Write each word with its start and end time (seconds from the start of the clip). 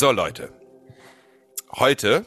So 0.00 0.12
Leute, 0.12 0.50
heute 1.72 2.24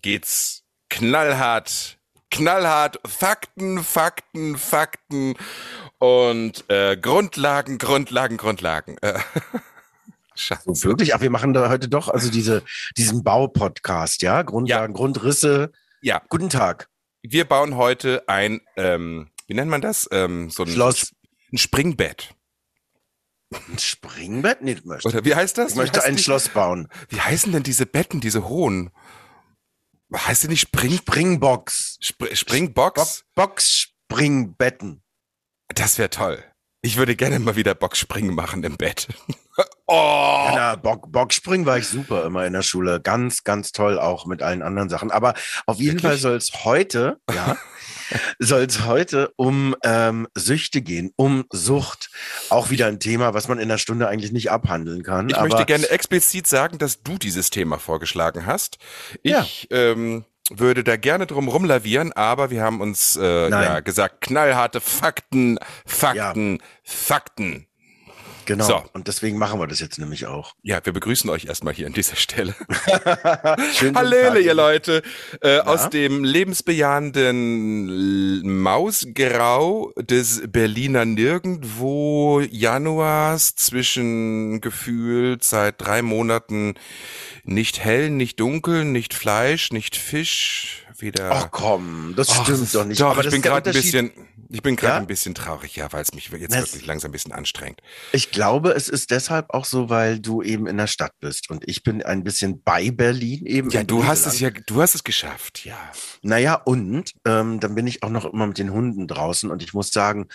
geht's 0.00 0.62
knallhart, 0.90 1.98
knallhart, 2.30 3.00
Fakten, 3.04 3.82
Fakten, 3.82 4.56
Fakten 4.56 5.34
und 5.98 6.70
äh, 6.70 6.96
Grundlagen, 6.96 7.78
Grundlagen, 7.78 8.36
Grundlagen. 8.36 8.96
Äh, 8.98 9.18
Schatz. 10.36 10.62
So, 10.66 10.84
wirklich? 10.84 11.12
Ach, 11.12 11.20
wir 11.20 11.30
machen 11.30 11.52
da 11.52 11.68
heute 11.68 11.88
doch 11.88 12.06
also 12.06 12.30
diese, 12.30 12.62
diesen 12.96 13.24
Baupodcast, 13.24 14.22
ja? 14.22 14.42
Grundlagen, 14.42 14.94
Grundrisse. 14.94 15.72
Ja, 16.02 16.22
Guten 16.28 16.48
Tag. 16.48 16.88
wir 17.22 17.44
bauen 17.44 17.74
heute 17.74 18.22
ein, 18.28 18.60
ähm, 18.76 19.30
wie 19.48 19.54
nennt 19.54 19.68
man 19.68 19.80
das? 19.80 20.08
Ähm, 20.12 20.48
so 20.48 20.62
ein, 20.62 20.68
Schloss. 20.68 21.10
ein 21.52 21.58
Springbett. 21.58 22.36
Ein 23.52 23.78
Springbett? 23.78 24.62
Nee, 24.62 24.72
ich 24.72 24.84
möchte, 24.84 25.08
Oder 25.08 25.24
wie 25.24 25.34
heißt 25.34 25.58
das? 25.58 25.72
ich 25.72 25.76
möchte 25.76 26.04
ein 26.04 26.16
die- 26.16 26.22
Schloss 26.22 26.48
bauen. 26.48 26.88
Wie 27.08 27.20
heißen 27.20 27.50
denn 27.52 27.62
diese 27.64 27.86
Betten, 27.86 28.20
diese 28.20 28.48
hohen? 28.48 28.90
Heißt 30.14 30.44
die 30.44 30.48
nicht 30.48 30.62
Spring, 30.62 30.92
Springbox. 30.98 31.98
Spr 32.00 32.34
Springbox? 32.34 33.24
Bo 33.34 33.42
Box-Springbetten. 33.46 35.02
Das 35.68 35.98
wäre 35.98 36.10
toll. 36.10 36.42
Ich 36.82 36.96
würde 36.96 37.14
gerne 37.14 37.38
mal 37.38 37.56
wieder 37.56 37.74
Boxspringen 37.74 38.34
machen 38.34 38.64
im 38.64 38.76
Bett. 38.76 39.08
oh! 39.86 40.46
Ja, 40.54 40.76
na, 40.82 40.94
Bockspringen 40.96 41.66
war 41.66 41.76
ich 41.78 41.86
super 41.86 42.24
immer 42.24 42.46
in 42.46 42.52
der 42.54 42.62
Schule. 42.62 43.00
Ganz, 43.00 43.44
ganz 43.44 43.72
toll 43.72 43.98
auch 43.98 44.26
mit 44.26 44.42
allen 44.42 44.62
anderen 44.62 44.88
Sachen. 44.88 45.10
Aber 45.10 45.34
auf 45.66 45.76
jeden 45.78 45.96
Wirklich? 45.98 46.02
Fall 46.12 46.18
soll 46.18 46.36
es 46.36 46.64
heute, 46.64 47.18
ja, 47.32 47.56
soll 48.38 48.62
es 48.62 48.84
heute 48.84 49.32
um 49.36 49.74
ähm, 49.82 50.28
Süchte 50.34 50.82
gehen, 50.82 51.12
um 51.16 51.44
Sucht. 51.50 52.10
Auch 52.48 52.70
wieder 52.70 52.86
ein 52.86 53.00
Thema, 53.00 53.34
was 53.34 53.48
man 53.48 53.58
in 53.58 53.64
einer 53.64 53.78
Stunde 53.78 54.08
eigentlich 54.08 54.32
nicht 54.32 54.50
abhandeln 54.50 55.02
kann. 55.02 55.28
Ich 55.28 55.40
möchte 55.40 55.64
gerne 55.64 55.88
explizit 55.90 56.46
sagen, 56.46 56.78
dass 56.78 57.02
du 57.02 57.18
dieses 57.18 57.50
Thema 57.50 57.78
vorgeschlagen 57.78 58.46
hast. 58.46 58.78
Ich 59.22 59.68
ähm, 59.70 60.24
würde 60.50 60.84
da 60.84 60.96
gerne 60.96 61.26
drum 61.26 61.48
rumlavieren, 61.48 62.12
aber 62.12 62.50
wir 62.50 62.62
haben 62.62 62.80
uns 62.80 63.16
äh, 63.16 63.48
ja, 63.50 63.80
gesagt, 63.80 64.20
knallharte 64.22 64.80
Fakten, 64.80 65.58
Fakten, 65.86 66.60
Fakten. 66.82 67.66
Genau. 68.50 68.64
So. 68.64 68.82
Und 68.94 69.06
deswegen 69.06 69.38
machen 69.38 69.60
wir 69.60 69.68
das 69.68 69.78
jetzt 69.78 70.00
nämlich 70.00 70.26
auch. 70.26 70.56
Ja, 70.64 70.84
wir 70.84 70.92
begrüßen 70.92 71.30
euch 71.30 71.44
erstmal 71.44 71.72
hier 71.72 71.86
an 71.86 71.92
dieser 71.92 72.16
Stelle. 72.16 72.52
Schön 73.74 73.94
Hallöle, 73.94 74.40
ihr 74.40 74.54
Leute. 74.54 75.02
Äh, 75.40 75.58
Ja? 75.58 75.66
Aus 75.66 75.88
dem 75.90 76.24
lebensbejahenden 76.24 78.42
Mausgrau 78.60 79.92
des 79.96 80.42
Berliner 80.48 81.04
Nirgendwo 81.04 82.40
Januars 82.40 83.54
zwischen 83.54 84.60
gefühlt 84.60 85.44
seit 85.44 85.80
drei 85.80 86.02
Monaten 86.02 86.74
nicht 87.44 87.84
hell, 87.84 88.10
nicht 88.10 88.40
dunkel, 88.40 88.84
nicht 88.84 89.14
Fleisch, 89.14 89.70
nicht 89.70 89.94
Fisch, 89.94 90.88
wieder. 91.02 91.30
Ach 91.32 91.50
komm, 91.50 92.14
das 92.16 92.28
Ach, 92.30 92.42
stimmt 92.44 92.62
das- 92.62 92.72
doch 92.72 92.84
nicht. 92.84 93.00
Doch, 93.00 93.10
Aber 93.10 93.24
ich 93.24 93.30
bin 93.30 93.42
gerade 93.42 93.70
ein 93.70 93.74
bisschen, 93.74 94.10
ich 94.48 94.62
bin 94.62 94.76
gerade 94.76 94.94
Ja? 94.94 94.98
ein 95.00 95.06
bisschen 95.06 95.34
traurig, 95.34 95.76
ja, 95.76 95.92
weil 95.92 96.02
es 96.02 96.12
mich 96.14 96.28
jetzt 96.28 96.54
Das- 96.54 96.72
wirklich 96.72 96.86
langsam 96.86 97.10
ein 97.10 97.12
bisschen 97.12 97.32
anstrengt. 97.32 97.80
Ich 98.12 98.30
glaube, 98.30 98.70
es 98.72 98.88
ist 98.88 99.10
deshalb 99.10 99.50
auch 99.50 99.64
so, 99.64 99.88
weil 99.88 100.18
du 100.20 100.42
eben 100.42 100.66
in 100.66 100.76
der 100.76 100.86
Stadt 100.86 101.12
bist 101.20 101.50
und 101.50 101.68
ich 101.68 101.82
bin 101.82 102.02
ein 102.02 102.24
bisschen 102.24 102.62
bei 102.62 102.90
Berlin 102.90 103.46
eben. 103.46 103.70
Ja, 103.70 103.84
du 103.84 104.04
hast 104.04 104.26
es 104.26 104.40
ja, 104.40 104.50
du 104.50 104.82
hast 104.82 104.94
es 104.94 105.04
geschafft, 105.04 105.64
ja. 105.64 105.78
Naja, 106.22 106.54
und 106.54 107.12
ähm, 107.26 107.60
dann 107.60 107.74
bin 107.74 107.86
ich 107.86 108.02
auch 108.02 108.10
noch 108.10 108.24
immer 108.24 108.46
mit 108.46 108.58
den 108.58 108.72
Hunden 108.72 109.06
draußen 109.06 109.50
und 109.50 109.62
ich 109.62 109.72
muss 109.74 109.90
sagen, 109.90 110.26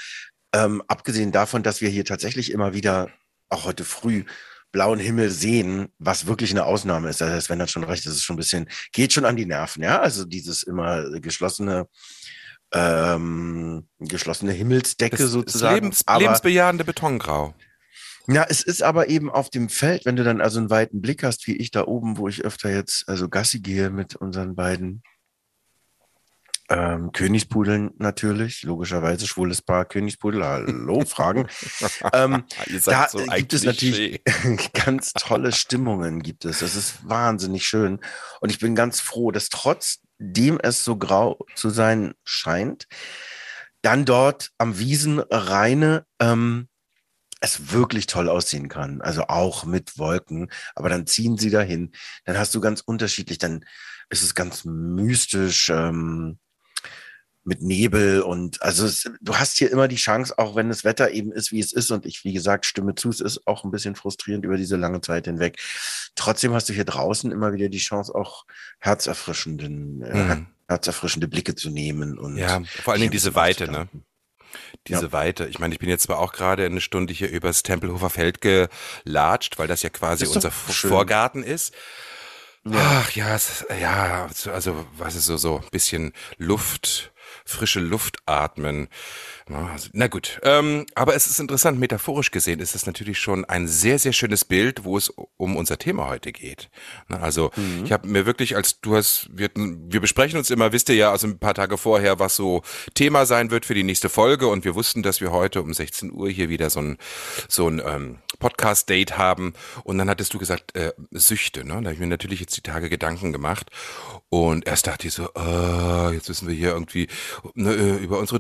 ähm, 0.54 0.82
abgesehen 0.88 1.32
davon, 1.32 1.64
dass 1.64 1.82
wir 1.82 1.90
hier 1.90 2.06
tatsächlich 2.06 2.52
immer 2.52 2.74
wieder, 2.74 3.10
auch 3.50 3.66
heute 3.66 3.84
früh, 3.84 4.24
blauen 4.76 5.00
Himmel 5.00 5.30
sehen, 5.32 5.88
was 6.00 6.28
wirklich 6.28 6.52
eine 6.52 6.66
Ausnahme 6.66 7.08
ist. 7.08 7.22
Das 7.22 7.32
heißt, 7.32 7.50
wenn 7.50 7.62
hat 7.62 7.72
schon 7.72 7.86
recht, 7.86 8.06
das 8.06 8.14
ist 8.16 8.24
schon 8.24 8.34
ein 8.34 8.44
bisschen, 8.44 8.68
geht 8.92 9.14
schon 9.14 9.24
an 9.24 9.38
die 9.38 9.46
Nerven, 9.46 9.82
ja. 9.82 10.02
Also 10.02 10.26
dieses 10.26 10.64
immer 10.64 11.18
geschlossene, 11.22 11.88
ähm, 12.74 13.88
geschlossene 14.00 14.52
Himmelsdecke 14.52 15.16
Das, 15.16 15.32
sozusagen. 15.32 15.76
Lebens, 15.76 16.02
Aber- 16.06 16.20
lebensbejahende 16.20 16.84
Betongrau. 16.84 17.56
Ja, 18.28 18.46
es 18.50 18.64
ist 18.64 18.84
aber 18.84 19.08
eben 19.08 19.30
auf 19.30 19.50
dem 19.50 19.70
Feld, 19.70 20.04
wenn 20.06 20.18
du 20.18 20.26
dann 20.26 20.42
also 20.42 20.60
einen 20.60 20.70
weiten 20.70 21.00
Blick 21.02 21.24
hast, 21.24 21.48
wie 21.48 21.56
ich 21.56 21.72
da 21.72 21.86
oben, 21.86 22.18
wo 22.18 22.28
ich 22.28 22.44
öfter 22.44 22.70
jetzt 22.70 23.08
also 23.08 23.30
Gassi 23.30 23.62
gehe 23.62 23.90
mit 23.90 24.18
unseren 24.18 24.56
beiden 24.56 25.04
ähm, 26.70 27.12
Königspudeln 27.12 27.92
natürlich, 27.98 28.64
logischerweise 28.64 29.28
schwules 29.28 29.62
Paar 29.62 29.86
Königspudel, 29.86 30.44
hallo, 30.44 31.02
Fragen. 31.06 31.48
ähm, 32.14 32.44
da 32.86 33.08
so 33.10 33.20
gibt 33.20 33.54
es 33.54 33.64
natürlich 33.64 34.22
ganz 34.74 35.14
tolle 35.14 35.52
Stimmungen 35.52 36.22
gibt 36.22 36.46
es. 36.46 36.60
Das 36.60 36.76
ist 36.76 37.08
wahnsinnig 37.08 37.66
schön. 37.68 38.00
Und 38.42 38.50
ich 38.50 38.60
bin 38.60 38.76
ganz 38.76 39.00
froh, 39.00 39.32
dass 39.32 39.50
trotzdem 39.50 40.60
es 40.62 40.84
so 40.84 40.98
grau 40.98 41.46
zu 41.56 41.70
sein 41.70 42.14
scheint, 42.24 42.88
dann 43.82 44.06
dort 44.06 44.52
am 44.58 44.80
Wiesenrheine 44.80 46.06
ähm, 46.20 46.68
es 47.42 47.72
wirklich 47.72 48.08
toll 48.08 48.28
aussehen 48.28 48.70
kann. 48.70 49.02
Also 49.02 49.28
auch 49.28 49.66
mit 49.66 50.00
Wolken. 50.00 50.50
Aber 50.74 50.90
dann 50.90 51.06
ziehen 51.06 51.38
sie 51.38 51.52
dahin. 51.52 51.92
Dann 52.24 52.40
hast 52.40 52.56
du 52.56 52.62
ganz 52.62 52.82
unterschiedlich, 52.82 53.38
dann 53.38 53.64
ist 54.10 54.24
es 54.24 54.34
ganz 54.34 54.66
mystisch. 54.66 55.70
Ähm, 55.70 56.40
mit 57.46 57.62
Nebel 57.62 58.22
und 58.22 58.62
also 58.62 58.86
es, 58.88 59.10
du 59.22 59.38
hast 59.38 59.58
hier 59.58 59.72
immer 59.72 59.88
die 59.88 59.96
Chance, 59.98 60.38
auch 60.38 60.56
wenn 60.56 60.68
das 60.70 60.84
Wetter 60.84 61.12
eben 61.12 61.32
ist, 61.32 61.52
wie 61.52 61.60
es 61.60 61.72
ist 61.74 61.92
und 61.92 62.06
ich, 62.06 62.24
wie 62.26 62.34
gesagt, 62.34 62.66
stimme 62.66 62.96
zu, 62.96 63.10
es 63.10 63.22
ist 63.22 63.46
auch 63.48 63.64
ein 63.64 63.72
bisschen 63.72 63.96
frustrierend 63.96 64.44
über 64.46 64.58
diese 64.58 64.76
lange 64.78 65.00
Zeit 65.02 65.26
hinweg. 65.26 65.58
Trotzdem 66.16 66.54
hast 66.54 66.70
du 66.70 66.74
hier 66.74 66.86
draußen 66.86 67.32
immer 67.32 67.54
wieder 67.54 67.70
die 67.70 67.78
Chance, 67.78 68.14
auch 68.16 68.46
herzerfrischenden, 68.80 70.02
äh, 70.02 70.16
Mhm. 70.36 70.48
herzerfrischende 70.68 71.28
Blicke 71.28 71.54
zu 71.56 71.70
nehmen 71.70 72.18
und 72.18 72.38
Ja, 72.38 72.62
vor 72.84 72.94
allen 72.94 73.02
Dingen 73.02 73.12
diese 73.12 73.36
Weite, 73.36 73.70
ne? 73.72 73.88
Diese 74.88 75.12
Weite. 75.12 75.48
Ich 75.48 75.60
meine, 75.60 75.74
ich 75.74 75.80
bin 75.80 75.90
jetzt 75.90 76.04
zwar 76.04 76.20
auch 76.20 76.32
gerade 76.32 76.66
eine 76.66 76.82
Stunde 76.82 77.14
hier 77.14 77.30
übers 77.30 77.62
Tempelhofer 77.64 78.10
Feld 78.10 78.40
gelatscht, 78.42 79.58
weil 79.60 79.68
das 79.68 79.82
ja 79.84 79.90
quasi 79.90 80.26
doch 80.26 80.36
unser 80.36 80.52
schön. 80.52 80.90
Vorgarten 80.90 81.44
ist. 81.44 81.74
Ja. 82.66 82.80
Ach 83.04 83.12
ja, 83.12 83.36
es, 83.36 83.66
ja, 83.80 84.28
also 84.52 84.88
was 84.98 85.16
ist 85.16 85.26
so 85.26 85.38
so 85.38 85.58
ein 85.60 85.70
bisschen 85.72 86.14
Luft, 86.38 87.12
frische 87.46 87.80
Luft 87.80 88.18
atmen. 88.26 88.88
Na, 89.48 89.70
also, 89.72 89.90
na 89.94 90.08
gut, 90.08 90.40
ähm, 90.42 90.88
aber 90.96 91.14
es 91.14 91.28
ist 91.28 91.40
interessant, 91.40 91.80
metaphorisch 91.80 92.32
gesehen 92.32 92.60
ist 92.60 92.74
es 92.74 92.88
natürlich 92.88 93.20
schon 93.20 93.46
ein 93.46 93.68
sehr, 93.68 94.00
sehr 94.00 94.12
schönes 94.12 94.44
Bild, 94.44 94.86
wo 94.86 94.98
es 94.98 95.10
um 95.38 95.56
unser 95.56 95.78
Thema 95.78 96.08
heute 96.08 96.32
geht. 96.32 96.72
Na, 97.10 97.20
also 97.20 97.52
ich 97.84 97.92
habe 97.92 98.08
mir 98.08 98.26
wirklich, 98.26 98.56
als 98.56 98.82
du 98.82 98.96
hast, 98.96 99.30
wir, 99.32 99.52
wir 99.56 100.02
besprechen 100.02 100.40
uns 100.40 100.50
immer, 100.50 100.72
wisst 100.72 100.90
ihr 100.90 100.96
ja, 100.96 101.12
also 101.12 101.28
ein 101.28 101.38
paar 101.38 101.54
Tage 101.54 101.78
vorher, 101.78 102.18
was 102.18 102.36
so 102.36 102.64
Thema 102.96 103.28
sein 103.28 103.52
wird 103.52 103.68
für 103.68 103.76
die 103.76 103.84
nächste 103.84 104.10
Folge 104.10 104.48
und 104.48 104.66
wir 104.66 104.74
wussten, 104.74 105.04
dass 105.04 105.22
wir 105.22 105.32
heute 105.32 105.62
um 105.62 105.74
16 105.74 106.12
Uhr 106.12 106.28
hier 106.28 106.50
wieder 106.50 106.72
so 106.72 106.80
ein, 106.80 106.98
so 107.48 107.68
ein 107.68 107.80
ähm, 107.86 108.18
Podcast-Date 108.40 109.18
haben 109.18 109.54
und 109.84 110.00
dann 110.00 110.10
hattest 110.10 110.34
du 110.34 110.40
gesagt, 110.40 110.76
äh, 110.76 110.94
Süchte, 111.12 111.64
ne? 111.64 111.74
Da 111.74 111.86
habe 111.86 111.94
ich 111.94 112.00
mir 112.00 112.08
natürlich 112.08 112.40
jetzt 112.40 112.58
die 112.58 112.62
Tage 112.62 112.90
Gedanken 112.90 113.32
gemacht 113.32 113.70
und 114.30 114.68
erst 114.68 114.88
dachte 114.88 115.08
ich 115.08 115.14
so, 115.14 115.30
äh, 115.36 116.14
jetzt 116.14 116.28
müssen 116.28 116.48
wir 116.48 116.56
hier 116.56 116.72
irgendwie 116.72 117.08
ne, 117.54 117.74
äh, 117.74 117.96
über 117.98 118.20
unsere 118.20 118.40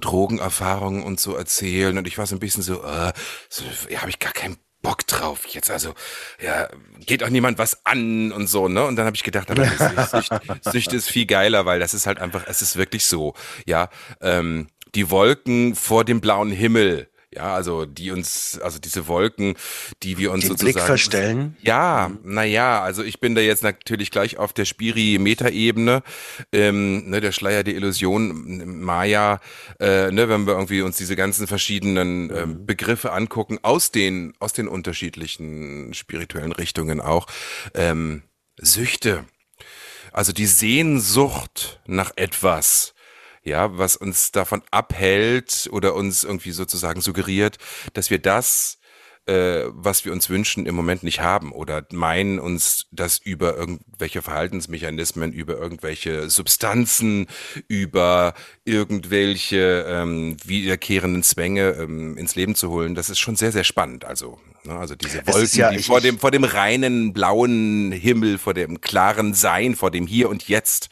Drogenerfahrungen 0.96 1.04
und 1.04 1.20
so 1.20 1.36
erzählen 1.36 1.98
und 1.98 2.08
ich 2.08 2.18
war 2.18 2.26
so 2.26 2.36
ein 2.36 2.40
bisschen 2.40 2.64
so, 2.64 2.84
äh, 2.84 3.12
so 3.50 3.64
ja, 3.90 4.02
habe 4.02 4.10
ich 4.10 4.20
gar 4.20 4.34
keinen 4.34 4.58
Bock 4.82 5.06
drauf 5.08 5.46
jetzt. 5.48 5.72
Also, 5.72 5.94
ja, 6.42 6.70
geht 7.06 7.24
auch 7.24 7.30
niemand 7.30 7.58
was 7.58 7.86
an 7.86 8.32
und 8.32 8.48
so, 8.48 8.68
ne? 8.68 8.86
Und 8.86 8.96
dann 8.96 9.06
habe 9.06 9.16
ich 9.16 9.24
gedacht, 9.24 9.50
aber 9.50 9.66
Sücht, 9.66 10.32
Sücht 10.62 10.94
ist 10.94 11.10
viel 11.10 11.26
geiler, 11.26 11.66
weil 11.66 11.80
das 11.80 11.94
ist 11.94 12.06
halt 12.06 12.20
einfach, 12.20 12.44
es 12.48 12.62
ist 12.62 12.76
wirklich 12.76 13.06
so, 13.06 13.34
ja, 13.66 13.90
ähm, 14.22 14.68
die 14.94 15.10
Wolken 15.10 15.76
vor 15.76 16.06
dem 16.06 16.22
blauen 16.22 16.52
Himmel, 16.52 17.10
Ja, 17.36 17.54
also 17.54 17.86
die 17.86 18.12
uns, 18.12 18.60
also 18.64 18.80
diese 18.80 19.08
Wolken, 19.08 19.56
die 20.04 20.18
wir 20.18 20.32
uns 20.32 20.44
Den 20.44 20.52
sozusagen. 20.52 20.74
Blick 20.74 20.86
verstellen. 20.86 21.58
Ja, 21.62 22.12
naja, 22.24 22.82
also 22.82 23.04
ich 23.04 23.20
bin 23.20 23.36
da 23.36 23.42
jetzt 23.42 23.62
natürlich 23.62 24.10
gleich 24.10 24.38
auf 24.38 24.54
der 24.54 24.64
Spiri-Meta-Ebene, 24.64 26.02
ähm, 26.54 27.10
ne, 27.10 27.20
der 27.20 27.34
Schleier 27.34 27.64
der 27.64 27.76
Illusion, 27.76 28.80
Maya, 28.82 29.42
äh, 29.82 30.12
ne, 30.12 30.30
wenn 30.30 30.48
wir 30.48 30.54
irgendwie 30.54 30.82
uns 30.82 30.96
diese 30.96 31.18
ganzen 31.18 31.46
verschiedenen 31.46 32.34
ähm, 32.34 32.66
Begriffe 32.66 33.12
angucken, 33.12 33.60
aus 33.64 33.92
den, 33.92 34.34
aus 34.40 34.54
den 34.54 34.70
unterschiedlichen 34.70 35.94
spirituellen 35.94 36.54
Richtungen 36.54 37.02
auch, 37.02 37.28
ähm, 37.74 38.24
Süchte, 38.58 39.26
also 40.14 40.32
die 40.32 40.46
Sehnsucht 40.46 41.82
nach 41.86 42.14
etwas, 42.16 42.95
ja, 43.46 43.78
was 43.78 43.96
uns 43.96 44.32
davon 44.32 44.62
abhält 44.72 45.70
oder 45.72 45.96
uns 45.96 46.24
irgendwie 46.24 46.52
sozusagen 46.52 47.00
suggeriert, 47.02 47.58
dass 47.94 48.10
wir 48.10 48.20
das, 48.20 48.80
äh, 49.28 49.64
was 49.70 50.04
wir 50.06 50.12
uns 50.12 50.30
wünschen, 50.30 50.66
im 50.66 50.76
Moment 50.76 51.04
nicht 51.04 51.20
haben 51.22 51.52
oder 51.52 51.86
meinen 51.92 52.40
uns 52.40 52.86
das 52.92 53.18
über 53.18 53.56
irgendwelche 53.56 54.22
Verhaltensmechanismen, 54.22 55.32
über 55.32 55.58
irgendwelche 55.58 56.30
Substanzen, 56.30 57.28
über 57.68 58.34
irgendwelche 58.66 59.86
ähm, 59.88 60.38
wiederkehrenden 60.44 61.24
Zwänge 61.24 61.72
ähm, 61.72 62.18
ins 62.18 62.36
Leben 62.36 62.56
zu 62.56 62.70
holen. 62.70 62.96
Das 62.96 63.10
ist 63.10 63.20
schon 63.20 63.36
sehr, 63.36 63.52
sehr 63.52 63.64
spannend. 63.64 64.06
Also, 64.06 64.40
ne, 64.64 64.74
also 64.78 64.96
diese 64.96 65.26
Wolken, 65.28 65.60
ja- 65.60 65.70
die 65.72 65.78
ich- 65.78 65.86
vor 65.88 66.02
dem 66.02 66.20
vor 66.20 66.32
dem 66.32 66.44
reinen 66.44 67.14
blauen 67.14 67.92
Himmel, 67.92 68.38
vor 68.38 68.54
dem 68.54 68.82
klaren 68.82 69.34
Sein, 69.34 69.76
vor 69.76 69.92
dem 69.92 70.08
Hier 70.08 70.30
und 70.30 70.48
Jetzt 70.48 70.90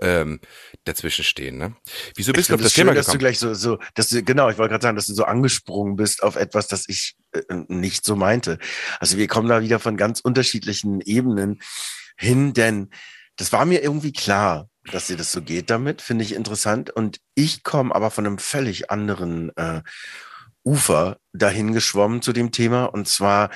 ähm, 0.00 0.40
dazwischen 0.88 1.24
stehen. 1.24 1.58
Ne? 1.58 1.76
Wieso 2.16 2.32
bist 2.32 2.46
Ich 2.46 2.48
du 2.48 2.54
auf 2.54 2.60
das 2.62 2.72
schön, 2.72 2.84
Thema 2.84 2.94
dass 2.94 3.06
du 3.06 3.12
gekommen? 3.12 3.20
gleich 3.20 3.38
so, 3.38 3.54
so, 3.54 3.78
dass 3.94 4.08
du, 4.08 4.22
genau, 4.22 4.48
ich 4.50 4.58
wollte 4.58 4.72
gerade 4.72 4.82
sagen, 4.82 4.96
dass 4.96 5.06
du 5.06 5.14
so 5.14 5.24
angesprungen 5.24 5.96
bist 5.96 6.22
auf 6.22 6.36
etwas, 6.36 6.66
das 6.68 6.88
ich 6.88 7.16
äh, 7.32 7.40
nicht 7.68 8.04
so 8.04 8.16
meinte. 8.16 8.58
Also 9.00 9.16
wir 9.18 9.28
kommen 9.28 9.48
da 9.48 9.60
wieder 9.62 9.78
von 9.78 9.96
ganz 9.96 10.20
unterschiedlichen 10.20 11.00
Ebenen 11.00 11.60
hin, 12.16 12.52
denn 12.54 12.90
das 13.36 13.52
war 13.52 13.64
mir 13.64 13.82
irgendwie 13.82 14.12
klar, 14.12 14.68
dass 14.90 15.06
dir 15.06 15.16
das 15.16 15.30
so 15.32 15.42
geht 15.42 15.70
damit, 15.70 16.02
finde 16.02 16.24
ich 16.24 16.34
interessant. 16.34 16.90
Und 16.90 17.20
ich 17.34 17.62
komme 17.62 17.94
aber 17.94 18.10
von 18.10 18.26
einem 18.26 18.38
völlig 18.38 18.90
anderen 18.90 19.54
äh, 19.56 19.82
Ufer 20.64 21.18
dahin 21.32 21.72
geschwommen 21.72 22.22
zu 22.22 22.32
dem 22.32 22.50
Thema. 22.52 22.84
Und 22.86 23.06
zwar 23.08 23.50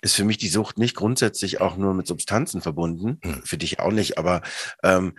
ist 0.00 0.14
für 0.14 0.24
mich 0.24 0.38
die 0.38 0.48
Sucht 0.48 0.78
nicht 0.78 0.94
grundsätzlich 0.96 1.60
auch 1.60 1.76
nur 1.76 1.92
mit 1.94 2.06
Substanzen 2.06 2.60
verbunden, 2.62 3.18
Hm. 3.22 3.42
für 3.44 3.58
dich 3.58 3.80
auch 3.80 3.92
nicht, 3.92 4.16
aber 4.18 4.42
ähm, 4.82 5.14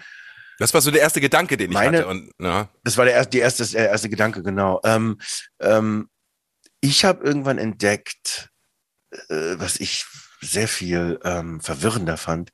Das 0.60 0.74
war 0.74 0.82
so 0.82 0.92
der 0.92 1.02
erste 1.02 1.22
Gedanke, 1.22 1.58
den 1.58 1.72
ich 1.72 1.74
Meine- 1.74 2.00
hatte. 2.00 2.08
Und, 2.08 2.38
ne? 2.40 2.68
das 2.84 2.98
war 2.98 3.06
der 3.06 3.16
erste, 3.16 3.32
die 3.32 3.40
erste, 3.40 3.66
der 3.66 3.90
erste 3.90 4.10
Gedanke, 4.10 4.44
genau. 4.44 4.82
Ähm, 4.84 5.18
ähm, 5.60 6.10
ich 6.82 7.06
habe 7.06 7.26
irgendwann 7.26 7.58
entdeckt, 7.58 8.50
äh, 9.30 9.56
was 9.58 9.80
ich 9.80 10.06
sehr 10.42 10.68
viel 10.68 11.20
ähm, 11.24 11.62
verwirrender 11.62 12.18
fand, 12.18 12.52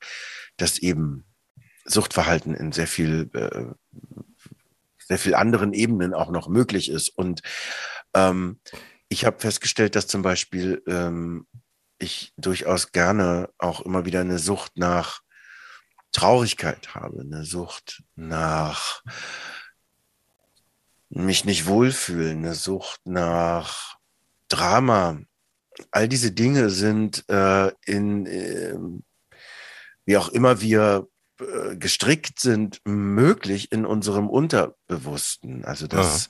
dass 0.57 0.77
eben 0.77 1.25
Suchtverhalten 1.85 2.55
in 2.55 2.71
sehr 2.71 2.87
viel, 2.87 3.29
äh, 3.33 3.65
sehr 4.99 5.19
viel 5.19 5.35
anderen 5.35 5.73
Ebenen 5.73 6.13
auch 6.13 6.31
noch 6.31 6.47
möglich 6.47 6.89
ist. 6.89 7.09
Und 7.09 7.41
ähm, 8.13 8.59
ich 9.09 9.25
habe 9.25 9.39
festgestellt, 9.39 9.95
dass 9.95 10.07
zum 10.07 10.21
Beispiel 10.21 10.81
ähm, 10.87 11.45
ich 11.99 12.33
durchaus 12.37 12.91
gerne 12.91 13.49
auch 13.57 13.81
immer 13.81 14.05
wieder 14.05 14.21
eine 14.21 14.39
Sucht 14.39 14.77
nach 14.77 15.21
Traurigkeit 16.15 16.95
habe, 16.95 17.19
eine 17.19 17.43
Sucht 17.43 18.01
nach 18.15 19.03
mich 21.09 21.43
nicht 21.43 21.67
wohlfühlen, 21.67 22.37
eine 22.37 22.55
Sucht 22.55 23.01
nach 23.03 23.97
Drama. 24.47 25.19
All 25.91 26.07
diese 26.07 26.31
Dinge 26.31 26.69
sind 26.69 27.27
äh, 27.29 27.69
in, 27.85 28.25
ähm, 28.27 29.03
wie 30.05 30.15
auch 30.15 30.29
immer 30.29 30.61
wir 30.61 31.07
äh, 31.41 31.75
gestrickt 31.75 32.39
sind, 32.39 32.79
möglich 32.85 33.73
in 33.73 33.85
unserem 33.85 34.29
Unterbewussten. 34.29 35.65
Also 35.65 35.85
dass 35.85 36.29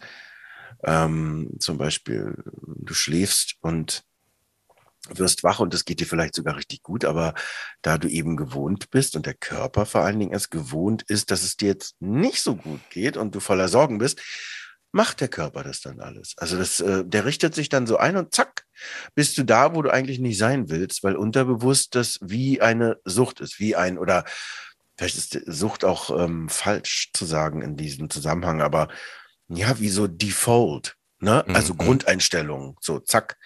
ähm, 0.83 1.51
zum 1.59 1.77
Beispiel 1.77 2.43
du 2.63 2.93
schläfst 2.95 3.55
und 3.61 4.03
wirst 5.09 5.43
wach 5.43 5.59
und 5.59 5.73
es 5.73 5.85
geht 5.85 5.99
dir 5.99 6.07
vielleicht 6.07 6.35
sogar 6.35 6.55
richtig 6.55 6.83
gut, 6.83 7.05
aber 7.05 7.33
da 7.81 7.97
du 7.97 8.07
eben 8.07 8.37
gewohnt 8.37 8.89
bist 8.89 9.15
und 9.15 9.25
der 9.25 9.33
Körper 9.33 9.85
vor 9.85 10.01
allen 10.01 10.19
Dingen 10.19 10.33
es 10.33 10.49
gewohnt 10.49 11.03
ist, 11.03 11.31
dass 11.31 11.43
es 11.43 11.57
dir 11.57 11.69
jetzt 11.69 11.95
nicht 11.99 12.41
so 12.41 12.55
gut 12.55 12.81
geht 12.89 13.17
und 13.17 13.35
du 13.35 13.39
voller 13.39 13.67
Sorgen 13.67 13.97
bist, 13.97 14.21
macht 14.91 15.19
der 15.19 15.27
Körper 15.27 15.63
das 15.63 15.81
dann 15.81 15.99
alles. 15.99 16.35
Also 16.37 16.57
das, 16.57 16.79
äh, 16.79 17.03
der 17.05 17.25
richtet 17.25 17.53
sich 17.53 17.67
dann 17.67 17.85
so 17.85 17.97
ein 17.97 18.15
und 18.15 18.33
zack, 18.33 18.65
bist 19.13 19.37
du 19.37 19.43
da, 19.43 19.75
wo 19.75 19.81
du 19.81 19.89
eigentlich 19.91 20.19
nicht 20.19 20.37
sein 20.37 20.69
willst, 20.69 21.03
weil 21.03 21.17
unterbewusst 21.17 21.95
das 21.95 22.17
wie 22.21 22.61
eine 22.61 22.97
Sucht 23.03 23.41
ist, 23.41 23.59
wie 23.59 23.75
ein 23.75 23.97
oder 23.97 24.23
vielleicht 24.97 25.17
ist 25.17 25.41
Sucht 25.45 25.83
auch 25.83 26.17
ähm, 26.17 26.47
falsch 26.47 27.11
zu 27.13 27.25
sagen 27.25 27.61
in 27.61 27.75
diesem 27.75 28.09
Zusammenhang, 28.09 28.61
aber 28.61 28.87
ja, 29.49 29.79
wie 29.79 29.89
so 29.89 30.07
Default. 30.07 30.95
Ne? 31.25 31.43
Also 31.55 31.73
Mhm. 31.73 31.79
Grundeinstellungen, 31.79 32.75
so 32.79 32.99
zack. 32.99 33.37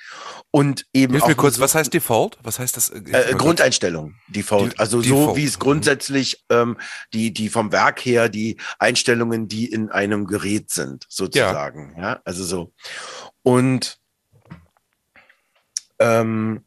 Und 0.52 0.86
eben 0.94 1.14
Hilf 1.14 1.24
auch 1.24 1.28
mir 1.30 1.36
kurz, 1.36 1.56
Sucht- 1.56 1.62
was 1.64 1.76
heißt 1.76 1.94
Default? 1.94 2.38
Was 2.44 2.60
heißt 2.60 2.76
das? 2.76 2.90
äh, 2.90 3.34
Grundeinstellung, 3.38 4.16
Default. 4.28 4.74
Die- 4.74 4.80
also 4.80 4.98
so 5.02 5.04
Default. 5.22 5.38
wie 5.38 5.46
es 5.46 5.56
Mhm. 5.56 5.60
grundsätzlich 5.62 6.44
ähm, 6.50 6.78
die, 7.14 7.32
die 7.34 7.48
vom 7.48 7.72
Werk 7.72 8.02
her, 8.06 8.28
die 8.28 8.58
Einstellungen, 8.80 9.48
die 9.48 9.66
in 9.72 9.90
einem 9.90 10.28
Gerät 10.28 10.70
sind, 10.72 11.06
sozusagen. 11.08 11.96
Ja, 11.98 12.20
also 12.26 12.44
so. 12.44 12.74
Und 13.44 13.98
ähm, 16.00 16.66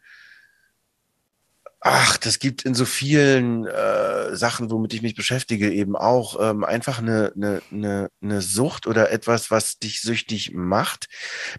ach, 1.84 2.17
das 2.17 2.38
gibt 2.38 2.62
in 2.62 2.75
so 2.75 2.84
vielen 2.84 3.67
äh, 3.67 4.37
Sachen, 4.37 4.70
womit 4.70 4.94
ich 4.94 5.02
mich 5.02 5.17
beschäftige, 5.17 5.73
eben 5.73 5.96
auch 5.96 6.38
ähm, 6.40 6.62
einfach 6.64 6.99
eine, 6.99 7.32
eine, 7.34 7.61
eine, 7.73 8.08
eine 8.23 8.40
Sucht 8.40 8.87
oder 8.87 9.11
etwas, 9.11 9.50
was 9.50 9.79
dich 9.79 10.00
süchtig 10.00 10.52
macht. 10.55 11.08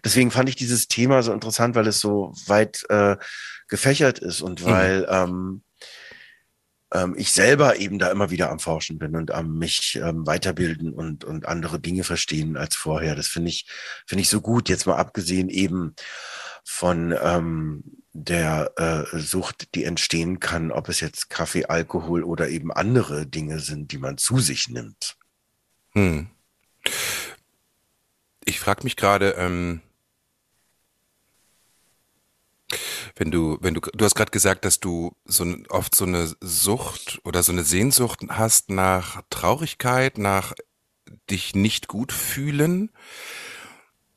Deswegen 0.02 0.30
fand 0.30 0.48
ich 0.48 0.56
dieses 0.56 0.88
Thema 0.88 1.22
so 1.22 1.32
interessant, 1.32 1.74
weil 1.74 1.86
es 1.86 2.00
so 2.00 2.32
weit 2.46 2.84
äh, 2.88 3.16
gefächert 3.68 4.18
ist 4.18 4.40
und 4.40 4.62
Mhm. 4.62 4.66
weil 4.66 5.06
ähm, 5.10 5.62
ähm, 6.92 7.14
ich 7.18 7.32
selber 7.32 7.76
eben 7.76 7.98
da 7.98 8.10
immer 8.10 8.30
wieder 8.30 8.50
am 8.50 8.60
Forschen 8.60 8.98
bin 8.98 9.16
und 9.16 9.30
am 9.30 9.58
mich 9.58 10.00
ähm, 10.02 10.26
weiterbilden 10.26 10.94
und, 10.94 11.24
und 11.24 11.46
andere 11.46 11.80
Dinge 11.80 12.04
verstehen 12.04 12.56
als 12.56 12.76
vorher. 12.76 13.14
Das 13.14 13.26
finde 13.26 13.50
ich, 13.50 13.66
finde 14.06 14.22
ich 14.22 14.30
so 14.30 14.40
gut, 14.40 14.70
jetzt 14.70 14.86
mal 14.86 14.96
abgesehen 14.96 15.50
eben 15.50 15.94
von 16.64 17.14
ähm, 17.22 17.84
der 18.12 18.72
äh, 18.76 19.18
Sucht, 19.18 19.74
die 19.74 19.84
entstehen 19.84 20.40
kann, 20.40 20.72
ob 20.72 20.88
es 20.88 21.00
jetzt 21.00 21.30
Kaffee, 21.30 21.66
Alkohol 21.66 22.24
oder 22.24 22.48
eben 22.48 22.72
andere 22.72 23.26
Dinge 23.26 23.60
sind, 23.60 23.92
die 23.92 23.98
man 23.98 24.18
zu 24.18 24.38
sich 24.38 24.68
nimmt. 24.68 25.16
Hm. 25.92 26.28
Ich 28.44 28.60
frage 28.60 28.84
mich 28.84 28.96
gerade, 28.96 29.32
ähm, 29.32 29.80
wenn 33.16 33.30
du, 33.30 33.58
wenn 33.60 33.74
du, 33.74 33.80
du 33.80 34.04
hast 34.04 34.14
gerade 34.14 34.30
gesagt, 34.30 34.64
dass 34.64 34.80
du 34.80 35.16
so 35.24 35.44
oft 35.68 35.94
so 35.94 36.04
eine 36.04 36.34
Sucht 36.40 37.20
oder 37.24 37.42
so 37.42 37.52
eine 37.52 37.62
Sehnsucht 37.62 38.20
hast 38.28 38.70
nach 38.70 39.22
Traurigkeit, 39.30 40.18
nach 40.18 40.54
dich 41.30 41.54
nicht 41.54 41.88
gut 41.88 42.12
fühlen. 42.12 42.90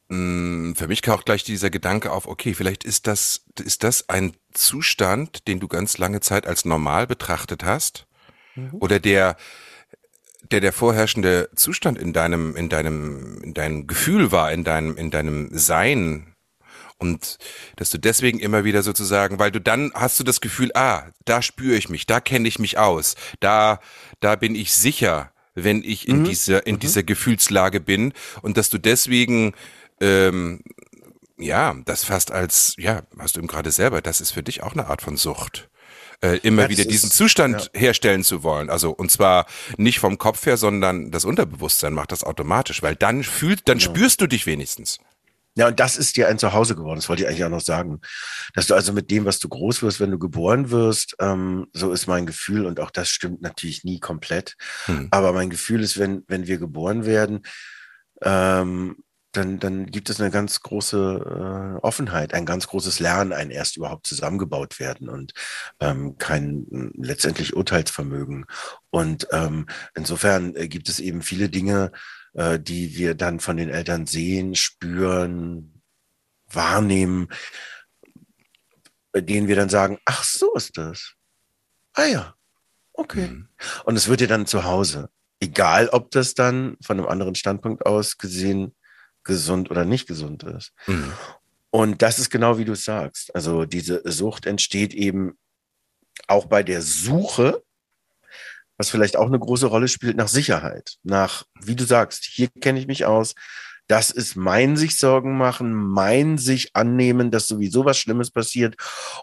Hm, 0.10 0.76
Für 0.76 0.88
mich 0.88 1.02
kam 1.02 1.16
auch 1.16 1.26
gleich 1.26 1.44
dieser 1.44 1.70
Gedanke 1.70 2.12
auf, 2.12 2.28
okay, 2.28 2.54
vielleicht 2.54 2.84
ist 2.84 3.08
das, 3.08 3.46
ist 3.64 3.84
das 3.84 4.10
ein 4.10 4.34
Zustand, 4.54 5.48
den 5.48 5.60
du 5.60 5.68
ganz 5.68 5.98
lange 5.98 6.22
Zeit 6.22 6.48
als 6.48 6.66
normal 6.66 7.08
betrachtet 7.08 7.64
hast? 7.64 8.08
Oder 8.72 9.00
der, 9.00 9.38
der 10.52 10.62
der 10.62 10.74
vorherrschende 10.74 11.50
Zustand 11.56 11.98
in 11.98 12.14
deinem, 12.14 12.56
in 12.56 12.70
deinem, 12.70 13.42
in 13.44 13.54
deinem 13.54 13.88
Gefühl 13.88 14.32
war, 14.32 14.52
in 14.52 14.64
deinem, 14.64 14.98
in 14.98 15.12
deinem 15.12 15.50
Sein. 15.52 16.34
Und 16.98 17.38
dass 17.76 17.92
du 17.92 18.00
deswegen 18.00 18.40
immer 18.40 18.64
wieder 18.64 18.82
sozusagen, 18.82 19.38
weil 19.38 19.52
du 19.52 19.62
dann 19.62 19.92
hast 19.94 20.20
du 20.20 20.24
das 20.24 20.42
Gefühl, 20.42 20.72
ah, 20.74 21.04
da 21.26 21.44
spüre 21.44 21.76
ich 21.76 21.90
mich, 21.90 22.08
da 22.08 22.20
kenne 22.20 22.48
ich 22.48 22.58
mich 22.58 22.80
aus, 22.80 23.16
da, 23.40 23.80
da 24.20 24.36
bin 24.36 24.56
ich 24.56 24.74
sicher, 24.74 25.32
wenn 25.54 25.84
ich 25.84 26.08
in 26.08 26.24
dieser, 26.24 26.66
in 26.66 26.80
dieser 26.80 27.04
Gefühlslage 27.04 27.80
bin 27.80 28.14
und 28.42 28.58
dass 28.58 28.70
du 28.70 28.80
deswegen, 28.80 29.54
ähm, 30.02 30.62
ja, 31.38 31.76
das 31.86 32.04
fast 32.04 32.32
als, 32.32 32.74
ja, 32.78 33.04
hast 33.20 33.36
du 33.36 33.40
eben 33.40 33.48
gerade 33.48 33.72
selber, 33.72 34.02
das 34.02 34.22
ist 34.22 34.32
für 34.32 34.44
dich 34.44 34.64
auch 34.64 34.74
eine 34.74 34.88
Art 34.88 35.02
von 35.02 35.18
Sucht. 35.18 35.70
Äh, 36.22 36.38
immer 36.38 36.64
Ja, 36.64 36.70
wieder 36.70 36.86
diesen 36.86 37.10
ist- 37.10 37.16
Zustand 37.16 37.70
herstellen 37.76 38.24
zu 38.24 38.42
wollen. 38.42 38.72
Also, 38.72 38.90
und 38.92 39.12
zwar 39.12 39.46
nicht 39.78 40.00
vom 40.00 40.18
Kopf 40.18 40.46
her, 40.48 40.58
sondern 40.58 41.12
das 41.12 41.26
Unterbewusstsein 41.26 41.94
macht 41.94 42.12
das 42.12 42.24
automatisch, 42.24 42.82
weil 42.82 42.96
dann 42.96 43.24
fühlt, 43.24 43.68
dann 43.70 43.80
spürst 43.80 44.20
du 44.22 44.26
dich 44.28 44.48
wenigstens. 44.48 44.98
Ja, 45.54 45.68
und 45.68 45.80
das 45.80 45.98
ist 45.98 46.18
dir 46.18 46.28
ein 46.28 46.38
Zuhause 46.40 46.76
geworden. 46.76 46.98
Das 47.00 47.10
wollte 47.10 47.24
ich 47.24 47.28
eigentlich 47.30 47.44
auch 47.44 47.50
noch 47.50 47.62
sagen. 47.62 48.00
Dass 48.54 48.68
du 48.68 48.74
also 48.76 48.94
mit 48.94 49.10
dem, 49.12 49.26
was 49.26 49.40
du 49.40 49.48
groß 49.50 49.82
wirst, 49.84 50.00
wenn 50.00 50.12
du 50.12 50.20
geboren 50.20 50.70
wirst, 50.72 51.16
ähm, 51.20 51.68
so 51.74 51.92
ist 51.92 52.06
mein 52.08 52.26
Gefühl. 52.28 52.66
Und 52.68 52.80
auch 52.80 52.92
das 52.92 53.10
stimmt 53.10 53.42
natürlich 53.42 53.84
nie 53.84 54.00
komplett. 54.00 54.56
Hm. 54.86 55.08
Aber 55.12 55.34
mein 55.34 55.50
Gefühl 55.50 55.82
ist, 55.84 55.98
wenn, 56.00 56.24
wenn 56.28 56.46
wir 56.48 56.58
geboren 56.60 57.06
werden, 57.06 57.42
ähm, 58.24 58.98
dann, 59.38 59.60
dann 59.60 59.86
gibt 59.86 60.10
es 60.10 60.20
eine 60.20 60.32
ganz 60.32 60.62
große 60.62 61.78
äh, 61.78 61.86
Offenheit, 61.86 62.34
ein 62.34 62.46
ganz 62.46 62.68
großes 62.68 63.00
Lernen, 63.00 63.34
ein 63.34 63.52
erst 63.52 63.78
überhaupt 63.78 64.08
zusammengebaut 64.08 64.80
werden 64.80 65.10
und 65.10 65.34
ähm, 65.80 66.18
kein 66.18 66.92
letztendlich 66.96 67.56
Urteilsvermögen. 67.56 68.46
Und 68.90 69.28
ähm, 69.32 69.68
insofern 69.96 70.56
äh, 70.56 70.68
gibt 70.68 70.90
es 70.90 71.00
eben 71.00 71.22
viele 71.22 71.50
Dinge, 71.50 71.92
äh, 72.34 72.60
die 72.60 72.98
wir 72.98 73.16
dann 73.16 73.40
von 73.40 73.58
den 73.58 73.70
Eltern 73.70 74.08
sehen, 74.08 74.56
spüren, 74.56 75.82
wahrnehmen, 76.50 77.28
bei 79.12 79.22
denen 79.22 79.48
wir 79.48 79.56
dann 79.56 79.70
sagen, 79.70 80.00
ach 80.06 80.24
so 80.24 80.54
ist 80.56 80.78
das. 80.78 81.14
Ah 81.94 82.06
ja, 82.06 82.36
okay. 82.94 83.28
Mhm. 83.28 83.50
Und 83.86 83.96
es 83.96 84.08
wird 84.08 84.20
dir 84.20 84.28
dann 84.28 84.48
zu 84.48 84.64
Hause, 84.64 85.10
egal 85.40 85.90
ob 85.90 86.12
das 86.12 86.34
dann 86.34 86.78
von 86.82 87.00
einem 87.00 87.08
anderen 87.08 87.36
Standpunkt 87.36 87.86
aus 87.86 88.18
gesehen 88.18 88.74
gesund 89.28 89.70
oder 89.70 89.86
nicht 89.86 90.08
gesund 90.08 90.44
ist. 90.44 90.74
Mhm. 90.88 91.14
Und 91.70 92.02
das 92.02 92.18
ist 92.18 92.30
genau 92.30 92.58
wie 92.58 92.66
du 92.66 92.76
sagst. 92.76 93.36
Also 93.36 93.66
diese 93.66 94.02
Sucht 94.06 94.46
entsteht 94.46 94.94
eben 94.94 95.38
auch 96.28 96.48
bei 96.48 96.64
der 96.64 96.82
Suche, 96.82 97.62
was 98.78 98.90
vielleicht 98.90 99.18
auch 99.18 99.28
eine 99.28 99.40
große 99.40 99.68
Rolle 99.68 99.88
spielt, 99.88 100.18
nach 100.18 100.28
Sicherheit. 100.28 100.98
Nach, 101.04 101.44
wie 101.62 101.76
du 101.76 101.86
sagst, 101.86 102.26
hier 102.26 102.50
kenne 102.62 102.80
ich 102.80 102.88
mich 102.88 103.06
aus. 103.06 103.36
Das 103.88 104.12
ist 104.12 104.36
mein 104.36 104.76
sich 104.76 104.98
Sorgen 104.98 105.38
machen, 105.38 105.74
mein 105.74 106.38
sich 106.38 106.76
annehmen, 106.76 107.32
dass 107.32 107.48
sowieso 107.48 107.86
was 107.86 107.98
Schlimmes 107.98 108.32
passiert 108.32 108.76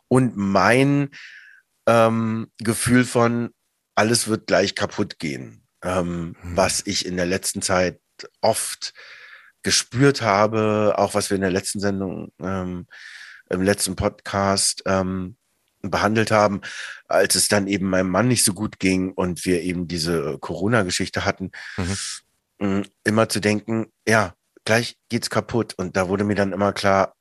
und 0.08 0.36
mein 0.36 1.10
ähm, 1.86 2.50
Gefühl 2.58 3.04
von, 3.04 3.50
alles 3.94 4.28
wird 4.28 4.46
gleich 4.46 4.74
kaputt 4.74 5.18
gehen, 5.18 5.66
ähm, 5.82 6.36
mhm. 6.42 6.56
was 6.56 6.82
ich 6.86 7.06
in 7.06 7.16
der 7.16 7.26
letzten 7.26 7.62
Zeit 7.62 8.00
oft 8.40 8.94
gespürt 9.64 10.22
habe, 10.22 10.94
auch 10.96 11.14
was 11.14 11.30
wir 11.30 11.34
in 11.34 11.40
der 11.40 11.50
letzten 11.50 11.80
Sendung, 11.80 12.32
ähm, 12.40 12.86
im 13.50 13.62
letzten 13.62 13.96
Podcast 13.96 14.82
ähm, 14.86 15.36
behandelt 15.82 16.30
haben, 16.30 16.60
als 17.08 17.34
es 17.34 17.48
dann 17.48 17.66
eben 17.66 17.90
meinem 17.90 18.10
Mann 18.10 18.28
nicht 18.28 18.44
so 18.44 18.54
gut 18.54 18.78
ging 18.78 19.12
und 19.12 19.44
wir 19.44 19.62
eben 19.62 19.88
diese 19.88 20.38
Corona-Geschichte 20.38 21.24
hatten, 21.24 21.50
mhm. 22.58 22.84
immer 23.02 23.28
zu 23.28 23.40
denken, 23.40 23.92
ja, 24.06 24.34
gleich 24.64 24.96
geht's 25.08 25.30
kaputt. 25.30 25.74
Und 25.76 25.96
da 25.96 26.08
wurde 26.08 26.24
mir 26.24 26.36
dann 26.36 26.52
immer 26.52 26.72
klar, 26.72 27.14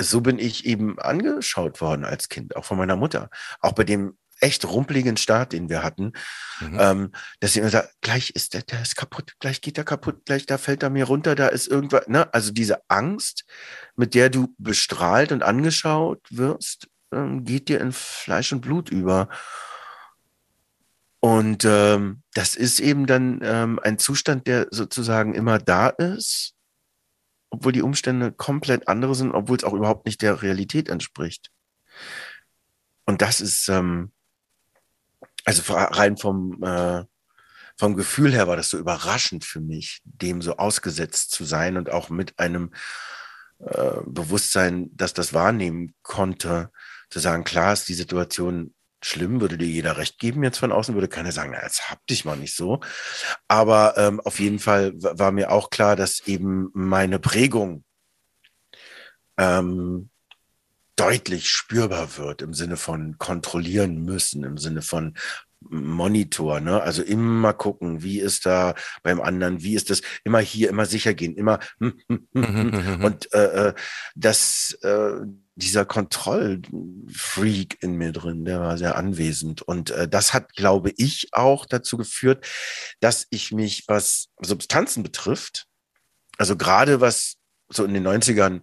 so 0.00 0.20
bin 0.20 0.38
ich 0.38 0.66
eben 0.66 0.98
angeschaut 0.98 1.80
worden 1.80 2.04
als 2.04 2.28
Kind, 2.28 2.56
auch 2.56 2.64
von 2.64 2.78
meiner 2.78 2.96
Mutter. 2.96 3.30
Auch 3.60 3.72
bei 3.72 3.84
dem 3.84 4.18
echt 4.40 4.64
rumpeligen 4.64 5.16
Start, 5.16 5.52
den 5.52 5.68
wir 5.68 5.82
hatten, 5.82 6.12
mhm. 6.60 6.78
ähm, 6.80 7.12
dass 7.40 7.52
sie 7.52 7.60
immer 7.60 7.70
sagt, 7.70 7.94
gleich 8.00 8.30
ist 8.30 8.54
der, 8.54 8.62
der 8.62 8.82
ist 8.82 8.96
kaputt, 8.96 9.34
gleich 9.40 9.60
geht 9.60 9.78
er 9.78 9.84
kaputt, 9.84 10.24
gleich 10.24 10.46
da 10.46 10.58
fällt 10.58 10.82
er 10.82 10.90
mir 10.90 11.04
runter, 11.04 11.34
da 11.34 11.48
ist 11.48 11.66
irgendwas, 11.66 12.06
ne? 12.08 12.32
Also 12.32 12.52
diese 12.52 12.82
Angst, 12.88 13.44
mit 13.96 14.14
der 14.14 14.30
du 14.30 14.54
bestrahlt 14.58 15.32
und 15.32 15.42
angeschaut 15.42 16.20
wirst, 16.30 16.88
ähm, 17.12 17.44
geht 17.44 17.68
dir 17.68 17.80
in 17.80 17.92
Fleisch 17.92 18.52
und 18.52 18.60
Blut 18.60 18.90
über. 18.90 19.28
Und 21.20 21.64
ähm, 21.64 22.22
das 22.34 22.54
ist 22.54 22.80
eben 22.80 23.06
dann 23.06 23.40
ähm, 23.42 23.80
ein 23.82 23.98
Zustand, 23.98 24.46
der 24.46 24.66
sozusagen 24.70 25.34
immer 25.34 25.58
da 25.58 25.88
ist, 25.88 26.54
obwohl 27.48 27.72
die 27.72 27.82
Umstände 27.82 28.32
komplett 28.32 28.88
andere 28.88 29.14
sind, 29.14 29.32
obwohl 29.32 29.56
es 29.56 29.64
auch 29.64 29.72
überhaupt 29.72 30.04
nicht 30.04 30.20
der 30.20 30.42
Realität 30.42 30.88
entspricht. 30.88 31.50
Und 33.06 33.22
das 33.22 33.40
ist, 33.40 33.68
ähm, 33.68 34.12
also 35.44 35.74
rein 35.74 36.16
vom, 36.16 36.62
äh, 36.62 37.04
vom 37.76 37.96
Gefühl 37.96 38.32
her 38.32 38.48
war 38.48 38.56
das 38.56 38.70
so 38.70 38.78
überraschend 38.78 39.44
für 39.44 39.60
mich, 39.60 40.00
dem 40.04 40.42
so 40.42 40.56
ausgesetzt 40.56 41.32
zu 41.32 41.44
sein 41.44 41.76
und 41.76 41.90
auch 41.90 42.08
mit 42.08 42.38
einem 42.38 42.72
äh, 43.58 44.00
Bewusstsein, 44.06 44.90
dass 44.94 45.14
das 45.14 45.32
wahrnehmen 45.32 45.94
konnte, 46.02 46.70
zu 47.10 47.18
sagen, 47.18 47.44
klar 47.44 47.72
ist 47.72 47.88
die 47.88 47.94
Situation 47.94 48.74
schlimm, 49.02 49.40
würde 49.40 49.58
dir 49.58 49.68
jeder 49.68 49.98
recht 49.98 50.18
geben 50.18 50.42
jetzt 50.42 50.58
von 50.58 50.72
außen, 50.72 50.94
würde 50.94 51.08
keiner 51.08 51.30
sagen, 51.30 51.52
na, 51.52 51.62
jetzt 51.62 51.90
hab 51.90 52.04
dich 52.06 52.24
mal 52.24 52.36
nicht 52.36 52.56
so. 52.56 52.80
Aber 53.48 53.94
ähm, 53.98 54.20
auf 54.20 54.40
jeden 54.40 54.58
Fall 54.58 54.92
war 54.96 55.30
mir 55.30 55.50
auch 55.50 55.70
klar, 55.70 55.94
dass 55.94 56.20
eben 56.26 56.70
meine 56.72 57.18
Prägung 57.18 57.84
ähm, 59.36 60.10
deutlich 60.96 61.48
spürbar 61.48 62.16
wird 62.18 62.42
im 62.42 62.54
Sinne 62.54 62.76
von 62.76 63.18
kontrollieren 63.18 64.04
müssen, 64.04 64.44
im 64.44 64.58
Sinne 64.58 64.82
von 64.82 65.14
Monitor, 65.70 66.60
ne? 66.60 66.82
Also 66.82 67.02
immer 67.02 67.52
gucken, 67.54 68.02
wie 68.02 68.20
ist 68.20 68.44
da 68.46 68.74
beim 69.02 69.20
anderen, 69.20 69.62
wie 69.62 69.74
ist 69.74 69.90
das, 69.90 70.02
immer 70.22 70.40
hier, 70.40 70.68
immer 70.68 70.86
sicher 70.86 71.14
gehen, 71.14 71.36
immer 71.36 71.58
hm, 71.78 71.98
hm, 72.08 72.28
hm, 72.34 73.04
und 73.04 73.32
äh, 73.32 73.68
äh, 73.68 73.74
das 74.14 74.76
äh, 74.82 75.20
dieser 75.56 75.84
Kontrollfreak 75.84 77.78
in 77.80 77.94
mir 77.96 78.12
drin, 78.12 78.44
der 78.44 78.60
war 78.60 78.76
sehr 78.76 78.96
anwesend. 78.96 79.62
Und 79.62 79.90
äh, 79.90 80.08
das 80.08 80.34
hat, 80.34 80.54
glaube 80.54 80.92
ich, 80.96 81.28
auch 81.32 81.64
dazu 81.64 81.96
geführt, 81.96 82.44
dass 83.00 83.26
ich 83.30 83.52
mich, 83.52 83.84
was 83.86 84.30
Substanzen 84.42 85.02
betrifft, 85.04 85.66
also 86.38 86.56
gerade 86.56 87.00
was 87.00 87.36
so 87.68 87.84
in 87.84 87.94
den 87.94 88.06
90ern 88.06 88.62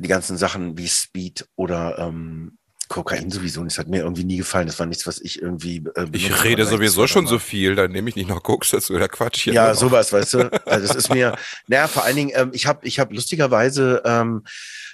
die 0.00 0.08
ganzen 0.08 0.36
Sachen 0.36 0.78
wie 0.78 0.88
Speed 0.88 1.48
oder 1.56 1.98
ähm, 1.98 2.58
Kokain 2.90 3.30
sowieso 3.30 3.62
Das 3.62 3.78
hat 3.78 3.86
mir 3.86 4.02
irgendwie 4.02 4.24
nie 4.24 4.38
gefallen. 4.38 4.66
Das 4.66 4.80
war 4.80 4.86
nichts, 4.86 5.06
was 5.06 5.20
ich 5.20 5.40
irgendwie. 5.40 5.84
Äh, 5.94 6.06
ich 6.12 6.44
rede 6.44 6.66
sowieso 6.66 7.06
schon 7.06 7.28
so 7.28 7.38
viel, 7.38 7.76
dann 7.76 7.92
nehme 7.92 8.08
ich 8.08 8.16
nicht 8.16 8.28
noch 8.28 8.42
Koks 8.42 8.70
dazu 8.70 8.94
oder 8.94 9.08
Quatsch. 9.08 9.44
Hier 9.44 9.52
ja, 9.52 9.74
sowas, 9.74 10.12
weißt 10.12 10.34
du. 10.34 10.50
Also 10.66 10.86
das 10.86 10.96
ist 10.96 11.12
mir, 11.12 11.36
naja, 11.68 11.88
vor 11.88 12.04
allen 12.04 12.16
Dingen, 12.16 12.32
ähm, 12.34 12.50
ich 12.52 12.66
habe 12.66 12.86
ich 12.86 12.98
hab 12.98 13.12
lustigerweise 13.12 14.02
ähm, 14.04 14.42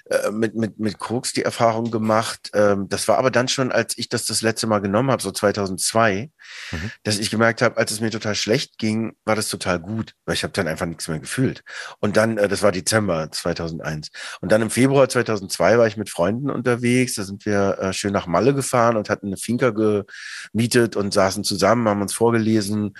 äh, 0.08 0.30
mit, 0.30 0.54
mit, 0.54 0.78
mit 0.78 0.98
Koks 0.98 1.32
die 1.32 1.42
Erfahrung 1.42 1.90
gemacht. 1.90 2.50
Ähm, 2.54 2.88
das 2.88 3.08
war 3.08 3.18
aber 3.18 3.32
dann 3.32 3.48
schon, 3.48 3.72
als 3.72 3.98
ich 3.98 4.08
das 4.08 4.24
das 4.24 4.40
letzte 4.40 4.68
Mal 4.68 4.78
genommen 4.78 5.10
habe, 5.10 5.20
so 5.20 5.32
2002, 5.32 6.30
mhm. 6.70 6.90
dass 7.02 7.18
ich 7.18 7.28
gemerkt 7.28 7.60
habe, 7.60 7.76
als 7.76 7.90
es 7.90 8.00
mir 8.00 8.10
total 8.10 8.36
schlecht 8.36 8.78
ging, 8.78 9.16
war 9.24 9.34
das 9.34 9.48
total 9.48 9.80
gut, 9.80 10.14
weil 10.24 10.34
ich 10.34 10.44
habe 10.44 10.52
dann 10.52 10.68
einfach 10.68 10.86
nichts 10.86 11.08
mehr 11.08 11.18
gefühlt. 11.18 11.64
Und 11.98 12.16
dann, 12.16 12.38
äh, 12.38 12.46
das 12.46 12.62
war 12.62 12.70
Dezember 12.70 13.32
2001. 13.32 14.10
Und 14.40 14.52
dann 14.52 14.62
im 14.62 14.70
Februar 14.70 15.08
2002 15.08 15.76
war 15.76 15.88
ich 15.88 15.96
mit 15.96 16.08
Freunden 16.08 16.50
unterwegs. 16.50 17.14
Da 17.14 17.24
sind 17.24 17.44
wir 17.44 17.76
äh, 17.90 17.92
schön 17.92 18.12
nach 18.12 18.26
Malle 18.26 18.54
gefahren 18.54 18.96
und 18.96 19.10
hatten 19.10 19.26
eine 19.26 19.36
Finca 19.36 19.70
gemietet 19.70 20.96
und 20.96 21.12
saßen 21.12 21.44
zusammen, 21.44 21.88
haben 21.88 22.02
uns 22.02 22.12
vorgelesen 22.14 22.94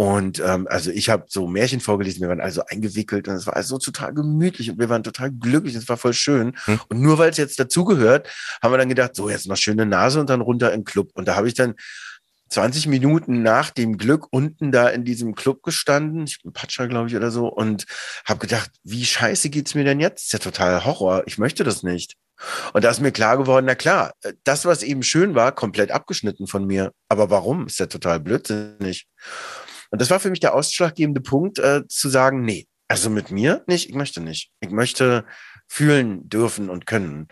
und 0.00 0.38
ähm, 0.38 0.68
also 0.70 0.92
ich 0.92 1.10
habe 1.10 1.24
so 1.26 1.48
Märchen 1.48 1.80
vorgelesen, 1.80 2.20
wir 2.20 2.28
waren 2.28 2.40
also 2.40 2.62
eingewickelt 2.64 3.26
und 3.26 3.34
es 3.34 3.48
war 3.48 3.56
also 3.56 3.78
total 3.78 4.14
gemütlich 4.14 4.70
und 4.70 4.78
wir 4.78 4.88
waren 4.88 5.02
total 5.02 5.32
glücklich, 5.32 5.74
es 5.74 5.88
war 5.88 5.96
voll 5.96 6.14
schön. 6.14 6.56
Hm. 6.66 6.80
Und 6.88 7.02
nur 7.02 7.18
weil 7.18 7.30
es 7.30 7.36
jetzt 7.36 7.58
dazugehört, 7.58 8.28
haben 8.62 8.72
wir 8.72 8.78
dann 8.78 8.88
gedacht, 8.88 9.16
so 9.16 9.28
jetzt 9.28 9.48
noch 9.48 9.56
schöne 9.56 9.86
Nase 9.86 10.20
und 10.20 10.30
dann 10.30 10.40
runter 10.40 10.72
im 10.72 10.84
Club. 10.84 11.10
Und 11.14 11.26
da 11.26 11.34
habe 11.34 11.48
ich 11.48 11.54
dann 11.54 11.74
20 12.48 12.86
Minuten 12.86 13.42
nach 13.42 13.70
dem 13.70 13.98
Glück 13.98 14.26
unten 14.30 14.72
da 14.72 14.88
in 14.88 15.04
diesem 15.04 15.34
Club 15.34 15.62
gestanden, 15.62 16.24
ich 16.24 16.42
bin 16.42 16.52
Patscher, 16.52 16.88
glaube 16.88 17.08
ich, 17.08 17.16
oder 17.16 17.30
so, 17.30 17.48
und 17.48 17.86
habe 18.24 18.40
gedacht, 18.40 18.70
wie 18.84 19.04
scheiße 19.04 19.50
geht's 19.50 19.74
mir 19.74 19.84
denn 19.84 20.00
jetzt? 20.00 20.18
Das 20.18 20.24
ist 20.24 20.32
ja 20.32 20.50
total 20.50 20.84
Horror, 20.84 21.22
ich 21.26 21.38
möchte 21.38 21.64
das 21.64 21.82
nicht. 21.82 22.16
Und 22.72 22.84
da 22.84 22.90
ist 22.90 23.00
mir 23.00 23.12
klar 23.12 23.36
geworden, 23.36 23.66
na 23.66 23.74
klar, 23.74 24.14
das, 24.44 24.64
was 24.64 24.82
eben 24.82 25.02
schön 25.02 25.34
war, 25.34 25.52
komplett 25.52 25.90
abgeschnitten 25.90 26.46
von 26.46 26.66
mir. 26.66 26.92
Aber 27.08 27.30
warum? 27.30 27.66
Ist 27.66 27.80
ja 27.80 27.86
total 27.86 28.20
blödsinnig. 28.20 29.06
Und 29.90 30.00
das 30.00 30.10
war 30.10 30.20
für 30.20 30.30
mich 30.30 30.40
der 30.40 30.54
ausschlaggebende 30.54 31.20
Punkt, 31.20 31.58
äh, 31.58 31.82
zu 31.88 32.08
sagen, 32.08 32.42
nee, 32.42 32.68
also 32.86 33.10
mit 33.10 33.30
mir 33.30 33.64
nicht, 33.66 33.88
ich 33.88 33.94
möchte 33.94 34.20
nicht. 34.20 34.50
Ich 34.60 34.70
möchte 34.70 35.24
fühlen 35.68 36.28
dürfen 36.28 36.70
und 36.70 36.86
können. 36.86 37.28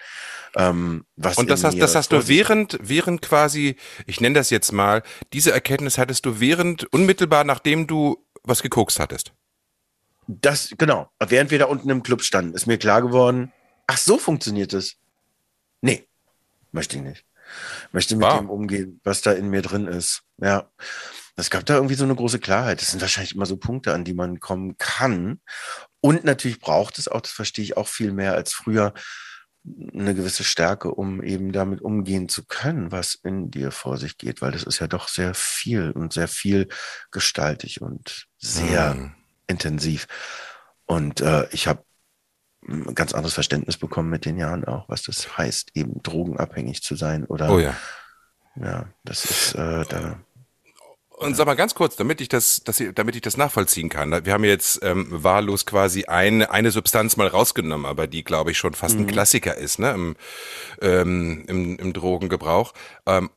Ähm, 0.54 1.04
was 1.16 1.38
und 1.38 1.50
das 1.50 1.64
hast, 1.64 1.78
das 1.78 1.94
hast 1.94 2.12
du 2.12 2.28
während, 2.28 2.78
während 2.80 3.22
quasi, 3.22 3.76
ich 4.06 4.20
nenne 4.20 4.34
das 4.34 4.50
jetzt 4.50 4.72
mal, 4.72 5.02
diese 5.32 5.52
Erkenntnis 5.52 5.98
hattest 5.98 6.26
du 6.26 6.38
während, 6.38 6.84
unmittelbar 6.92 7.44
nachdem 7.44 7.86
du 7.86 8.24
was 8.44 8.62
gekokst 8.62 9.00
hattest. 9.00 9.32
Das, 10.28 10.74
genau. 10.76 11.10
Während 11.18 11.50
wir 11.50 11.58
da 11.58 11.64
unten 11.64 11.88
im 11.88 12.02
Club 12.02 12.22
standen, 12.22 12.54
ist 12.54 12.66
mir 12.66 12.78
klar 12.78 13.00
geworden, 13.00 13.52
ach, 13.86 13.96
so 13.96 14.18
funktioniert 14.18 14.72
es. 14.74 14.96
Nee, 15.80 16.06
möchte 16.72 16.96
ich 16.96 17.02
nicht. 17.02 17.24
Möchte 17.92 18.16
mit 18.16 18.26
wow. 18.26 18.38
dem 18.38 18.50
umgehen, 18.50 19.00
was 19.04 19.22
da 19.22 19.32
in 19.32 19.48
mir 19.48 19.62
drin 19.62 19.86
ist. 19.86 20.22
Ja. 20.38 20.68
Es 21.36 21.50
gab 21.50 21.66
da 21.66 21.74
irgendwie 21.74 21.94
so 21.94 22.04
eine 22.04 22.14
große 22.14 22.38
Klarheit. 22.38 22.80
Das 22.80 22.90
sind 22.90 23.00
wahrscheinlich 23.00 23.34
immer 23.34 23.46
so 23.46 23.58
Punkte, 23.58 23.92
an 23.92 24.04
die 24.04 24.14
man 24.14 24.40
kommen 24.40 24.78
kann. 24.78 25.40
Und 26.00 26.24
natürlich 26.24 26.60
braucht 26.60 26.98
es 26.98 27.08
auch, 27.08 27.20
das 27.20 27.32
verstehe 27.32 27.64
ich 27.64 27.76
auch 27.76 27.88
viel 27.88 28.12
mehr 28.12 28.34
als 28.34 28.52
früher, 28.52 28.94
eine 29.92 30.14
gewisse 30.14 30.44
Stärke, 30.44 30.92
um 30.92 31.22
eben 31.22 31.52
damit 31.52 31.80
umgehen 31.80 32.28
zu 32.28 32.44
können, 32.46 32.92
was 32.92 33.14
in 33.14 33.50
dir 33.50 33.72
vor 33.72 33.98
sich 33.98 34.16
geht, 34.16 34.40
weil 34.40 34.52
das 34.52 34.62
ist 34.62 34.78
ja 34.78 34.86
doch 34.86 35.08
sehr 35.08 35.34
viel 35.34 35.90
und 35.90 36.12
sehr 36.12 36.28
viel 36.28 36.68
gestaltig 37.10 37.82
und 37.82 38.28
sehr 38.38 38.94
mhm. 38.94 39.14
intensiv. 39.48 40.06
Und 40.84 41.20
äh, 41.20 41.48
ich 41.50 41.66
habe 41.66 41.84
ein 42.68 42.94
ganz 42.94 43.12
anderes 43.12 43.34
Verständnis 43.34 43.76
bekommen 43.76 44.08
mit 44.08 44.24
den 44.24 44.38
Jahren 44.38 44.64
auch, 44.64 44.88
was 44.88 45.02
das 45.02 45.36
heißt, 45.36 45.72
eben 45.74 46.02
drogenabhängig 46.02 46.82
zu 46.82 46.94
sein 46.94 47.24
oder 47.24 47.50
oh 47.50 47.58
ja. 47.58 47.76
Ja, 48.58 48.88
das 49.04 49.24
ist 49.26 49.54
äh, 49.54 49.84
da 49.84 50.18
Und 51.18 51.34
sag 51.34 51.46
mal 51.46 51.54
ganz 51.56 51.74
kurz, 51.74 51.96
damit 51.96 52.20
ich 52.20 52.28
das, 52.28 52.62
dass 52.62 52.78
ich, 52.78 52.92
damit 52.94 53.14
ich 53.16 53.22
das 53.22 53.38
nachvollziehen 53.38 53.88
kann. 53.88 54.24
Wir 54.26 54.34
haben 54.34 54.44
jetzt 54.44 54.80
ähm, 54.82 55.06
wahllos 55.10 55.64
quasi 55.64 56.04
eine, 56.04 56.50
eine 56.50 56.70
Substanz 56.70 57.16
mal 57.16 57.26
rausgenommen, 57.26 57.86
aber 57.86 58.06
die, 58.06 58.22
glaube 58.22 58.50
ich, 58.50 58.58
schon 58.58 58.74
fast 58.74 58.96
ein 58.96 59.02
Mhm. 59.04 59.06
Klassiker 59.06 59.56
ist, 59.56 59.78
ne, 59.78 59.92
im, 59.92 60.16
ähm, 60.82 61.44
im, 61.48 61.76
im 61.78 61.92
Drogengebrauch. 61.94 62.74
Ähm, 63.06 63.30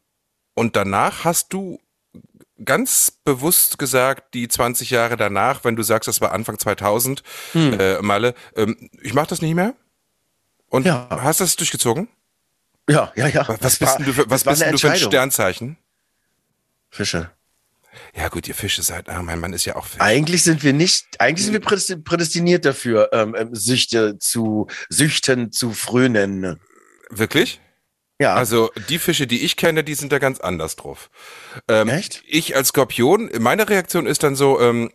und 0.55 0.75
danach 0.75 1.23
hast 1.23 1.53
du 1.53 1.79
ganz 2.65 3.11
bewusst 3.23 3.79
gesagt, 3.79 4.33
die 4.33 4.49
20 4.49 4.89
Jahre 4.89 5.15
danach, 5.15 5.63
wenn 5.63 5.77
du 5.77 5.83
sagst, 5.83 6.09
das 6.09 6.19
war 6.19 6.33
Anfang 6.33 6.59
2000, 6.59 7.23
Hm. 7.53 7.79
äh, 7.79 8.01
Malle, 8.01 8.33
ähm, 8.57 8.89
ich 9.01 9.13
mach 9.13 9.27
das 9.27 9.41
nicht 9.41 9.55
mehr? 9.55 9.73
Und 10.67 10.85
Ja. 10.85 11.07
hast 11.09 11.39
das 11.39 11.55
durchgezogen? 11.55 12.09
Ja, 12.89 13.13
ja, 13.15 13.27
ja. 13.27 13.47
Was 13.47 13.59
Das 13.59 13.77
bist 13.79 13.91
war- 13.91 13.97
denn 13.99 14.05
du 14.07 14.11
für, 14.13 14.29
was 14.29 14.43
bist 14.43 14.61
denn 14.61 14.73
du 14.73 14.77
für 14.79 14.91
ein. 14.91 14.97
Sternzeichen? 14.97 15.77
Fische. 16.89 17.31
Ja 18.15 18.27
gut, 18.29 18.47
ihr 18.47 18.55
Fische 18.55 18.81
seid, 18.83 19.09
ah, 19.09 19.21
mein 19.23 19.39
Mann 19.39 19.53
ist 19.53 19.65
ja 19.65 19.75
auch 19.75 19.85
Fisch. 19.85 19.99
Eigentlich 20.01 20.43
sind 20.43 20.63
wir 20.63 20.73
nicht, 20.73 21.05
eigentlich 21.19 21.45
sind 21.45 21.53
wir 21.53 21.61
prädesti- 21.61 22.03
prädestiniert 22.03 22.65
dafür, 22.65 23.09
ähm, 23.13 23.35
ähm, 23.37 23.49
Süchte 23.55 24.17
zu, 24.19 24.67
Süchten 24.89 25.51
zu 25.51 25.71
frönen. 25.71 26.59
Wirklich? 27.09 27.59
Ja, 28.21 28.35
Also 28.35 28.69
die 28.89 28.99
Fische, 28.99 29.27
die 29.27 29.43
ich 29.45 29.55
kenne, 29.55 29.83
die 29.83 29.95
sind 29.95 30.11
da 30.11 30.19
ganz 30.19 30.39
anders 30.41 30.75
drauf. 30.75 31.09
Ähm, 31.69 31.87
Echt? 31.87 32.21
Ich 32.27 32.55
als 32.55 32.67
Skorpion, 32.69 33.29
meine 33.39 33.69
Reaktion 33.69 34.05
ist 34.05 34.23
dann 34.23 34.35
so, 34.35 34.59
ähm, 34.59 34.91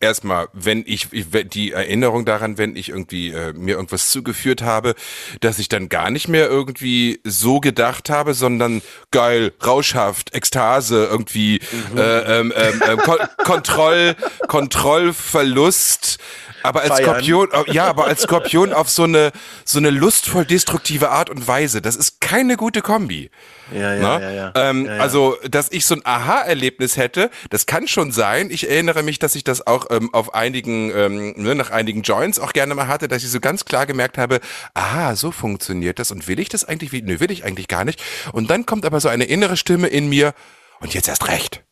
erstmal, 0.00 0.48
wenn 0.52 0.84
ich, 0.86 1.08
ich 1.12 1.26
die 1.48 1.72
Erinnerung 1.72 2.24
daran, 2.24 2.58
wenn 2.58 2.76
ich 2.76 2.90
irgendwie 2.90 3.30
äh, 3.30 3.52
mir 3.54 3.76
irgendwas 3.76 4.10
zugeführt 4.10 4.62
habe, 4.62 4.94
dass 5.40 5.58
ich 5.58 5.68
dann 5.68 5.88
gar 5.88 6.10
nicht 6.10 6.28
mehr 6.28 6.48
irgendwie 6.48 7.20
so 7.24 7.60
gedacht 7.60 8.10
habe, 8.10 8.34
sondern 8.34 8.82
geil, 9.10 9.52
rauschhaft, 9.64 10.34
Ekstase, 10.34 11.06
irgendwie 11.10 11.60
Mhm. 11.92 11.98
äh, 11.98 12.40
ähm, 12.40 12.52
ähm, 12.56 12.82
ähm, 12.88 12.98
Kon 12.98 13.18
Kontroll, 13.44 14.16
Kontrollverlust. 14.48 16.18
Aber 16.62 16.80
als 16.80 16.90
Feiern. 16.94 17.04
Skorpion, 17.04 17.48
äh, 17.52 17.72
ja, 17.72 17.84
aber 17.86 18.06
als 18.06 18.22
Skorpion 18.22 18.72
auf 18.72 18.90
so 18.90 19.04
eine 19.04 19.30
so 19.64 19.78
eine 19.78 19.90
lustvoll 19.90 20.44
destruktive 20.44 21.10
Art 21.10 21.30
und 21.30 21.46
Weise. 21.46 21.80
Das 21.80 21.94
ist 21.94 22.20
keine 22.20 22.56
gute 22.56 22.82
Kombi. 22.82 23.30
ja, 23.72 23.94
ja, 23.94 24.18
ja, 24.20 24.30
ja. 24.30 24.52
Ähm, 24.56 24.86
ja, 24.86 24.96
ja. 24.96 25.00
Also, 25.02 25.36
dass 25.48 25.70
ich 25.70 25.86
so 25.86 25.94
ein 25.94 26.02
Aha-Erlebnis 26.04 26.96
hätte, 26.96 27.30
das 27.50 27.66
kann 27.66 27.86
schon 27.86 28.10
sein. 28.10 28.50
Ich 28.50 28.68
erinnere 28.68 29.04
mich, 29.04 29.20
dass 29.20 29.36
ich 29.36 29.44
das 29.44 29.64
auch 29.66 29.85
ähm, 29.90 30.12
auf 30.12 30.34
einigen, 30.34 30.90
ähm, 30.94 31.34
ne, 31.36 31.54
nach 31.54 31.70
einigen 31.70 32.02
Joints 32.02 32.38
auch 32.38 32.52
gerne 32.52 32.74
mal 32.74 32.88
hatte, 32.88 33.08
dass 33.08 33.22
ich 33.22 33.30
so 33.30 33.40
ganz 33.40 33.64
klar 33.64 33.86
gemerkt 33.86 34.18
habe, 34.18 34.40
aha, 34.74 35.16
so 35.16 35.30
funktioniert 35.32 35.98
das 35.98 36.10
und 36.10 36.28
will 36.28 36.38
ich 36.38 36.48
das 36.48 36.64
eigentlich? 36.64 36.92
Wie? 36.92 37.02
Nö, 37.02 37.20
will 37.20 37.30
ich 37.30 37.44
eigentlich 37.44 37.68
gar 37.68 37.84
nicht. 37.84 38.02
Und 38.32 38.50
dann 38.50 38.66
kommt 38.66 38.84
aber 38.84 39.00
so 39.00 39.08
eine 39.08 39.24
innere 39.24 39.56
Stimme 39.56 39.88
in 39.88 40.08
mir 40.08 40.34
und 40.80 40.94
jetzt 40.94 41.08
erst 41.08 41.28
recht. 41.28 41.65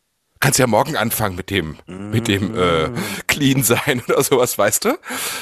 Kannst 0.44 0.58
ja 0.58 0.66
morgen 0.66 0.94
anfangen 0.94 1.36
mit 1.36 1.48
dem, 1.48 1.78
mit 1.86 2.28
dem 2.28 2.54
äh, 2.54 2.90
Clean 3.28 3.62
sein 3.62 4.02
oder 4.08 4.22
sowas, 4.22 4.58
weißt 4.58 4.84
du? 4.84 4.98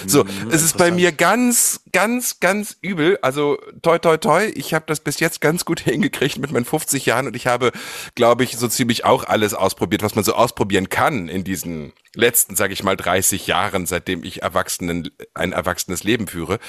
So, 0.06 0.24
es 0.48 0.62
ist 0.62 0.78
bei 0.78 0.92
mir 0.92 1.10
ganz, 1.10 1.80
ganz, 1.90 2.38
ganz 2.38 2.76
übel. 2.82 3.18
Also 3.20 3.58
toi, 3.82 3.98
toi, 3.98 4.16
toi. 4.16 4.52
Ich 4.54 4.74
habe 4.74 4.84
das 4.86 5.00
bis 5.00 5.18
jetzt 5.18 5.40
ganz 5.40 5.64
gut 5.64 5.80
hingekriegt 5.84 6.38
mit 6.38 6.52
meinen 6.52 6.64
50 6.64 7.04
Jahren 7.04 7.26
und 7.26 7.34
ich 7.34 7.48
habe, 7.48 7.72
glaube 8.14 8.44
ich, 8.44 8.56
so 8.56 8.68
ziemlich 8.68 9.04
auch 9.04 9.24
alles 9.24 9.54
ausprobiert, 9.54 10.04
was 10.04 10.14
man 10.14 10.22
so 10.22 10.34
ausprobieren 10.34 10.88
kann 10.88 11.28
in 11.28 11.42
diesen 11.42 11.94
letzten, 12.14 12.54
sage 12.54 12.72
ich 12.72 12.84
mal, 12.84 12.96
30 12.96 13.48
Jahren, 13.48 13.86
seitdem 13.86 14.22
ich 14.22 14.42
Erwachsenen, 14.42 15.10
ein 15.34 15.50
erwachsenes 15.50 16.04
Leben 16.04 16.28
führe. 16.28 16.60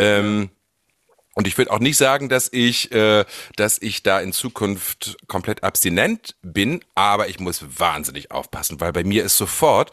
Ähm, 0.00 0.50
und 1.36 1.46
ich 1.46 1.58
würde 1.58 1.70
auch 1.70 1.80
nicht 1.80 1.98
sagen, 1.98 2.30
dass 2.30 2.48
ich, 2.50 2.90
äh, 2.92 3.26
dass 3.56 3.80
ich 3.80 4.02
da 4.02 4.20
in 4.20 4.32
Zukunft 4.32 5.18
komplett 5.28 5.62
abstinent 5.62 6.34
bin, 6.40 6.82
aber 6.94 7.28
ich 7.28 7.38
muss 7.40 7.62
wahnsinnig 7.78 8.30
aufpassen, 8.30 8.80
weil 8.80 8.92
bei 8.92 9.04
mir 9.04 9.22
ist 9.22 9.36
sofort, 9.36 9.90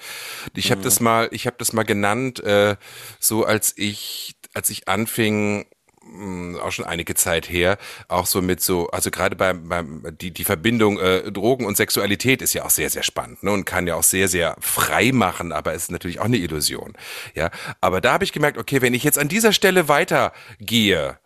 ich 0.55 0.71
habe 0.71 0.81
das 0.81 1.01
mal, 1.01 1.27
ich 1.31 1.45
habe 1.45 1.57
das 1.59 1.73
mal 1.73 1.83
genannt, 1.83 2.41
äh, 2.41 2.77
so 3.19 3.43
als 3.43 3.73
ich, 3.75 4.38
als 4.53 4.69
ich 4.69 4.88
anfing, 4.88 5.65
mh, 6.01 6.62
auch 6.62 6.71
schon 6.71 6.85
einige 6.85 7.13
Zeit 7.13 7.50
her, 7.50 7.77
auch 8.07 8.25
so 8.25 8.41
mit 8.41 8.62
so, 8.62 8.88
also 8.91 9.12
gerade 9.12 9.35
beim, 9.35 9.67
beim 9.67 10.17
die, 10.17 10.31
die 10.31 10.45
Verbindung 10.45 10.97
äh, 10.97 11.29
Drogen 11.29 11.65
und 11.65 11.75
Sexualität 11.75 12.41
ist 12.41 12.53
ja 12.53 12.63
auch 12.63 12.69
sehr, 12.69 12.89
sehr 12.89 13.03
spannend 13.03 13.43
ne, 13.43 13.51
und 13.51 13.65
kann 13.65 13.85
ja 13.85 13.95
auch 13.95 14.03
sehr, 14.03 14.29
sehr 14.29 14.55
frei 14.62 15.12
machen, 15.12 15.51
aber 15.51 15.73
es 15.73 15.83
ist 15.83 15.91
natürlich 15.91 16.21
auch 16.21 16.25
eine 16.25 16.38
Illusion. 16.38 16.93
Ja, 17.35 17.51
aber 17.81 18.00
da 18.00 18.13
habe 18.13 18.23
ich 18.23 18.31
gemerkt, 18.31 18.57
okay, 18.57 18.81
wenn 18.81 18.93
ich 18.93 19.03
jetzt 19.03 19.19
an 19.19 19.27
dieser 19.27 19.51
Stelle 19.51 19.89
weitergehe, 19.89 21.19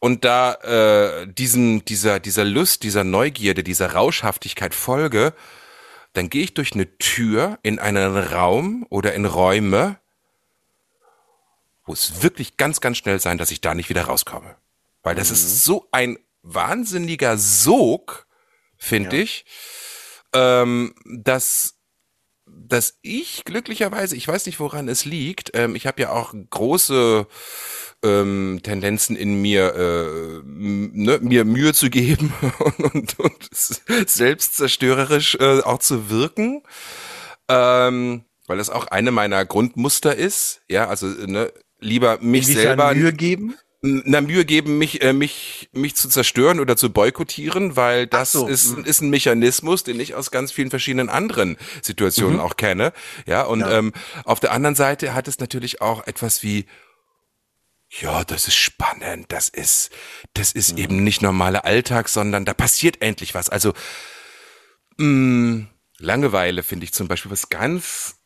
und 0.00 0.24
da 0.24 0.54
äh, 0.54 1.26
diesen, 1.26 1.84
dieser, 1.84 2.20
dieser 2.20 2.44
Lust, 2.44 2.82
dieser 2.82 3.04
Neugierde, 3.04 3.62
dieser 3.62 3.92
Rauschhaftigkeit 3.92 4.74
folge, 4.74 5.34
dann 6.14 6.30
gehe 6.30 6.42
ich 6.42 6.54
durch 6.54 6.72
eine 6.72 6.98
Tür 6.98 7.58
in 7.62 7.78
einen 7.78 8.16
Raum 8.16 8.86
oder 8.88 9.14
in 9.14 9.26
Räume, 9.26 9.98
wo 11.84 11.92
es 11.92 12.22
wirklich 12.22 12.56
ganz, 12.56 12.80
ganz 12.80 12.96
schnell 12.96 13.20
sein, 13.20 13.38
dass 13.38 13.50
ich 13.50 13.60
da 13.60 13.74
nicht 13.74 13.90
wieder 13.90 14.04
rauskomme. 14.04 14.56
Weil 15.02 15.14
das 15.14 15.30
ist 15.30 15.64
so 15.64 15.86
ein 15.92 16.18
wahnsinniger 16.42 17.36
Sog, 17.36 18.26
finde 18.76 19.18
ich, 19.18 19.44
ähm, 20.32 20.94
dass 21.04 21.76
dass 22.52 22.98
ich 23.02 23.44
glücklicherweise, 23.44 24.16
ich 24.16 24.26
weiß 24.26 24.46
nicht, 24.46 24.58
woran 24.58 24.88
es 24.88 25.04
liegt, 25.04 25.52
ähm, 25.54 25.76
ich 25.76 25.86
habe 25.86 26.02
ja 26.02 26.10
auch 26.10 26.34
große 26.50 27.26
ähm, 28.02 28.60
Tendenzen 28.62 29.16
in 29.16 29.40
mir, 29.40 29.74
äh, 29.74 30.40
ne, 30.44 31.18
mir 31.20 31.44
Mühe 31.44 31.74
zu 31.74 31.90
geben 31.90 32.32
und, 32.58 32.94
und, 32.94 33.18
und 33.18 33.50
selbstzerstörerisch 34.08 35.36
äh, 35.36 35.60
auch 35.60 35.78
zu 35.78 36.10
wirken, 36.10 36.62
ähm, 37.48 38.24
weil 38.46 38.58
das 38.58 38.70
auch 38.70 38.86
eine 38.86 39.10
meiner 39.10 39.44
Grundmuster 39.44 40.14
ist. 40.16 40.62
Ja, 40.68 40.88
also 40.88 41.06
ne, 41.06 41.52
lieber 41.78 42.18
mich 42.20 42.46
selber 42.46 42.94
Mühe 42.94 43.12
geben? 43.12 43.54
na 43.82 44.20
Mühe 44.20 44.44
geben, 44.44 44.76
mich, 44.76 45.02
äh, 45.02 45.14
mich, 45.14 45.70
mich 45.72 45.96
zu 45.96 46.08
zerstören 46.08 46.60
oder 46.60 46.76
zu 46.76 46.90
boykottieren, 46.92 47.76
weil 47.76 48.06
das 48.06 48.32
so, 48.32 48.46
ist, 48.46 48.76
mhm. 48.76 48.84
ist 48.84 49.00
ein 49.00 49.08
Mechanismus, 49.08 49.84
den 49.84 49.98
ich 50.00 50.14
aus 50.14 50.30
ganz 50.30 50.52
vielen 50.52 50.68
verschiedenen 50.68 51.08
anderen 51.08 51.56
Situationen 51.80 52.40
auch 52.40 52.56
kenne. 52.56 52.92
Ja, 53.26 53.42
und 53.42 53.60
Ja. 53.60 53.78
Ähm, 53.78 53.92
auf 54.24 54.38
der 54.38 54.52
anderen 54.52 54.74
Seite 54.74 55.14
hat 55.14 55.28
es 55.28 55.38
natürlich 55.38 55.80
auch 55.80 56.06
etwas 56.06 56.42
wie, 56.42 56.66
ja, 57.90 58.24
das 58.24 58.46
ist 58.46 58.54
spannend, 58.54 59.32
das 59.32 59.48
ist, 59.48 59.90
das 60.34 60.52
ist 60.52 60.78
eben 60.78 61.02
nicht 61.02 61.22
normaler 61.22 61.64
Alltag, 61.64 62.08
sondern 62.08 62.44
da 62.44 62.54
passiert 62.54 63.02
endlich 63.02 63.34
was. 63.34 63.48
Also 63.48 63.74
mh, 64.98 65.66
Langeweile 65.98 66.62
finde 66.62 66.84
ich 66.84 66.92
zum 66.94 67.08
Beispiel 67.08 67.30
was 67.30 67.48
ganz 67.48 68.16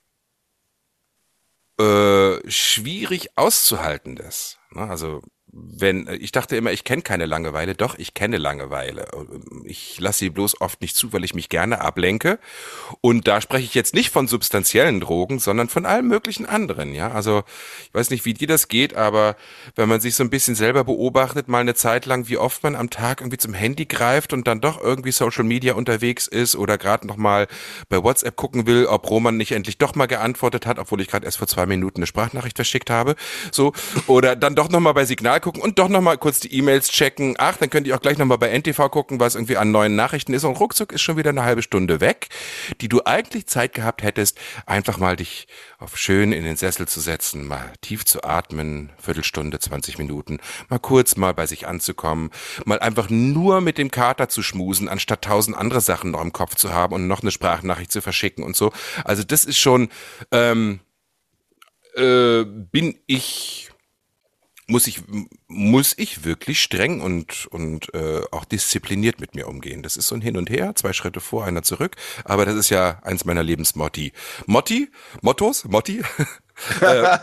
äh, 1.80 2.38
schwierig 2.48 3.36
auszuhaltendes. 3.36 4.58
Ne? 4.70 4.82
Also 4.88 5.22
wenn 5.56 6.08
ich 6.20 6.32
dachte 6.32 6.56
immer, 6.56 6.72
ich 6.72 6.84
kenne 6.84 7.02
keine 7.02 7.26
Langeweile, 7.26 7.74
doch 7.74 7.96
ich 7.96 8.14
kenne 8.14 8.38
Langeweile. 8.38 9.06
Ich 9.64 10.00
lasse 10.00 10.20
sie 10.20 10.30
bloß 10.30 10.60
oft 10.60 10.80
nicht 10.80 10.96
zu, 10.96 11.12
weil 11.12 11.24
ich 11.24 11.34
mich 11.34 11.48
gerne 11.48 11.80
ablenke. 11.80 12.38
Und 13.00 13.28
da 13.28 13.40
spreche 13.40 13.64
ich 13.64 13.74
jetzt 13.74 13.94
nicht 13.94 14.10
von 14.10 14.26
substanziellen 14.26 15.00
Drogen, 15.00 15.38
sondern 15.38 15.68
von 15.68 15.86
allen 15.86 16.08
möglichen 16.08 16.46
anderen. 16.46 16.92
Ja, 16.92 17.12
also 17.12 17.44
ich 17.84 17.94
weiß 17.94 18.10
nicht, 18.10 18.24
wie 18.24 18.34
dir 18.34 18.48
das 18.48 18.68
geht, 18.68 18.94
aber 18.94 19.36
wenn 19.76 19.88
man 19.88 20.00
sich 20.00 20.16
so 20.16 20.24
ein 20.24 20.30
bisschen 20.30 20.56
selber 20.56 20.84
beobachtet, 20.84 21.46
mal 21.46 21.60
eine 21.60 21.74
Zeit 21.74 22.06
lang, 22.06 22.28
wie 22.28 22.38
oft 22.38 22.62
man 22.64 22.74
am 22.74 22.90
Tag 22.90 23.20
irgendwie 23.20 23.38
zum 23.38 23.54
Handy 23.54 23.86
greift 23.86 24.32
und 24.32 24.48
dann 24.48 24.60
doch 24.60 24.82
irgendwie 24.82 25.12
Social 25.12 25.44
Media 25.44 25.74
unterwegs 25.74 26.26
ist 26.26 26.56
oder 26.56 26.78
gerade 26.78 27.06
noch 27.06 27.16
mal 27.16 27.46
bei 27.88 28.02
WhatsApp 28.02 28.34
gucken 28.34 28.66
will, 28.66 28.86
ob 28.86 29.08
Roman 29.08 29.36
nicht 29.36 29.52
endlich 29.52 29.78
doch 29.78 29.94
mal 29.94 30.06
geantwortet 30.06 30.66
hat, 30.66 30.78
obwohl 30.80 31.00
ich 31.00 31.08
gerade 31.08 31.26
erst 31.26 31.38
vor 31.38 31.46
zwei 31.46 31.66
Minuten 31.66 31.98
eine 31.98 32.06
Sprachnachricht 32.06 32.56
verschickt 32.56 32.90
habe, 32.90 33.14
so 33.52 33.72
oder 34.08 34.34
dann 34.34 34.56
doch 34.56 34.68
noch 34.68 34.80
mal 34.80 34.92
bei 34.92 35.04
Signal 35.04 35.43
gucken 35.44 35.60
und 35.60 35.78
doch 35.78 35.90
noch 35.90 36.00
mal 36.00 36.16
kurz 36.16 36.40
die 36.40 36.54
E-Mails 36.54 36.88
checken. 36.88 37.34
Ach, 37.36 37.58
dann 37.58 37.68
könnt 37.68 37.86
ihr 37.86 37.94
auch 37.94 38.00
gleich 38.00 38.16
noch 38.16 38.24
mal 38.24 38.38
bei 38.38 38.48
NTV 38.48 38.88
gucken, 38.90 39.20
was 39.20 39.34
irgendwie 39.34 39.58
an 39.58 39.70
neuen 39.70 39.94
Nachrichten 39.94 40.32
ist 40.32 40.44
und 40.44 40.58
ruckzuck 40.58 40.90
ist 40.90 41.02
schon 41.02 41.18
wieder 41.18 41.28
eine 41.30 41.44
halbe 41.44 41.60
Stunde 41.60 42.00
weg, 42.00 42.28
die 42.80 42.88
du 42.88 43.02
eigentlich 43.04 43.46
Zeit 43.46 43.74
gehabt 43.74 44.02
hättest, 44.02 44.38
einfach 44.64 44.96
mal 44.96 45.16
dich 45.16 45.46
auf 45.78 45.98
schön 45.98 46.32
in 46.32 46.44
den 46.44 46.56
Sessel 46.56 46.88
zu 46.88 46.98
setzen, 46.98 47.46
mal 47.46 47.74
tief 47.82 48.06
zu 48.06 48.24
atmen, 48.24 48.90
Viertelstunde, 48.96 49.58
20 49.58 49.98
Minuten, 49.98 50.38
mal 50.70 50.78
kurz 50.78 51.16
mal 51.16 51.34
bei 51.34 51.46
sich 51.46 51.68
anzukommen, 51.68 52.30
mal 52.64 52.78
einfach 52.78 53.10
nur 53.10 53.60
mit 53.60 53.76
dem 53.76 53.90
Kater 53.90 54.30
zu 54.30 54.42
schmusen, 54.42 54.88
anstatt 54.88 55.20
tausend 55.20 55.58
andere 55.58 55.82
Sachen 55.82 56.12
noch 56.12 56.22
im 56.22 56.32
Kopf 56.32 56.54
zu 56.54 56.72
haben 56.72 56.94
und 56.94 57.06
noch 57.06 57.20
eine 57.20 57.30
Sprachnachricht 57.30 57.92
zu 57.92 58.00
verschicken 58.00 58.44
und 58.44 58.56
so. 58.56 58.72
Also 59.04 59.22
das 59.22 59.44
ist 59.44 59.58
schon, 59.58 59.90
ähm, 60.30 60.80
äh, 61.96 62.44
bin 62.44 62.98
ich 63.06 63.70
muss 64.66 64.86
ich 64.86 65.02
muss 65.46 65.94
ich 65.96 66.24
wirklich 66.24 66.62
streng 66.62 67.00
und 67.00 67.46
und 67.46 67.92
äh, 67.94 68.22
auch 68.30 68.44
diszipliniert 68.44 69.20
mit 69.20 69.34
mir 69.34 69.48
umgehen. 69.48 69.82
Das 69.82 69.96
ist 69.96 70.08
so 70.08 70.14
ein 70.14 70.20
Hin 70.20 70.36
und 70.36 70.50
Her, 70.50 70.74
zwei 70.74 70.92
Schritte 70.92 71.20
vor, 71.20 71.44
einer 71.44 71.62
zurück. 71.62 71.96
Aber 72.24 72.46
das 72.46 72.54
ist 72.54 72.70
ja 72.70 73.00
eins 73.02 73.24
meiner 73.24 73.42
Lebensmotti. 73.42 74.12
Motti, 74.46 74.90
Mottos, 75.20 75.64
Motti. 75.64 76.02
äh, 76.80 77.18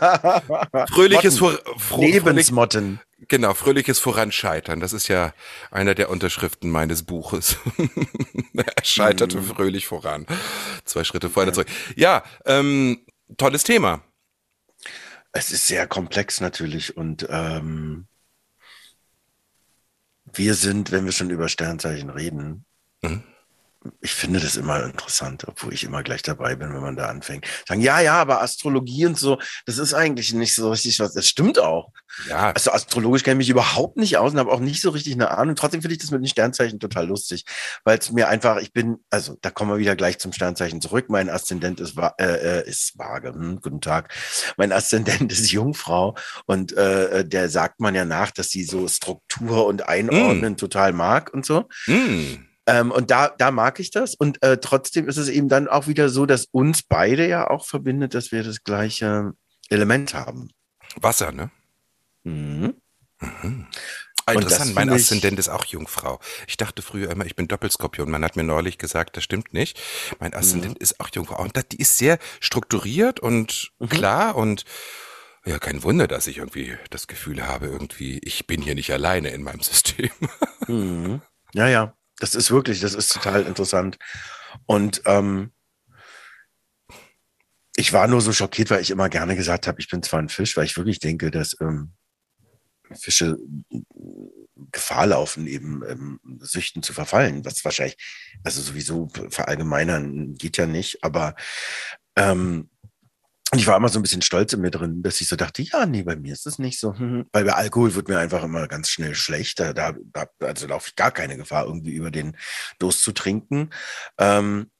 fröhliches 0.88 1.38
Vor 1.38 1.58
Fro 1.78 2.00
Lebensmotten. 2.00 3.00
Fröhlich, 3.00 3.28
genau, 3.28 3.54
fröhliches 3.54 3.98
Voranscheitern. 3.98 4.78
Das 4.78 4.92
ist 4.92 5.08
ja 5.08 5.32
einer 5.70 5.94
der 5.94 6.10
Unterschriften 6.10 6.70
meines 6.70 7.02
Buches. 7.02 7.56
er 8.54 8.84
scheiterte 8.84 9.38
mhm. 9.38 9.44
fröhlich 9.44 9.86
voran. 9.86 10.26
Zwei 10.84 11.02
Schritte 11.02 11.28
vorher 11.28 11.52
zurück. 11.52 11.68
Ja, 11.96 12.22
ähm, 12.44 13.00
tolles 13.36 13.64
Thema. 13.64 14.02
Es 15.32 15.50
ist 15.50 15.66
sehr 15.66 15.86
komplex 15.86 16.40
natürlich 16.40 16.96
und 16.96 17.26
ähm, 17.30 18.06
wir 20.24 20.54
sind, 20.54 20.92
wenn 20.92 21.04
wir 21.04 21.12
schon 21.12 21.30
über 21.30 21.48
Sternzeichen 21.48 22.10
reden, 22.10 22.64
mhm 23.02 23.31
ich 24.00 24.14
finde 24.14 24.40
das 24.40 24.56
immer 24.56 24.82
interessant, 24.84 25.44
obwohl 25.46 25.72
ich 25.72 25.84
immer 25.84 26.02
gleich 26.02 26.22
dabei 26.22 26.56
bin, 26.56 26.72
wenn 26.72 26.80
man 26.80 26.96
da 26.96 27.06
anfängt. 27.08 27.46
Sagen, 27.66 27.80
ja, 27.80 28.00
ja, 28.00 28.14
aber 28.14 28.42
Astrologie 28.42 29.06
und 29.06 29.18
so, 29.18 29.38
das 29.66 29.78
ist 29.78 29.94
eigentlich 29.94 30.32
nicht 30.32 30.54
so 30.54 30.70
richtig 30.70 30.98
was. 31.00 31.14
Das 31.14 31.26
stimmt 31.26 31.58
auch. 31.58 31.90
Ja. 32.28 32.52
Also 32.52 32.72
astrologisch 32.72 33.22
kenne 33.22 33.34
ich 33.34 33.48
mich 33.48 33.50
überhaupt 33.50 33.96
nicht 33.96 34.18
aus 34.18 34.32
und 34.32 34.38
habe 34.38 34.52
auch 34.52 34.60
nicht 34.60 34.80
so 34.82 34.90
richtig 34.90 35.14
eine 35.14 35.30
Ahnung. 35.30 35.56
Trotzdem 35.56 35.82
finde 35.82 35.94
ich 35.94 36.00
das 36.00 36.10
mit 36.10 36.20
den 36.20 36.28
Sternzeichen 36.28 36.78
total 36.78 37.06
lustig, 37.06 37.44
weil 37.84 37.98
es 37.98 38.12
mir 38.12 38.28
einfach, 38.28 38.58
ich 38.58 38.72
bin, 38.72 38.98
also 39.10 39.36
da 39.40 39.50
kommen 39.50 39.70
wir 39.70 39.78
wieder 39.78 39.96
gleich 39.96 40.18
zum 40.18 40.32
Sternzeichen 40.32 40.80
zurück. 40.80 41.06
Mein 41.08 41.30
Aszendent 41.30 41.80
ist, 41.80 41.96
äh, 41.98 42.24
äh, 42.24 42.68
ist 42.68 42.98
vage. 42.98 43.32
Hm, 43.32 43.60
guten 43.60 43.80
Tag. 43.80 44.14
Mein 44.56 44.72
Aszendent 44.72 45.32
ist 45.32 45.50
Jungfrau 45.50 46.16
und 46.46 46.76
äh, 46.76 47.20
äh, 47.20 47.24
der 47.24 47.48
sagt 47.48 47.80
man 47.80 47.94
ja 47.94 48.04
nach, 48.04 48.30
dass 48.30 48.50
sie 48.50 48.64
so 48.64 48.86
Struktur 48.88 49.66
und 49.66 49.88
Einordnen 49.88 50.52
mm. 50.52 50.56
total 50.56 50.92
mag 50.92 51.32
und 51.32 51.46
so. 51.46 51.68
Mm. 51.86 52.51
Ähm, 52.66 52.90
und 52.90 53.10
da, 53.10 53.28
da 53.28 53.50
mag 53.50 53.80
ich 53.80 53.90
das. 53.90 54.14
Und 54.14 54.42
äh, 54.42 54.58
trotzdem 54.58 55.08
ist 55.08 55.16
es 55.16 55.28
eben 55.28 55.48
dann 55.48 55.68
auch 55.68 55.86
wieder 55.86 56.08
so, 56.08 56.26
dass 56.26 56.46
uns 56.46 56.82
beide 56.82 57.28
ja 57.28 57.48
auch 57.50 57.66
verbindet, 57.66 58.14
dass 58.14 58.32
wir 58.32 58.42
das 58.42 58.62
gleiche 58.62 59.32
Element 59.68 60.14
haben. 60.14 60.50
Wasser, 60.96 61.32
ne? 61.32 61.50
Mhm. 62.24 62.74
Mhm. 63.20 63.66
Ah, 64.24 64.34
interessant, 64.34 64.74
mein 64.74 64.88
Aszendent 64.88 65.38
ist 65.38 65.48
auch 65.48 65.64
Jungfrau. 65.64 66.20
Ich 66.46 66.56
dachte 66.56 66.80
früher 66.82 67.10
immer, 67.10 67.26
ich 67.26 67.34
bin 67.34 67.48
Doppelskorpion. 67.48 68.08
Man 68.08 68.24
hat 68.24 68.36
mir 68.36 68.44
neulich 68.44 68.78
gesagt, 68.78 69.16
das 69.16 69.24
stimmt 69.24 69.52
nicht. 69.52 69.80
Mein 70.20 70.32
Aszendent 70.32 70.74
mhm. 70.78 70.82
ist 70.82 71.00
auch 71.00 71.08
Jungfrau. 71.12 71.42
Und 71.42 71.56
das, 71.56 71.66
die 71.68 71.78
ist 71.78 71.98
sehr 71.98 72.18
strukturiert 72.38 73.18
und 73.18 73.72
mhm. 73.80 73.88
klar 73.88 74.36
und 74.36 74.64
ja, 75.44 75.58
kein 75.58 75.82
Wunder, 75.82 76.06
dass 76.06 76.28
ich 76.28 76.38
irgendwie 76.38 76.76
das 76.90 77.08
Gefühl 77.08 77.44
habe, 77.44 77.66
irgendwie, 77.66 78.20
ich 78.22 78.46
bin 78.46 78.62
hier 78.62 78.76
nicht 78.76 78.92
alleine 78.92 79.30
in 79.30 79.42
meinem 79.42 79.60
System. 79.60 80.10
Mhm. 80.68 81.20
Ja, 81.54 81.66
ja. 81.66 81.92
Das 82.22 82.36
ist 82.36 82.52
wirklich, 82.52 82.78
das 82.78 82.94
ist 82.94 83.12
total 83.12 83.42
interessant. 83.42 83.98
Und 84.66 85.02
ähm, 85.06 85.50
ich 87.74 87.92
war 87.92 88.06
nur 88.06 88.20
so 88.20 88.32
schockiert, 88.32 88.70
weil 88.70 88.80
ich 88.80 88.92
immer 88.92 89.08
gerne 89.08 89.34
gesagt 89.34 89.66
habe, 89.66 89.80
ich 89.80 89.88
bin 89.88 90.04
zwar 90.04 90.20
ein 90.20 90.28
Fisch, 90.28 90.56
weil 90.56 90.64
ich 90.64 90.76
wirklich 90.76 91.00
denke, 91.00 91.32
dass 91.32 91.56
ähm, 91.60 91.94
Fische 92.92 93.38
Gefahr 94.70 95.08
laufen, 95.08 95.48
eben 95.48 95.82
ähm, 95.88 96.20
Süchten 96.38 96.84
zu 96.84 96.92
verfallen, 96.92 97.44
was 97.44 97.64
wahrscheinlich, 97.64 97.96
also 98.44 98.62
sowieso 98.62 99.08
verallgemeinern 99.30 100.34
geht 100.34 100.58
ja 100.58 100.66
nicht, 100.66 101.02
aber 101.02 101.34
ähm, 102.14 102.70
und 103.50 103.58
ich 103.58 103.66
war 103.66 103.76
immer 103.76 103.88
so 103.90 103.98
ein 103.98 104.02
bisschen 104.02 104.22
stolz 104.22 104.52
in 104.54 104.62
mir 104.62 104.70
drin, 104.70 105.02
dass 105.02 105.20
ich 105.20 105.28
so 105.28 105.36
dachte, 105.36 105.60
ja, 105.60 105.84
nee, 105.84 106.02
bei 106.02 106.16
mir 106.16 106.32
ist 106.32 106.46
das 106.46 106.58
nicht 106.58 106.80
so. 106.80 106.96
Hm, 106.96 107.26
weil 107.32 107.44
bei 107.44 107.52
Alkohol 107.52 107.94
wird 107.94 108.08
mir 108.08 108.18
einfach 108.18 108.42
immer 108.42 108.66
ganz 108.66 108.88
schnell 108.88 109.14
schlecht. 109.14 109.60
Da, 109.60 109.74
da 109.74 109.94
also 110.40 110.66
laufe 110.66 110.88
ich 110.88 110.96
gar 110.96 111.10
keine 111.10 111.36
Gefahr, 111.36 111.66
irgendwie 111.66 111.92
über 111.92 112.10
den 112.10 112.36
Durst 112.78 113.02
zu 113.02 113.12
trinken. 113.12 113.68
Ähm, 114.18 114.70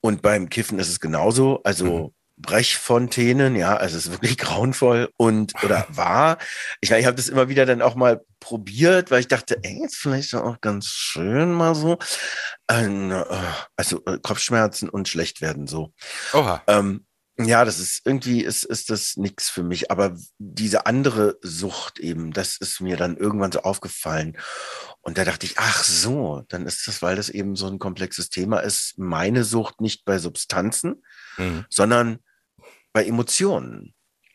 und 0.00 0.22
beim 0.22 0.48
Kiffen 0.48 0.78
ist 0.78 0.88
es 0.88 1.00
genauso. 1.00 1.62
Also 1.64 1.84
mhm. 1.84 2.14
Brechfontänen, 2.36 3.56
ja, 3.56 3.76
also 3.76 3.96
es 3.96 4.06
ist 4.06 4.12
wirklich 4.12 4.38
grauenvoll 4.38 5.10
und 5.16 5.54
oder 5.64 5.86
war. 5.90 6.38
Ich 6.80 6.90
meine, 6.90 7.00
ich 7.00 7.06
habe 7.06 7.16
das 7.16 7.28
immer 7.28 7.48
wieder 7.48 7.66
dann 7.66 7.82
auch 7.82 7.94
mal 7.94 8.24
probiert, 8.40 9.10
weil 9.10 9.20
ich 9.20 9.28
dachte, 9.28 9.58
ey, 9.62 9.84
ist 9.84 9.96
vielleicht 9.96 10.34
auch 10.34 10.60
ganz 10.60 10.86
schön 10.86 11.52
mal 11.52 11.74
so. 11.74 11.98
Ähm, 12.68 13.10
äh, 13.10 13.24
also 13.76 14.04
äh, 14.04 14.18
Kopfschmerzen 14.22 14.88
und 14.88 15.08
schlecht 15.08 15.40
werden 15.40 15.66
so. 15.66 15.92
Oha. 16.34 16.62
Ähm, 16.66 17.05
ja, 17.38 17.64
das 17.66 17.78
ist 17.78 18.02
irgendwie 18.06 18.42
ist, 18.42 18.64
ist 18.64 18.88
das 18.88 19.16
nichts 19.16 19.50
für 19.50 19.62
mich. 19.62 19.90
Aber 19.90 20.16
diese 20.38 20.86
andere 20.86 21.38
Sucht 21.42 21.98
eben, 21.98 22.32
das 22.32 22.56
ist 22.56 22.80
mir 22.80 22.96
dann 22.96 23.16
irgendwann 23.16 23.52
so 23.52 23.60
aufgefallen. 23.60 24.38
Und 25.02 25.18
da 25.18 25.24
dachte 25.24 25.44
ich, 25.44 25.58
ach 25.58 25.84
so, 25.84 26.44
dann 26.48 26.66
ist 26.66 26.86
das, 26.88 27.02
weil 27.02 27.16
das 27.16 27.28
eben 27.28 27.54
so 27.54 27.66
ein 27.66 27.78
komplexes 27.78 28.30
Thema 28.30 28.60
ist, 28.60 28.94
meine 28.96 29.44
Sucht 29.44 29.80
nicht 29.80 30.04
bei 30.04 30.18
Substanzen, 30.18 31.02
mhm. 31.36 31.66
sondern 31.68 32.18
bei 32.92 33.04
Emotionen. 33.04 33.94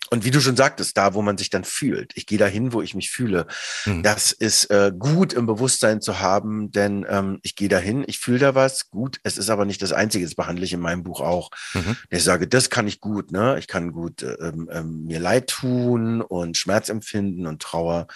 Und 0.10 0.26
wie 0.26 0.32
du 0.32 0.42
schon 0.42 0.58
sagtest, 0.58 0.98
da, 0.98 1.14
wo 1.14 1.22
man 1.22 1.38
sich 1.38 1.50
dann 1.50 1.64
fühlt. 1.64 2.12
Ich 2.16 2.26
gehe 2.26 2.38
dahin, 2.38 2.74
wo 2.74 2.82
ich 2.82 2.96
mich 2.96 3.12
fühle. 3.12 3.48
Mhm. 3.86 4.04
Das 4.04 4.34
ist 4.34 4.66
äh, 4.66 4.92
gut 4.98 5.32
im 5.32 5.46
Bewusstsein 5.46 6.02
zu 6.02 6.20
haben, 6.20 6.70
denn 6.72 7.06
ähm, 7.08 7.40
ich 7.44 7.56
gehe 7.56 7.70
dahin, 7.70 8.04
ich 8.08 8.20
fühle 8.20 8.40
da 8.40 8.56
was. 8.56 8.90
Gut, 8.90 9.22
es 9.24 9.38
ist 9.38 9.50
aber 9.50 9.64
nicht 9.64 9.82
das 9.82 9.94
Einzige, 9.94 10.26
das 10.26 10.36
behandle 10.36 10.66
ich 10.66 10.74
in 10.74 10.82
meinem 10.82 11.04
Buch 11.04 11.22
auch. 11.22 11.50
Mhm. 11.74 11.96
Ich 12.10 12.26
sage, 12.26 12.48
das 12.48 12.70
kann 12.70 12.88
ich 12.88 13.00
gut, 13.00 13.32
ne? 13.32 13.58
Ich 13.58 13.68
kann 13.68 13.94
gut 13.94 14.22
äh, 14.22 14.34
ähm, 14.34 14.70
ähm, 14.72 15.06
mir 15.06 15.22
Leid 15.22 15.48
tun 15.48 16.22
und 16.22 16.58
Schmerz 16.58 16.90
empfinden 16.90 17.48
und 17.48 17.62
Trauer 17.62 18.08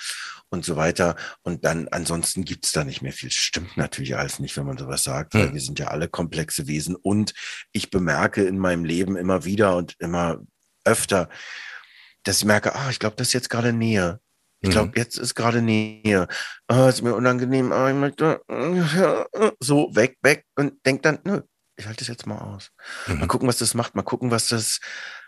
und 0.49 0.65
so 0.65 0.75
weiter. 0.75 1.15
Und 1.43 1.63
dann 1.63 1.87
ansonsten 1.87 2.43
gibt's 2.43 2.73
da 2.73 2.83
nicht 2.83 3.03
mehr 3.03 3.13
viel. 3.13 3.31
Stimmt 3.31 3.77
natürlich 3.77 4.17
alles 4.17 4.39
nicht, 4.39 4.57
wenn 4.57 4.65
man 4.65 4.77
sowas 4.77 5.03
sagt, 5.03 5.33
mhm. 5.33 5.39
weil 5.39 5.53
wir 5.53 5.61
sind 5.61 5.79
ja 5.79 5.87
alle 5.87 6.09
komplexe 6.09 6.67
Wesen. 6.67 6.95
Und 6.95 7.33
ich 7.71 7.89
bemerke 7.89 8.43
in 8.43 8.57
meinem 8.57 8.83
Leben 8.83 9.15
immer 9.15 9.45
wieder 9.45 9.77
und 9.77 9.95
immer 9.99 10.39
öfter, 10.83 11.29
dass 12.25 12.39
ich 12.39 12.45
merke, 12.45 12.75
ah, 12.75 12.89
ich 12.89 12.99
glaube, 12.99 13.15
das 13.15 13.27
ist 13.27 13.33
jetzt 13.33 13.49
gerade 13.49 13.71
Nähe. 13.73 14.19
Ich 14.61 14.71
glaube, 14.71 14.87
mhm. 14.87 14.93
jetzt 14.95 15.17
ist 15.17 15.35
gerade 15.35 15.61
Nähe. 15.61 16.27
Oh, 16.71 16.87
ist 16.87 17.03
mir 17.03 17.13
unangenehm. 17.13 17.71
Oh, 17.71 17.87
ich 17.87 17.95
möchte 17.95 18.41
so 19.59 19.95
weg, 19.95 20.17
weg 20.21 20.45
und 20.55 20.73
denk 20.85 21.03
dann, 21.03 21.19
nö, 21.23 21.41
ich 21.77 21.85
halte 21.85 21.99
das 21.99 22.07
jetzt 22.07 22.25
mal 22.25 22.37
aus. 22.37 22.71
Mhm. 23.07 23.19
Mal 23.19 23.27
gucken, 23.27 23.47
was 23.47 23.57
das 23.57 23.73
macht. 23.73 23.95
Mal 23.95 24.03
gucken, 24.03 24.31
was 24.31 24.47
das, 24.47 24.79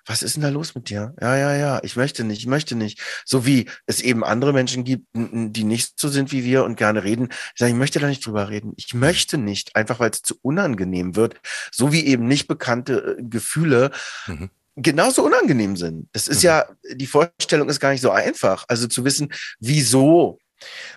was 0.06 0.24
ist 0.24 0.38
denn 0.38 0.44
da 0.44 0.50
los 0.50 0.76
mit 0.76 0.90
dir? 0.90 1.14
Ja, 1.22 1.36
ja, 1.36 1.56
ja, 1.56 1.80
ich 1.84 1.98
möchte 1.98 2.24
nicht, 2.24 2.40
ich 2.40 2.48
möchte 2.48 2.76
nicht. 2.76 3.02
So 3.26 3.46
wie 3.46 3.70
es 3.86 4.02
eben 4.02 4.24
andere 4.24 4.54
Menschen 4.54 4.84
gibt, 4.84 5.08
die 5.14 5.64
nicht 5.64 6.00
so 6.00 6.08
sind 6.08 6.32
wie 6.32 6.44
wir 6.44 6.64
und 6.64 6.78
gerne 6.78 7.04
reden. 7.04 7.28
Ich 7.30 7.60
sage, 7.60 7.72
ich 7.72 7.78
möchte 7.78 8.00
da 8.00 8.08
nicht 8.08 8.26
drüber 8.26 8.50
reden. 8.50 8.74
Ich 8.78 8.94
möchte 8.94 9.38
nicht, 9.38 9.76
einfach 9.76 10.00
weil 10.00 10.12
es 10.12 10.22
zu 10.22 10.36
unangenehm 10.42 11.16
wird. 11.16 11.36
So 11.72 11.92
wie 11.92 12.06
eben 12.06 12.28
nicht 12.28 12.48
bekannte 12.48 13.18
äh, 13.20 13.24
Gefühle 13.24 13.92
mhm 14.26 14.50
genauso 14.78 15.26
unangenehm 15.26 15.76
sind. 15.76 16.08
Das 16.14 16.28
ist 16.28 16.44
mhm. 16.44 16.48
ja, 16.48 16.66
die 16.94 17.08
Vorstellung 17.08 17.68
ist 17.68 17.80
gar 17.80 17.92
nicht 17.92 18.02
so 18.02 18.12
einfach. 18.12 18.66
Also 18.68 18.88
zu 18.88 19.04
wissen, 19.04 19.34
wieso 19.60 20.40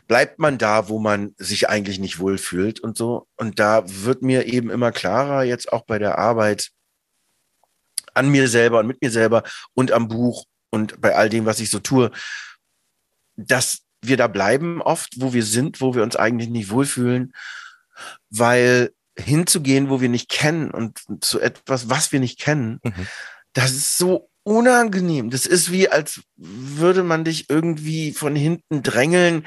bleibt 0.07 0.39
man 0.39 0.59
da, 0.59 0.89
wo 0.89 0.99
man 0.99 1.35
sich 1.37 1.69
eigentlich 1.69 1.99
nicht 1.99 2.19
wohlfühlt 2.19 2.81
und 2.81 2.97
so. 2.97 3.27
Und 3.37 3.59
da 3.59 3.83
wird 3.87 4.23
mir 4.23 4.47
eben 4.47 4.71
immer 4.71 4.93
klarer, 4.93 5.43
jetzt 5.43 5.73
auch 5.73 5.85
bei 5.85 5.99
der 5.99 6.19
Arbeit 6.19 6.71
an 8.15 8.29
mir 8.29 8.49
selber 8.49 8.81
und 8.81 8.87
mit 8.87 9.03
mir 9.03 9.11
selber 9.11 9.43
und 9.75 9.93
am 9.93 10.09
Buch 10.09 10.45
und 10.71 11.01
bei 11.01 11.15
all 11.15 11.29
dem, 11.29 11.47
was 11.47 11.61
ich 11.61 11.71
so 11.71 11.79
tue, 11.79 12.11
dass 13.37 13.83
wir 14.03 14.17
da 14.17 14.27
bleiben 14.27 14.83
oft, 14.83 15.21
wo 15.21 15.33
wir 15.33 15.45
sind, 15.45 15.81
wo 15.81 15.95
wir 15.95 16.03
uns 16.03 16.17
eigentlich 16.17 16.49
nicht 16.49 16.71
wohlfühlen, 16.71 17.33
weil 18.31 18.93
hinzugehen, 19.17 19.91
wo 19.91 20.01
wir 20.01 20.09
nicht 20.09 20.31
kennen 20.31 20.71
und 20.71 21.01
zu 21.21 21.41
etwas, 21.41 21.91
was 21.91 22.13
wir 22.13 22.21
nicht 22.21 22.41
kennen, 22.41 22.81
mhm 22.83 23.07
das 23.53 23.73
ist 23.73 23.99
so 23.99 24.31
unangenehm. 24.43 25.31
Das 25.31 25.47
ist 25.47 25.71
wie, 25.71 25.89
als 25.89 26.23
würde 26.37 27.03
man 27.03 27.25
dich 27.25 27.51
irgendwie 27.51 28.13
von 28.13 28.35
hinten 28.35 28.83
drängeln, 28.83 29.47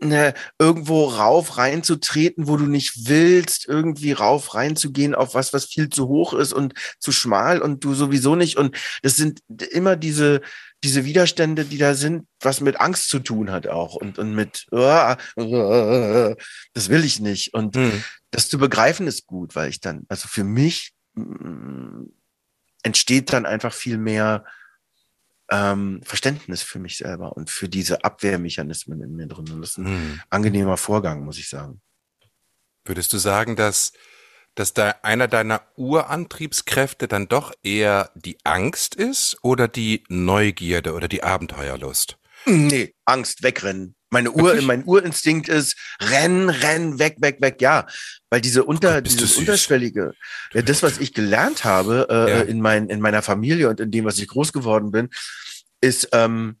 ne, 0.00 0.34
irgendwo 0.58 1.04
rauf 1.04 1.56
reinzutreten, 1.56 2.48
wo 2.48 2.56
du 2.56 2.66
nicht 2.66 3.08
willst, 3.08 3.68
irgendwie 3.68 4.12
rauf 4.12 4.54
reinzugehen 4.54 5.14
auf 5.14 5.34
was, 5.34 5.52
was 5.52 5.66
viel 5.66 5.88
zu 5.88 6.08
hoch 6.08 6.32
ist 6.34 6.52
und 6.52 6.74
zu 6.98 7.12
schmal 7.12 7.60
und 7.60 7.84
du 7.84 7.94
sowieso 7.94 8.34
nicht. 8.34 8.56
Und 8.56 8.76
das 9.02 9.16
sind 9.16 9.40
immer 9.70 9.96
diese, 9.96 10.40
diese 10.84 11.04
Widerstände, 11.04 11.64
die 11.64 11.78
da 11.78 11.94
sind, 11.94 12.26
was 12.40 12.60
mit 12.60 12.80
Angst 12.80 13.08
zu 13.08 13.18
tun 13.20 13.50
hat 13.50 13.66
auch 13.66 13.94
und, 13.94 14.18
und 14.18 14.34
mit, 14.34 14.66
uh, 14.72 15.14
uh, 15.40 16.34
das 16.72 16.88
will 16.88 17.04
ich 17.04 17.20
nicht. 17.20 17.54
Und 17.54 17.76
hm. 17.76 18.04
das 18.30 18.48
zu 18.48 18.58
begreifen 18.58 19.06
ist 19.06 19.26
gut, 19.26 19.54
weil 19.56 19.70
ich 19.70 19.80
dann, 19.80 20.04
also 20.08 20.28
für 20.28 20.44
mich, 20.44 20.92
entsteht 22.82 23.32
dann 23.32 23.46
einfach 23.46 23.72
viel 23.72 23.98
mehr 23.98 24.44
ähm, 25.50 26.00
Verständnis 26.04 26.62
für 26.62 26.78
mich 26.78 26.98
selber 26.98 27.36
und 27.36 27.50
für 27.50 27.68
diese 27.68 28.04
Abwehrmechanismen 28.04 29.00
in 29.00 29.16
mir 29.16 29.26
drin. 29.26 29.50
Und 29.50 29.62
das 29.62 29.70
ist 29.70 29.78
ein 29.78 29.86
hm. 29.86 30.20
angenehmer 30.30 30.76
Vorgang, 30.76 31.24
muss 31.24 31.38
ich 31.38 31.48
sagen. 31.48 31.80
Würdest 32.84 33.12
du 33.12 33.18
sagen, 33.18 33.56
dass, 33.56 33.92
dass 34.54 34.74
da 34.74 34.94
einer 35.02 35.28
deiner 35.28 35.62
Urantriebskräfte 35.76 37.08
dann 37.08 37.28
doch 37.28 37.52
eher 37.62 38.10
die 38.14 38.38
Angst 38.44 38.94
ist 38.94 39.38
oder 39.42 39.68
die 39.68 40.04
Neugierde 40.08 40.94
oder 40.94 41.08
die 41.08 41.22
Abenteuerlust? 41.22 42.18
Nee, 42.46 42.94
Angst, 43.04 43.42
wegrennen. 43.42 43.94
Meine 44.10 44.30
Uhr, 44.30 44.44
Wirklich? 44.44 44.66
mein 44.66 44.84
Urinstinkt 44.84 45.48
ist, 45.50 45.76
renn, 46.00 46.48
renn, 46.48 46.98
weg, 46.98 47.16
weg, 47.20 47.38
weg, 47.40 47.60
ja. 47.60 47.86
Weil 48.30 48.40
diese 48.40 48.64
unter, 48.64 48.94
Gott, 48.94 49.06
dieses 49.06 49.36
unterschwellige, 49.36 50.12
ja, 50.54 50.62
das, 50.62 50.82
was 50.82 50.98
ich 50.98 51.12
gelernt 51.12 51.64
habe 51.64 52.06
äh, 52.10 52.30
Ja. 52.30 52.40
in, 52.42 52.60
mein, 52.62 52.88
in 52.88 53.00
meiner 53.00 53.20
Familie 53.20 53.68
und 53.68 53.80
in 53.80 53.90
dem, 53.90 54.06
was 54.06 54.18
ich 54.18 54.28
groß 54.28 54.52
geworden 54.54 54.92
bin, 54.92 55.10
ist, 55.82 56.08
ähm, 56.12 56.58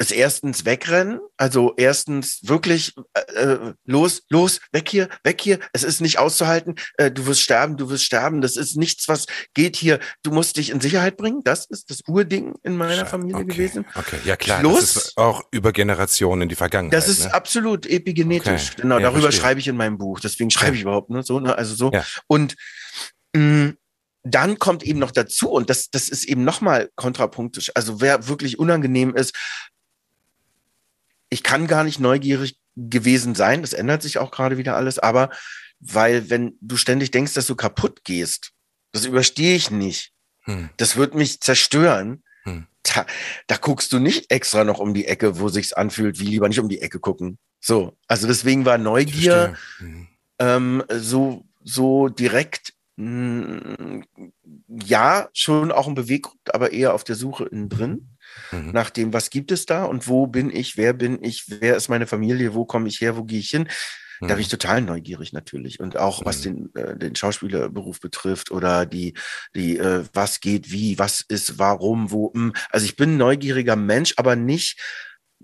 ist 0.00 0.12
erstens 0.12 0.64
wegrennen, 0.64 1.20
also 1.36 1.74
erstens 1.76 2.40
wirklich 2.44 2.94
äh, 3.12 3.20
äh, 3.34 3.74
los, 3.84 4.22
los, 4.30 4.60
weg 4.72 4.88
hier, 4.88 5.10
weg 5.24 5.42
hier. 5.42 5.58
Es 5.74 5.82
ist 5.82 6.00
nicht 6.00 6.18
auszuhalten. 6.18 6.76
Äh, 6.96 7.10
du 7.10 7.26
wirst 7.26 7.42
sterben, 7.42 7.76
du 7.76 7.90
wirst 7.90 8.04
sterben. 8.04 8.40
Das 8.40 8.56
ist 8.56 8.78
nichts, 8.78 9.08
was 9.08 9.26
geht 9.52 9.76
hier. 9.76 10.00
Du 10.22 10.30
musst 10.30 10.56
dich 10.56 10.70
in 10.70 10.80
Sicherheit 10.80 11.18
bringen. 11.18 11.42
Das 11.44 11.66
ist 11.66 11.90
das 11.90 12.00
Urding 12.08 12.54
in 12.62 12.78
meiner 12.78 13.04
Familie 13.04 13.42
okay. 13.42 13.52
gewesen. 13.52 13.84
Okay, 13.94 14.16
ja 14.24 14.36
klar. 14.36 14.60
Schluss. 14.60 14.94
Das 14.94 15.04
ist 15.04 15.18
auch 15.18 15.42
über 15.50 15.70
Generationen 15.70 16.42
in 16.42 16.48
die 16.48 16.54
Vergangenheit. 16.54 16.96
Das 16.96 17.06
ist 17.06 17.24
ne? 17.24 17.34
absolut 17.34 17.84
epigenetisch. 17.84 18.70
Okay. 18.72 18.82
Genau, 18.82 18.96
Ja, 18.96 19.02
darüber 19.02 19.24
verstehe. 19.24 19.42
schreibe 19.42 19.60
ich 19.60 19.68
in 19.68 19.76
meinem 19.76 19.98
Buch. 19.98 20.18
Deswegen 20.20 20.50
schreibe 20.50 20.76
ich 20.76 20.82
überhaupt, 20.82 21.10
ne? 21.10 21.22
So, 21.22 21.40
ne? 21.40 21.58
Also 21.58 21.74
so. 21.74 21.90
Ja. 21.92 22.06
Und 22.26 22.56
mh, 23.36 23.74
dann 24.22 24.58
kommt 24.58 24.82
eben 24.82 24.98
noch 24.98 25.10
dazu, 25.10 25.50
und 25.50 25.70
das, 25.70 25.90
das 25.90 26.08
ist 26.08 26.24
eben 26.24 26.44
nochmal 26.44 26.90
kontrapunktisch. 26.96 27.70
Also 27.74 28.00
wer 28.00 28.28
wirklich 28.28 28.58
unangenehm 28.58 29.14
ist, 29.14 29.34
ich 31.30 31.42
kann 31.42 31.66
gar 31.66 31.84
nicht 31.84 32.00
neugierig 32.00 32.58
gewesen 32.76 33.34
sein, 33.34 33.62
das 33.62 33.72
ändert 33.72 34.02
sich 34.02 34.18
auch 34.18 34.30
gerade 34.30 34.58
wieder 34.58 34.76
alles, 34.76 34.98
aber 34.98 35.30
weil 35.78 36.28
wenn 36.28 36.58
du 36.60 36.76
ständig 36.76 37.10
denkst, 37.10 37.34
dass 37.34 37.46
du 37.46 37.56
kaputt 37.56 38.04
gehst, 38.04 38.52
das 38.92 39.06
überstehe 39.06 39.56
ich 39.56 39.70
nicht. 39.70 40.12
Hm. 40.42 40.70
Das 40.76 40.96
wird 40.96 41.14
mich 41.14 41.40
zerstören. 41.40 42.22
Hm. 42.42 42.66
Da, 42.82 43.06
da 43.46 43.56
guckst 43.56 43.92
du 43.92 43.98
nicht 43.98 44.30
extra 44.30 44.64
noch 44.64 44.78
um 44.78 44.94
die 44.94 45.06
Ecke, 45.06 45.38
wo 45.38 45.48
sich's 45.48 45.72
anfühlt, 45.72 46.18
wie 46.18 46.26
lieber 46.26 46.48
nicht 46.48 46.60
um 46.60 46.68
die 46.68 46.80
Ecke 46.80 46.98
gucken. 46.98 47.38
So, 47.60 47.96
also 48.08 48.26
deswegen 48.26 48.64
war 48.64 48.78
Neugier. 48.78 49.56
Hm. 49.78 50.08
ähm, 50.38 50.84
so 50.88 51.44
so 51.62 52.08
direkt 52.08 52.72
mh, 52.96 54.02
ja 54.66 55.28
schon 55.34 55.72
auch 55.72 55.86
ein 55.86 55.94
Beweggrund, 55.94 56.54
aber 56.54 56.72
eher 56.72 56.94
auf 56.94 57.04
der 57.04 57.16
Suche 57.16 57.44
innen 57.44 57.68
drin 57.68 58.16
Mhm. 58.52 58.70
nach 58.72 58.90
dem, 58.90 59.12
was 59.12 59.30
gibt 59.30 59.52
es 59.52 59.66
da 59.66 59.84
und 59.84 60.08
wo 60.08 60.26
bin 60.26 60.50
ich, 60.50 60.76
wer 60.76 60.92
bin 60.92 61.22
ich, 61.22 61.44
wer 61.48 61.76
ist 61.76 61.88
meine 61.88 62.06
Familie, 62.06 62.54
wo 62.54 62.64
komme 62.64 62.88
ich 62.88 63.00
her, 63.00 63.16
wo 63.16 63.24
gehe 63.24 63.40
ich 63.40 63.50
hin. 63.50 63.68
Da 64.20 64.34
bin 64.34 64.40
ich 64.40 64.48
total 64.48 64.82
neugierig 64.82 65.32
natürlich. 65.32 65.80
Und 65.80 65.96
auch 65.96 66.26
was 66.26 66.42
den, 66.42 66.74
äh, 66.74 66.94
den 66.94 67.16
Schauspielerberuf 67.16 68.00
betrifft 68.00 68.50
oder 68.50 68.84
die, 68.84 69.14
die, 69.54 69.78
äh, 69.78 70.04
was 70.12 70.40
geht, 70.40 70.70
wie, 70.70 70.98
was 70.98 71.22
ist, 71.26 71.58
warum, 71.58 72.10
wo. 72.10 72.30
Mh. 72.34 72.52
Also 72.68 72.84
ich 72.84 72.96
bin 72.96 73.14
ein 73.14 73.16
neugieriger 73.16 73.76
Mensch, 73.76 74.12
aber 74.18 74.36
nicht 74.36 74.78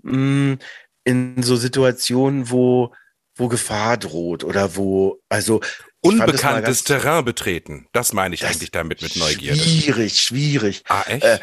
mh, 0.03 0.57
in 1.05 1.41
so 1.41 1.55
Situationen, 1.55 2.51
wo, 2.51 2.93
wo 3.35 3.47
Gefahr 3.47 3.97
droht 3.97 4.43
oder 4.43 4.75
wo, 4.75 5.21
also 5.27 5.61
Unbekanntes 6.07 6.83
Terrain 6.83 7.25
betreten. 7.25 7.87
Das 7.91 8.13
meine 8.13 8.35
ich 8.35 8.41
das 8.41 8.51
eigentlich 8.51 8.71
damit 8.71 9.01
mit 9.01 9.15
Neugierde. 9.15 9.59
Schwierig, 9.59 10.21
schwierig. 10.21 10.83
Ah, 10.87 11.03
echt? 11.07 11.23
Äh, 11.23 11.39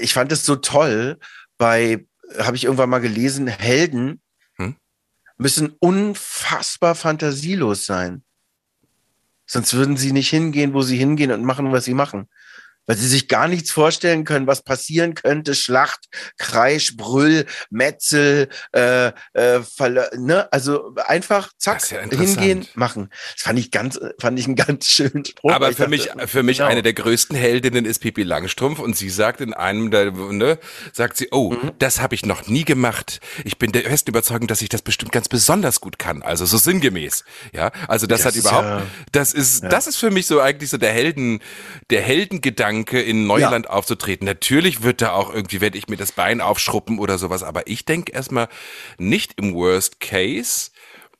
ich 0.00 0.14
fand 0.14 0.32
es 0.32 0.44
so 0.44 0.56
toll, 0.56 1.18
bei, 1.58 2.06
habe 2.38 2.56
ich 2.56 2.64
irgendwann 2.64 2.90
mal 2.90 3.00
gelesen, 3.00 3.46
Helden 3.46 4.20
Hm? 4.56 4.76
müssen 5.38 5.74
unfassbar 5.80 6.94
fantasielos 6.94 7.84
sein. 7.86 8.22
Sonst 9.46 9.74
würden 9.74 9.96
sie 9.96 10.12
nicht 10.12 10.30
hingehen, 10.30 10.74
wo 10.74 10.82
sie 10.82 10.96
hingehen 10.96 11.30
und 11.30 11.44
machen, 11.44 11.70
was 11.70 11.84
sie 11.84 11.94
machen. 11.94 12.28
Weil 12.86 12.96
sie 12.96 13.08
sich 13.08 13.28
gar 13.28 13.48
nichts 13.48 13.70
vorstellen 13.70 14.24
können, 14.24 14.46
was 14.46 14.62
passieren 14.62 15.14
könnte. 15.14 15.54
Schlacht, 15.54 16.06
Kreisch, 16.38 16.96
Brüll, 16.96 17.46
Metzel, 17.70 18.48
äh, 18.72 19.08
äh, 19.32 19.60
Verle 19.62 20.10
ne? 20.16 20.50
also 20.52 20.94
einfach 21.06 21.50
zack, 21.58 21.90
ja 21.90 22.00
hingehen, 22.02 22.66
machen. 22.74 23.10
Das 23.34 23.42
fand 23.42 23.58
ich 23.58 23.70
ganz, 23.70 23.98
fand 24.20 24.38
ich 24.38 24.46
einen 24.46 24.54
ganz 24.56 24.86
schönen 24.88 25.24
Spruch. 25.24 25.52
Aber 25.52 25.72
für 25.72 25.88
mich, 25.88 26.06
dachte, 26.06 26.28
für 26.28 26.42
mich 26.42 26.58
genau. 26.58 26.70
eine 26.70 26.82
der 26.82 26.92
größten 26.92 27.36
Heldinnen 27.36 27.84
ist 27.84 27.98
Pippi 28.00 28.22
Langstrumpf 28.22 28.78
und 28.78 28.96
sie 28.96 29.10
sagt 29.10 29.40
in 29.40 29.52
einem 29.54 29.90
der, 29.90 30.12
ne, 30.12 30.58
sagt 30.92 31.16
sie, 31.16 31.28
oh, 31.32 31.46
Mhm. 31.56 31.72
das 31.78 32.00
habe 32.00 32.14
ich 32.14 32.24
noch 32.26 32.46
nie 32.48 32.64
gemacht. 32.64 33.20
Ich 33.44 33.58
bin 33.58 33.72
der 33.72 33.82
festen 33.82 34.10
Überzeugung, 34.10 34.46
dass 34.46 34.62
ich 34.62 34.68
das 34.68 34.82
bestimmt 34.82 35.12
ganz 35.12 35.28
besonders 35.28 35.80
gut 35.80 35.98
kann. 35.98 36.22
Also 36.22 36.44
so 36.44 36.56
sinngemäß. 36.58 37.24
Ja, 37.52 37.70
also 37.88 38.06
das, 38.06 38.20
Das 38.20 38.26
hat 38.26 38.34
ist 38.36 38.40
überhaupt, 38.42 38.64
ja- 38.66 38.86
das 39.12 39.32
ist, 39.32 39.62
das 39.64 39.86
ist 39.86 39.96
für 39.96 40.10
mich 40.10 40.26
so 40.26 40.40
eigentlich 40.40 40.70
so 40.70 40.76
der 40.76 40.92
Helden, 40.92 41.40
der 41.90 42.02
Heldengedanke 42.02 42.75
in 42.84 43.26
Neuland 43.26 43.68
aufzutreten. 43.70 44.26
Natürlich 44.26 44.82
wird 44.82 45.02
da 45.02 45.12
auch 45.12 45.32
irgendwie, 45.32 45.60
werde 45.60 45.78
ich 45.78 45.88
mir 45.88 45.96
das 45.96 46.12
Bein 46.12 46.40
aufschruppen 46.40 46.98
oder 46.98 47.18
sowas, 47.18 47.42
aber 47.42 47.66
ich 47.66 47.84
denke 47.84 48.12
erstmal 48.12 48.48
nicht 48.98 49.34
im 49.38 49.54
Worst 49.54 50.00
Case, 50.00 50.70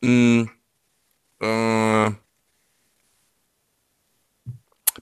mh, 0.01 0.51
äh, 1.41 2.11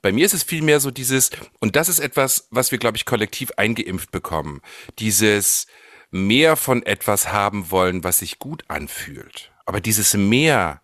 bei 0.02 0.12
mir 0.12 0.26
ist 0.26 0.34
es 0.34 0.42
vielmehr 0.42 0.80
so 0.80 0.90
dieses, 0.90 1.30
und 1.60 1.76
das 1.76 1.88
ist 1.88 1.98
etwas, 1.98 2.48
was 2.50 2.70
wir, 2.70 2.78
glaube 2.78 2.96
ich, 2.96 3.06
kollektiv 3.06 3.52
eingeimpft 3.56 4.10
bekommen, 4.10 4.60
dieses 4.98 5.66
mehr 6.10 6.56
von 6.56 6.84
etwas 6.84 7.32
haben 7.32 7.70
wollen, 7.70 8.04
was 8.04 8.18
sich 8.18 8.38
gut 8.38 8.64
anfühlt. 8.68 9.52
Aber 9.64 9.80
dieses 9.80 10.14
mehr 10.14 10.82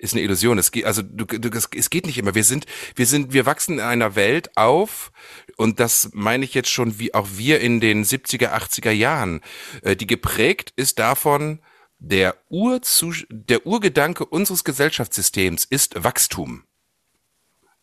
ist 0.00 0.14
eine 0.14 0.22
Illusion. 0.22 0.58
Es 0.58 0.72
geht, 0.72 0.84
also 0.84 1.02
du, 1.02 1.24
du, 1.24 1.48
es, 1.56 1.68
es 1.74 1.90
geht 1.90 2.06
nicht 2.06 2.18
immer. 2.18 2.34
Wir 2.34 2.44
sind, 2.44 2.66
wir 2.94 3.06
sind, 3.06 3.32
wir 3.32 3.46
wachsen 3.46 3.74
in 3.74 3.80
einer 3.80 4.14
Welt 4.14 4.56
auf, 4.56 5.12
und 5.56 5.78
das 5.80 6.10
meine 6.12 6.44
ich 6.44 6.54
jetzt 6.54 6.70
schon 6.70 6.98
wie 6.98 7.14
auch 7.14 7.28
wir 7.34 7.60
in 7.60 7.80
den 7.80 8.04
70er, 8.04 8.52
80er 8.52 8.90
Jahren, 8.90 9.40
äh, 9.82 9.96
die 9.96 10.06
geprägt 10.06 10.72
ist 10.76 10.98
davon, 10.98 11.60
der, 11.98 12.36
Urzu 12.48 13.12
der 13.28 13.66
Urgedanke 13.66 14.24
unseres 14.24 14.64
Gesellschaftssystems 14.64 15.64
ist 15.64 16.02
Wachstum 16.02 16.64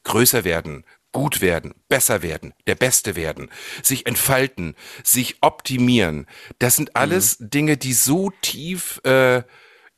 größer 0.08 0.44
werden, 0.44 0.86
gut 1.12 1.42
werden, 1.42 1.74
besser 1.90 2.22
werden, 2.22 2.54
der 2.66 2.76
Beste 2.76 3.16
werden, 3.16 3.50
sich 3.84 4.06
entfalten, 4.06 4.76
sich 5.04 5.38
optimieren. 5.42 6.28
Das 6.60 6.76
sind 6.76 6.96
alles 6.96 7.38
Dinge, 7.40 7.78
die 7.78 7.94
so 7.94 8.32
tief 8.42 9.02
äh, 9.04 9.44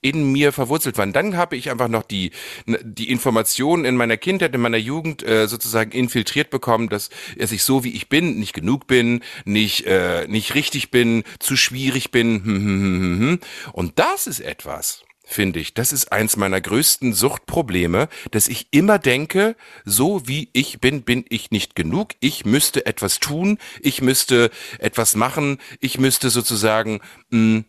in 0.01 0.31
mir 0.31 0.51
verwurzelt 0.51 0.97
waren. 0.97 1.13
Dann 1.13 1.35
habe 1.35 1.55
ich 1.55 1.69
einfach 1.69 1.87
noch 1.87 2.03
die, 2.03 2.31
die 2.65 3.09
Informationen 3.09 3.85
in 3.85 3.97
meiner 3.97 4.17
Kindheit, 4.17 4.55
in 4.55 4.61
meiner 4.61 4.77
Jugend 4.77 5.23
äh, 5.23 5.47
sozusagen 5.47 5.91
infiltriert 5.91 6.49
bekommen, 6.49 6.89
dass, 6.89 7.09
dass 7.37 7.51
ich 7.51 7.63
so 7.63 7.83
wie 7.83 7.93
ich 7.93 8.09
bin, 8.09 8.39
nicht 8.39 8.53
genug 8.53 8.87
bin, 8.87 9.21
nicht, 9.45 9.85
äh, 9.85 10.25
nicht 10.27 10.55
richtig 10.55 10.91
bin, 10.91 11.23
zu 11.39 11.57
schwierig 11.57 12.11
bin. 12.11 12.43
Hm, 12.43 12.55
hm, 12.55 13.19
hm. 13.19 13.39
Und 13.73 13.99
das 13.99 14.27
ist 14.27 14.39
etwas, 14.39 15.03
finde 15.25 15.59
ich, 15.59 15.73
das 15.73 15.91
ist 15.91 16.11
eins 16.11 16.37
meiner 16.37 16.61
größten 16.61 17.13
Suchtprobleme, 17.13 18.07
dass 18.31 18.47
ich 18.47 18.67
immer 18.71 18.99
denke, 18.99 19.55
so 19.83 20.27
wie 20.27 20.49
ich 20.53 20.79
bin, 20.79 21.03
bin 21.03 21.25
ich 21.29 21.51
nicht 21.51 21.75
genug. 21.75 22.13
Ich 22.21 22.45
müsste 22.45 22.85
etwas 22.85 23.19
tun, 23.19 23.57
ich 23.81 24.01
müsste 24.01 24.49
etwas 24.79 25.15
machen, 25.15 25.59
ich 25.81 25.99
müsste 25.99 26.29
sozusagen 26.29 27.01
mh, 27.31 27.63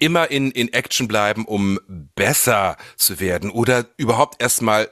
immer 0.00 0.30
in, 0.30 0.50
in 0.50 0.72
Action 0.72 1.08
bleiben, 1.08 1.44
um 1.44 1.78
besser 2.14 2.76
zu 2.96 3.20
werden 3.20 3.50
oder 3.50 3.86
überhaupt 3.96 4.40
erstmal 4.40 4.90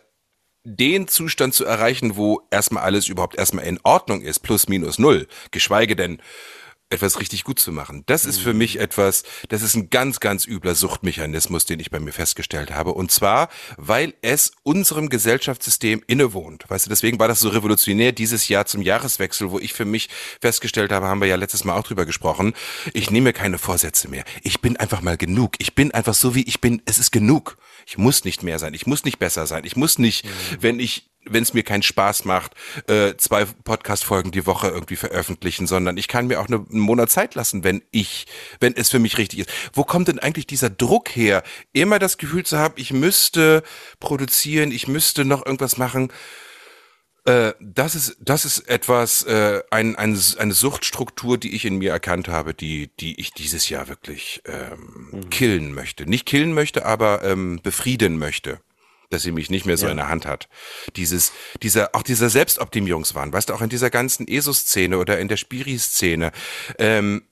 den 0.65 1.09
Zustand 1.09 1.55
zu 1.55 1.65
erreichen, 1.65 2.17
wo 2.17 2.43
erstmal 2.51 2.85
alles 2.85 3.09
überhaupt 3.09 3.37
erstmal 3.37 3.67
in 3.67 3.79
Ordnung 3.83 4.23
ist, 4.23 4.41
plus 4.41 4.69
minus 4.69 4.99
null, 4.99 5.29
geschweige 5.51 5.95
denn 5.95 6.21
etwas 6.95 7.21
richtig 7.21 7.45
gut 7.45 7.59
zu 7.59 7.73
machen. 7.73 8.05
Das 8.07 8.25
ist 8.25 8.39
für 8.39 8.55
mich 8.55 8.79
etwas, 8.79 9.23
das 9.49 9.63
ist 9.63 9.75
ein 9.75 9.91
ganz, 9.91 10.21
ganz 10.21 10.47
übler 10.47 10.75
Suchtmechanismus, 10.75 11.67
den 11.67 11.81
ich 11.81 11.91
bei 11.91 12.01
mir 12.01 12.13
festgestellt 12.13 12.71
habe. 12.71 12.95
Und 12.95 13.11
zwar, 13.11 13.49
weil 13.77 14.15
es 14.23 14.53
unserem 14.63 15.09
Gesellschaftssystem 15.09 16.03
innewohnt. 16.07 16.65
Weißt 16.69 16.87
du, 16.87 16.91
deswegen 16.91 17.19
war 17.19 17.29
das 17.29 17.41
so 17.41 17.49
revolutionär 17.49 18.13
dieses 18.13 18.49
Jahr 18.49 18.67
zum 18.67 18.83
Jahreswechsel, 18.83 19.51
wo 19.51 19.59
ich 19.59 19.75
für 19.75 19.85
mich 19.85 20.09
festgestellt 20.41 20.93
habe, 20.93 21.07
haben 21.07 21.21
wir 21.21 21.29
ja 21.29 21.37
letztes 21.37 21.65
Mal 21.65 21.75
auch 21.75 21.85
drüber 21.85 22.07
gesprochen, 22.07 22.55
ich 22.93 23.11
nehme 23.11 23.33
keine 23.33 23.59
Vorsätze 23.59 24.09
mehr. 24.09 24.25
Ich 24.43 24.61
bin 24.61 24.77
einfach 24.77 25.03
mal 25.03 25.17
genug. 25.17 25.55
Ich 25.59 25.75
bin 25.75 25.93
einfach 25.93 26.15
so, 26.15 26.35
wie 26.35 26.43
ich 26.43 26.61
bin. 26.61 26.83
Es 26.85 26.99
ist 26.99 27.11
genug. 27.11 27.57
Ich 27.87 27.99
muss 27.99 28.25
nicht 28.25 28.43
mehr 28.43 28.59
sein. 28.59 28.75
Ich 28.75 28.87
muss 28.87 29.05
nicht 29.05 29.19
besser 29.19 29.47
sein. 29.47 29.65
Ich 29.65 29.77
muss 29.77 29.99
nicht, 29.99 30.27
wenn 30.61 30.81
ich 30.81 31.11
wenn 31.27 31.43
es 31.43 31.55
mir 31.55 31.63
keinen 31.63 31.83
Spaß 31.83 32.25
macht, 32.25 32.53
äh, 32.87 33.17
zwei 33.17 33.45
Podcast-Folgen 33.45 34.31
die 34.31 34.47
Woche 34.47 34.69
irgendwie 34.69 34.97
veröffentlichen, 34.97 35.67
sondern 35.67 35.97
ich 35.97 36.09
kann 36.09 36.27
mir 36.27 36.41
auch 36.41 36.49
eine, 36.49 36.57
einen 36.57 36.81
Monat 36.81 37.11
Zeit 37.11 37.35
lassen, 37.35 37.65
wenn 37.65 37.83
ich, 37.91 38.27
wenn 38.61 38.77
es 38.77 38.91
für 38.91 38.99
mich 38.99 39.19
richtig 39.19 39.41
ist. 39.41 39.51
Wo 39.73 39.85
kommt 39.85 40.09
denn 40.09 40.19
eigentlich 40.19 40.47
dieser 40.47 40.71
Druck 40.71 41.17
her, 41.17 41.43
immer 41.73 41.99
das 41.99 42.19
Gefühl 42.19 42.45
zu 42.45 42.59
haben, 42.59 42.75
ich 42.77 42.93
müsste 42.93 43.63
produzieren, 44.01 44.71
ich 44.71 44.89
müsste 44.89 45.25
noch 45.25 45.45
irgendwas 45.45 45.79
machen? 45.79 46.13
Äh, 47.25 47.55
das 47.61 47.95
ist, 47.95 48.17
das 48.21 48.45
ist 48.45 48.69
etwas, 48.69 49.23
äh, 49.23 49.63
ein, 49.71 49.97
ein, 49.97 50.19
eine 50.39 50.53
Suchtstruktur, 50.53 51.39
die 51.39 51.55
ich 51.55 51.65
in 51.65 51.79
mir 51.79 51.91
erkannt 51.91 52.29
habe, 52.29 52.53
die, 52.53 52.91
die 53.01 53.19
ich 53.19 53.33
dieses 53.33 53.69
Jahr 53.69 53.89
wirklich 53.89 54.43
ähm, 54.47 55.29
killen 55.31 55.73
möchte. 55.73 56.05
Nicht 56.09 56.27
killen 56.27 56.53
möchte, 56.53 56.85
aber 56.85 57.23
ähm, 57.25 57.61
befrieden 57.63 58.19
möchte 58.19 58.61
dass 59.11 59.23
sie 59.23 59.33
mich 59.33 59.49
nicht 59.49 59.65
mehr 59.65 59.77
so 59.77 59.87
Ja. 59.87 59.93
in 59.93 59.99
der 59.99 60.09
Hand 60.09 60.27
hat. 60.27 60.49
Dieses, 60.97 61.31
dieser, 61.63 61.95
auch 61.95 62.03
dieser 62.03 62.31
Selbstoptimierungswahn, 62.31 63.33
weißt 63.33 63.49
du, 63.49 63.55
auch 63.55 63.61
in 63.61 63.69
dieser 63.69 63.89
ganzen 63.89 64.27
ESO-Szene 64.27 64.99
oder 64.99 65.21
in 65.21 65.29
der 65.29 65.37
Spiri-Szene, 65.37 66.33
ähm, 66.79 67.23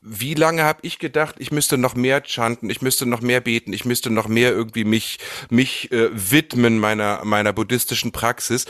wie 0.00 0.34
lange 0.34 0.62
habe 0.62 0.80
ich 0.82 0.98
gedacht, 0.98 1.36
ich 1.38 1.50
müsste 1.50 1.76
noch 1.76 1.94
mehr 1.94 2.22
chanten, 2.24 2.70
ich 2.70 2.82
müsste 2.82 3.04
noch 3.06 3.20
mehr 3.20 3.40
beten, 3.40 3.72
ich 3.72 3.84
müsste 3.84 4.10
noch 4.10 4.28
mehr 4.28 4.52
irgendwie 4.52 4.84
mich 4.84 5.18
mich 5.50 5.90
äh, 5.90 6.08
widmen 6.12 6.78
meiner 6.78 7.24
meiner 7.24 7.52
buddhistischen 7.52 8.12
Praxis, 8.12 8.66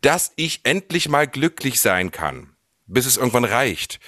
dass 0.00 0.32
ich 0.36 0.60
endlich 0.64 1.08
mal 1.08 1.28
glücklich 1.28 1.80
sein 1.80 2.10
kann, 2.10 2.56
bis 2.86 3.06
es 3.06 3.16
irgendwann 3.16 3.44
reicht. 3.44 4.00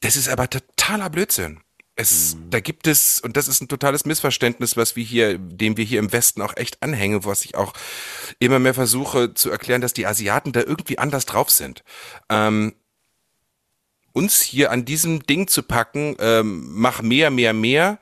Das 0.00 0.16
ist 0.16 0.28
aber 0.28 0.50
totaler 0.50 1.10
Blödsinn. 1.10 1.60
Es, 1.96 2.34
mhm. 2.34 2.50
da 2.50 2.58
gibt 2.58 2.88
es, 2.88 3.20
und 3.20 3.36
das 3.36 3.46
ist 3.46 3.60
ein 3.60 3.68
totales 3.68 4.04
Missverständnis, 4.04 4.76
was 4.76 4.96
wir 4.96 5.04
hier, 5.04 5.38
dem 5.38 5.76
wir 5.76 5.84
hier 5.84 6.00
im 6.00 6.12
Westen 6.12 6.42
auch 6.42 6.56
echt 6.56 6.82
anhängen, 6.82 7.24
was 7.24 7.44
ich 7.44 7.54
auch 7.54 7.72
immer 8.40 8.58
mehr 8.58 8.74
versuche 8.74 9.32
zu 9.34 9.48
erklären, 9.50 9.80
dass 9.80 9.94
die 9.94 10.06
Asiaten 10.06 10.52
da 10.52 10.60
irgendwie 10.60 10.98
anders 10.98 11.24
drauf 11.24 11.50
sind. 11.50 11.84
Ähm, 12.28 12.74
uns 14.14 14.40
hier 14.40 14.70
an 14.70 14.86
diesem 14.86 15.26
Ding 15.26 15.48
zu 15.48 15.62
packen, 15.62 16.16
ähm, 16.20 16.64
mach 16.70 17.02
mehr, 17.02 17.30
mehr, 17.30 17.52
mehr, 17.52 17.98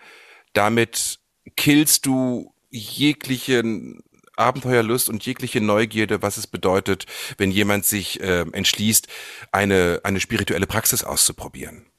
damit 0.52 1.18
killst 1.56 2.06
du 2.06 2.54
jeglichen 2.70 4.04
Abenteuerlust 4.36 5.08
und 5.08 5.26
jegliche 5.26 5.60
Neugierde, 5.60 6.22
was 6.22 6.36
es 6.36 6.46
bedeutet, 6.46 7.06
wenn 7.38 7.50
jemand 7.50 7.84
sich 7.84 8.20
äh, 8.20 8.44
entschließt, 8.52 9.08
eine, 9.50 10.00
eine 10.04 10.20
spirituelle 10.20 10.66
Praxis 10.66 11.02
auszuprobieren 11.02 11.91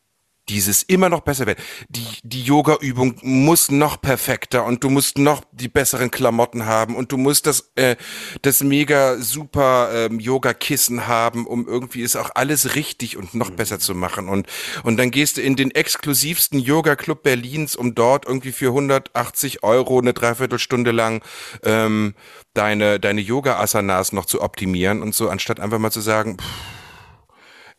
dieses 0.49 0.83
immer 0.83 1.09
noch 1.09 1.21
besser 1.21 1.45
werden. 1.45 1.63
Die, 1.89 2.05
die 2.23 2.43
Yoga-Übung 2.43 3.15
muss 3.21 3.71
noch 3.71 4.01
perfekter 4.01 4.65
und 4.65 4.83
du 4.83 4.89
musst 4.89 5.17
noch 5.17 5.43
die 5.51 5.69
besseren 5.69 6.11
Klamotten 6.11 6.65
haben 6.65 6.95
und 6.95 7.11
du 7.11 7.17
musst 7.17 7.47
das, 7.47 7.71
äh, 7.75 7.95
das 8.41 8.61
mega 8.61 9.17
super 9.17 9.89
ähm, 9.93 10.19
Yoga-Kissen 10.19 11.07
haben, 11.07 11.47
um 11.47 11.67
irgendwie 11.67 12.03
es 12.03 12.15
auch 12.15 12.31
alles 12.35 12.75
richtig 12.75 13.15
und 13.15 13.33
noch 13.33 13.51
mhm. 13.51 13.55
besser 13.55 13.79
zu 13.79 13.95
machen. 13.95 14.27
Und, 14.27 14.47
und 14.83 14.97
dann 14.97 15.11
gehst 15.11 15.37
du 15.37 15.41
in 15.41 15.55
den 15.55 15.71
exklusivsten 15.71 16.59
Yoga-Club 16.59 17.23
Berlins, 17.23 17.75
um 17.75 17.95
dort 17.95 18.25
irgendwie 18.25 18.51
für 18.51 18.67
180 18.67 19.63
Euro 19.63 19.99
eine 19.99 20.13
Dreiviertelstunde 20.13 20.91
lang 20.91 21.23
ähm, 21.63 22.15
deine, 22.53 22.99
deine 22.99 23.21
Yoga-Asanas 23.21 24.11
noch 24.11 24.25
zu 24.25 24.41
optimieren 24.41 25.01
und 25.01 25.15
so, 25.15 25.29
anstatt 25.29 25.59
einfach 25.59 25.79
mal 25.79 25.91
zu 25.91 26.01
sagen, 26.01 26.37
pff, 26.37 26.82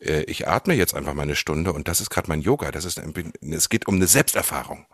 äh, 0.05 0.23
ich 0.23 0.47
atme 0.47 0.73
jetzt 0.73 0.93
einfach 0.93 1.13
mal 1.13 1.23
eine 1.23 1.35
Stunde 1.35 1.73
und 1.73 1.87
das 1.87 2.01
ist 2.01 2.09
gerade 2.09 2.29
mein 2.29 2.41
Yoga. 2.41 2.71
Das 2.71 2.85
ist, 2.85 2.99
es 3.41 3.69
geht 3.69 3.87
um 3.87 3.95
eine 3.95 4.07
Selbsterfahrung. 4.07 4.85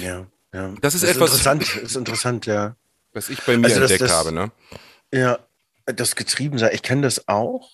Ja, 0.00 0.26
ja. 0.52 0.74
Das 0.80 0.94
ist, 0.94 1.02
das 1.02 1.10
ist 1.10 1.16
etwas. 1.16 1.30
Interessant, 1.30 1.76
ist 1.76 1.96
interessant, 1.96 2.46
ja. 2.46 2.76
Was 3.12 3.28
ich 3.28 3.42
bei 3.42 3.56
mir 3.56 3.66
also 3.66 3.80
das, 3.80 3.90
entdeckt 3.90 4.10
das, 4.10 4.16
habe, 4.16 4.32
ne? 4.32 4.52
Ja, 5.12 5.38
das 5.86 6.16
Getriebensein, 6.16 6.70
ich 6.72 6.82
kenne 6.82 7.02
das 7.02 7.28
auch. 7.28 7.70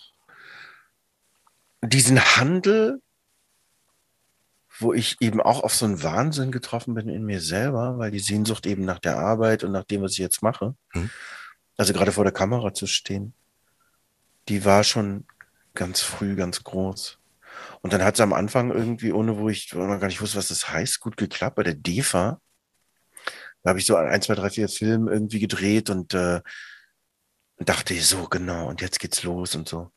Diesen 1.83 2.21
Handel, 2.37 3.03
wo 4.79 4.95
ich 4.95 5.17
eben 5.21 5.41
auch 5.41 5.63
auf 5.63 5.75
so 5.75 5.85
einen 5.85 6.03
Wahnsinn 6.03 6.51
getroffen 6.51 6.95
bin 6.95 7.09
in 7.09 7.25
mir 7.25 7.41
selber, 7.41 7.99
weil 7.99 8.11
die 8.11 8.21
Sehnsucht 8.21 8.67
eben 8.67 8.85
nach 8.85 8.99
der 8.99 9.19
Arbeit 9.19 9.65
und 9.65 9.73
nach 9.73 9.85
dem, 9.85 10.03
was 10.03 10.13
ich 10.13 10.19
jetzt 10.19 10.43
mache, 10.43 10.75
hm. 10.91 11.11
also 11.77 11.93
gerade 11.93 12.13
vor 12.13 12.25
der 12.25 12.33
Kamera 12.33 12.73
zu 12.73 12.87
stehen, 12.87 13.35
die 14.49 14.65
war 14.65 14.85
schon 14.85 15.27
ganz 15.75 16.01
früh, 16.01 16.37
ganz 16.37 16.63
groß. 16.65 17.19
Und 17.83 17.93
dann 17.93 18.03
hat 18.03 18.15
es 18.15 18.21
am 18.21 18.33
Anfang 18.33 18.71
irgendwie, 18.73 19.13
ohne 19.13 19.39
wo 19.39 19.49
ich 19.49 19.73
noch 19.73 20.01
gar 20.01 20.07
nicht 20.07 20.21
wusste, 20.21 20.39
was 20.39 20.49
das 20.49 20.71
heißt, 20.71 21.01
gut 21.01 21.17
geklappt. 21.17 21.57
Bei 21.57 21.63
der 21.63 21.75
DEFA, 21.75 22.41
da 23.63 23.71
habe 23.71 23.79
ich 23.79 23.87
so 23.87 23.97
ein, 23.97 24.23
zwei, 24.23 24.35
drei, 24.35 24.51
vier 24.51 24.69
Filme 24.69 25.13
irgendwie 25.13 25.41
gedreht 25.41 25.91
und 25.91 26.15
äh, 26.15 26.41
dachte 27.59 27.95
so, 28.01 28.29
genau, 28.29 28.69
und 28.69 28.81
jetzt 28.81 29.01
geht's 29.01 29.23
los 29.23 29.55
und 29.55 29.69
so. 29.69 29.91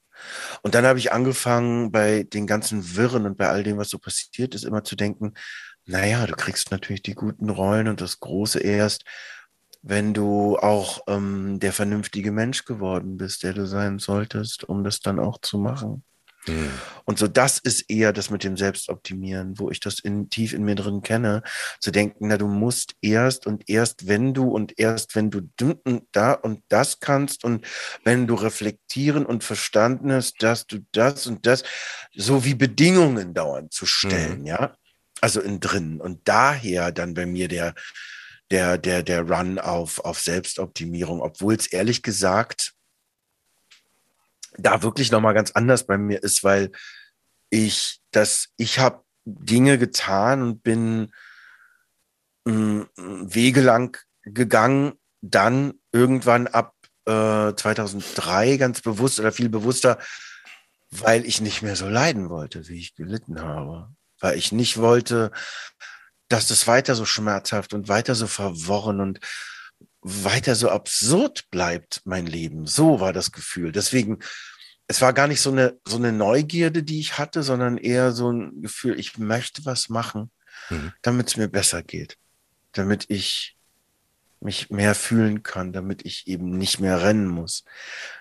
Und 0.64 0.76
dann 0.76 0.86
habe 0.86 1.00
ich 1.00 1.12
angefangen, 1.12 1.92
bei 1.92 2.24
den 2.24 2.48
ganzen 2.48 2.96
Wirren 2.96 3.26
und 3.26 3.38
bei 3.38 3.50
all 3.50 3.64
dem, 3.64 3.78
was 3.78 3.90
so 3.90 4.00
passiert 4.00 4.56
ist, 4.56 4.64
immer 4.64 4.84
zu 4.84 4.96
denken, 4.96 5.34
naja, 5.86 6.26
du 6.26 6.36
kriegst 6.36 6.72
natürlich 6.72 7.04
die 7.04 7.14
guten 7.14 7.50
Rollen 7.50 7.88
und 7.88 8.02
das 8.02 8.20
Große 8.20 8.60
erst, 8.60 9.04
wenn 9.90 10.14
du 10.14 10.58
auch 10.58 11.02
ähm, 11.08 11.60
der 11.60 11.72
vernünftige 11.72 12.32
Mensch 12.32 12.66
geworden 12.66 13.18
bist, 13.18 13.44
der 13.44 13.54
du 13.54 13.66
sein 13.66 14.00
solltest, 14.00 14.66
um 14.66 14.84
das 14.84 15.00
dann 15.00 15.20
auch 15.20 15.40
zu 15.40 15.58
machen. 15.58 16.04
Mhm. 16.48 16.72
Und 17.06 17.20
so 17.20 17.28
das 17.28 17.58
ist 17.58 17.90
eher 17.90 18.12
das 18.12 18.30
mit 18.30 18.44
dem 18.44 18.58
Selbstoptimieren, 18.58 19.60
wo 19.60 19.70
ich 19.70 19.80
das 19.80 20.00
in, 20.00 20.30
tief 20.30 20.54
in 20.54 20.64
mir 20.64 20.76
drin 20.76 21.02
kenne, 21.02 21.42
zu 21.80 21.92
denken, 21.92 22.28
na, 22.28 22.38
du 22.38 22.48
musst 22.48 22.96
erst 23.02 23.48
und 23.48 23.70
erst 23.70 24.08
wenn 24.08 24.34
du 24.34 24.50
und 24.50 24.78
erst 24.78 25.16
wenn 25.16 25.30
du 25.30 25.42
da 26.12 26.34
und 26.34 26.64
das 26.68 27.00
kannst 27.00 27.44
und 27.44 27.66
wenn 28.04 28.28
du 28.28 28.36
reflektieren 28.36 29.26
und 29.26 29.44
verstanden 29.44 30.12
hast, 30.12 30.44
dass 30.44 30.68
du 30.68 30.80
das 30.92 31.28
und 31.28 31.46
das, 31.46 31.64
so 32.14 32.44
wie 32.44 32.56
Bedingungen 32.56 33.34
dauernd 33.34 33.74
zu 33.74 33.86
stellen, 33.86 34.42
mhm. 34.42 34.48
ja, 34.48 34.76
also 35.22 35.42
in 35.42 35.60
drin. 35.60 36.00
Und 36.02 36.28
daher 36.28 36.92
dann 36.92 37.14
bei 37.14 37.26
mir 37.26 37.48
der, 37.48 37.74
der, 38.52 38.78
der, 38.78 39.04
der 39.04 39.30
Run 39.30 39.60
auf, 39.60 40.00
auf 40.00 40.20
Selbstoptimierung, 40.20 41.22
obwohl 41.22 41.56
es 41.56 41.68
ehrlich 41.68 42.02
gesagt 42.02 42.74
da 44.58 44.82
wirklich 44.82 45.12
nochmal 45.12 45.34
ganz 45.34 45.52
anders 45.52 45.86
bei 45.86 45.98
mir 45.98 46.24
ist, 46.24 46.44
weil 46.44 46.72
ich 47.50 48.00
das, 48.12 48.50
ich 48.58 48.80
habe 48.80 49.04
Dinge 49.26 49.78
getan 49.78 50.42
und 50.42 50.64
bin 50.64 51.14
mh, 52.46 52.88
mm, 52.96 53.34
Wege 53.34 53.62
lang 53.62 53.98
gegangen, 54.24 54.94
dann 55.22 55.74
irgendwann 55.92 56.48
ab 56.48 56.74
äh, 57.06 57.54
2003 57.54 58.58
ganz 58.58 58.82
bewusst 58.82 59.20
oder 59.20 59.32
viel 59.32 59.50
bewusster, 59.50 60.00
weil 60.90 61.26
ich 61.26 61.42
nicht 61.42 61.62
mehr 61.62 61.76
so 61.76 61.88
leiden 61.88 62.30
wollte, 62.30 62.68
wie 62.68 62.80
ich 62.80 62.96
gelitten 62.96 63.42
habe. 63.42 63.90
Weil 64.20 64.38
ich 64.38 64.52
nicht 64.52 64.78
wollte, 64.78 65.32
dass 66.30 66.50
es 66.50 66.68
weiter 66.68 66.96
so 66.96 67.06
schmerzhaft 67.06 67.74
und 67.74 67.88
weiter 67.88 68.16
so 68.16 68.28
verworren 68.28 69.00
und 69.00 69.20
weiter 70.02 70.56
so 70.56 70.70
absurd 70.70 71.50
bleibt, 71.52 72.02
mein 72.06 72.26
Leben. 72.26 72.66
So 72.66 73.00
war 73.00 73.14
das 73.14 73.32
Gefühl. 73.32 73.72
Deswegen, 73.72 74.20
es 74.88 75.02
war 75.02 75.14
gar 75.14 75.28
nicht 75.28 75.42
so 75.42 75.52
eine, 75.52 75.78
so 75.86 75.98
eine 75.98 76.12
Neugierde, 76.12 76.84
die 76.84 77.00
ich 77.00 77.18
hatte, 77.18 77.44
sondern 77.44 77.78
eher 77.78 78.12
so 78.12 78.32
ein 78.32 78.62
Gefühl, 78.62 79.00
ich 79.00 79.18
möchte 79.18 79.66
was 79.66 79.90
machen, 79.90 80.32
mhm. 80.70 80.94
damit 81.02 81.28
es 81.28 81.38
mir 81.38 81.48
besser 81.48 81.84
geht, 81.84 82.18
damit 82.72 83.06
ich 83.10 83.58
mich 84.40 84.70
mehr 84.70 84.96
fühlen 84.96 85.44
kann, 85.44 85.74
damit 85.74 86.06
ich 86.06 86.28
eben 86.28 86.58
nicht 86.58 86.80
mehr 86.80 87.02
rennen 87.02 87.28
muss. 87.28 87.64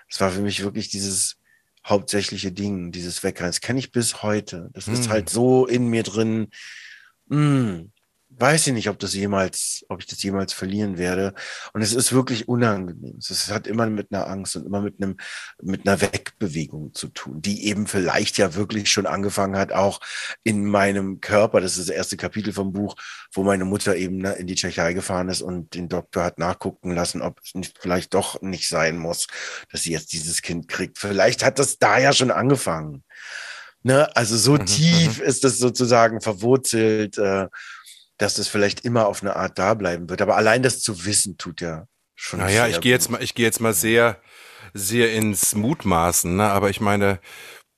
Es 0.09 0.19
war 0.19 0.31
für 0.31 0.41
mich 0.41 0.63
wirklich 0.63 0.89
dieses 0.89 1.37
hauptsächliche 1.85 2.51
Ding, 2.51 2.91
dieses 2.91 3.23
Wegrennen. 3.23 3.51
Das 3.51 3.61
kenne 3.61 3.79
ich 3.79 3.91
bis 3.91 4.23
heute. 4.23 4.69
Das 4.73 4.87
mhm. 4.87 4.93
ist 4.93 5.09
halt 5.09 5.29
so 5.29 5.67
in 5.67 5.87
mir 5.87 6.03
drin. 6.03 6.49
Mh, 7.27 7.37
mm, 7.37 7.91
weiß 8.29 8.67
ich 8.67 8.73
nicht, 8.73 8.89
ob 8.89 8.99
das 8.99 9.13
jemals, 9.13 9.85
ob 9.89 9.99
ich 9.99 10.05
das 10.05 10.21
jemals 10.21 10.53
verlieren 10.53 10.97
werde. 10.97 11.33
Und 11.73 11.81
es 11.81 11.93
ist 11.93 12.13
wirklich 12.13 12.47
unangenehm. 12.47 13.17
Es 13.19 13.49
hat 13.49 13.67
immer 13.67 13.87
mit 13.87 14.11
einer 14.11 14.27
Angst 14.27 14.55
und 14.55 14.65
immer 14.65 14.81
mit 14.81 15.01
einem, 15.01 15.17
mit 15.61 15.87
einer 15.87 16.01
Wegbewegung 16.01 16.93
zu 16.93 17.07
tun, 17.07 17.41
die 17.41 17.65
eben 17.65 17.87
vielleicht 17.87 18.37
ja 18.37 18.55
wirklich 18.55 18.91
schon 18.91 19.05
angefangen 19.05 19.57
hat, 19.57 19.71
auch 19.71 19.99
in 20.43 20.65
meinem 20.65 21.21
Körper. 21.21 21.61
Das 21.61 21.77
ist 21.77 21.89
das 21.89 21.95
erste 21.95 22.17
Kapitel 22.17 22.53
vom 22.53 22.73
Buch, 22.73 22.95
wo 23.31 23.43
meine 23.43 23.65
Mutter 23.65 23.95
eben 23.95 24.17
ne, 24.17 24.33
in 24.33 24.47
die 24.47 24.55
Tschechei 24.55 24.93
gefahren 24.93 25.29
ist 25.29 25.41
und 25.41 25.73
den 25.73 25.89
Doktor 25.89 26.23
hat 26.23 26.37
nachgucken 26.37 26.93
lassen, 26.93 27.21
ob 27.21 27.39
es 27.43 27.55
nicht, 27.55 27.77
vielleicht 27.79 28.13
doch 28.13 28.41
nicht 28.41 28.67
sein 28.67 28.97
muss, 28.97 29.27
dass 29.71 29.83
sie 29.83 29.91
jetzt 29.91 30.13
dieses 30.13 30.41
Kind 30.41 30.67
kriegt. 30.67 30.99
Vielleicht 30.99 31.43
hat 31.43 31.59
das 31.59 31.79
da 31.79 31.97
ja 31.97 32.13
schon 32.13 32.31
angefangen. 32.31 33.03
Ne? 33.83 34.13
Also 34.15 34.35
so 34.37 34.53
mhm, 34.53 34.65
tief 34.65 35.19
mhm. 35.19 35.25
ist 35.25 35.43
das 35.43 35.57
sozusagen 35.57 36.21
verwurzelt. 36.21 37.17
Äh, 37.17 37.47
dass 38.17 38.35
das 38.35 38.47
vielleicht 38.47 38.81
immer 38.81 39.07
auf 39.07 39.21
eine 39.21 39.35
Art 39.35 39.59
da 39.59 39.73
bleiben 39.73 40.09
wird. 40.09 40.21
Aber 40.21 40.35
allein 40.35 40.63
das 40.63 40.81
zu 40.81 41.05
wissen 41.05 41.37
tut 41.37 41.61
ja 41.61 41.87
schon. 42.15 42.39
Naja, 42.39 42.67
ich 42.67 42.81
gehe 42.81 42.91
jetzt 42.91 43.09
mal, 43.09 43.21
ich 43.21 43.35
gehe 43.35 43.45
jetzt 43.45 43.61
mal 43.61 43.73
sehr, 43.73 44.19
sehr 44.73 45.13
ins 45.13 45.55
Mutmaßen, 45.55 46.35
ne? 46.35 46.49
aber 46.49 46.69
ich 46.69 46.81
meine, 46.81 47.19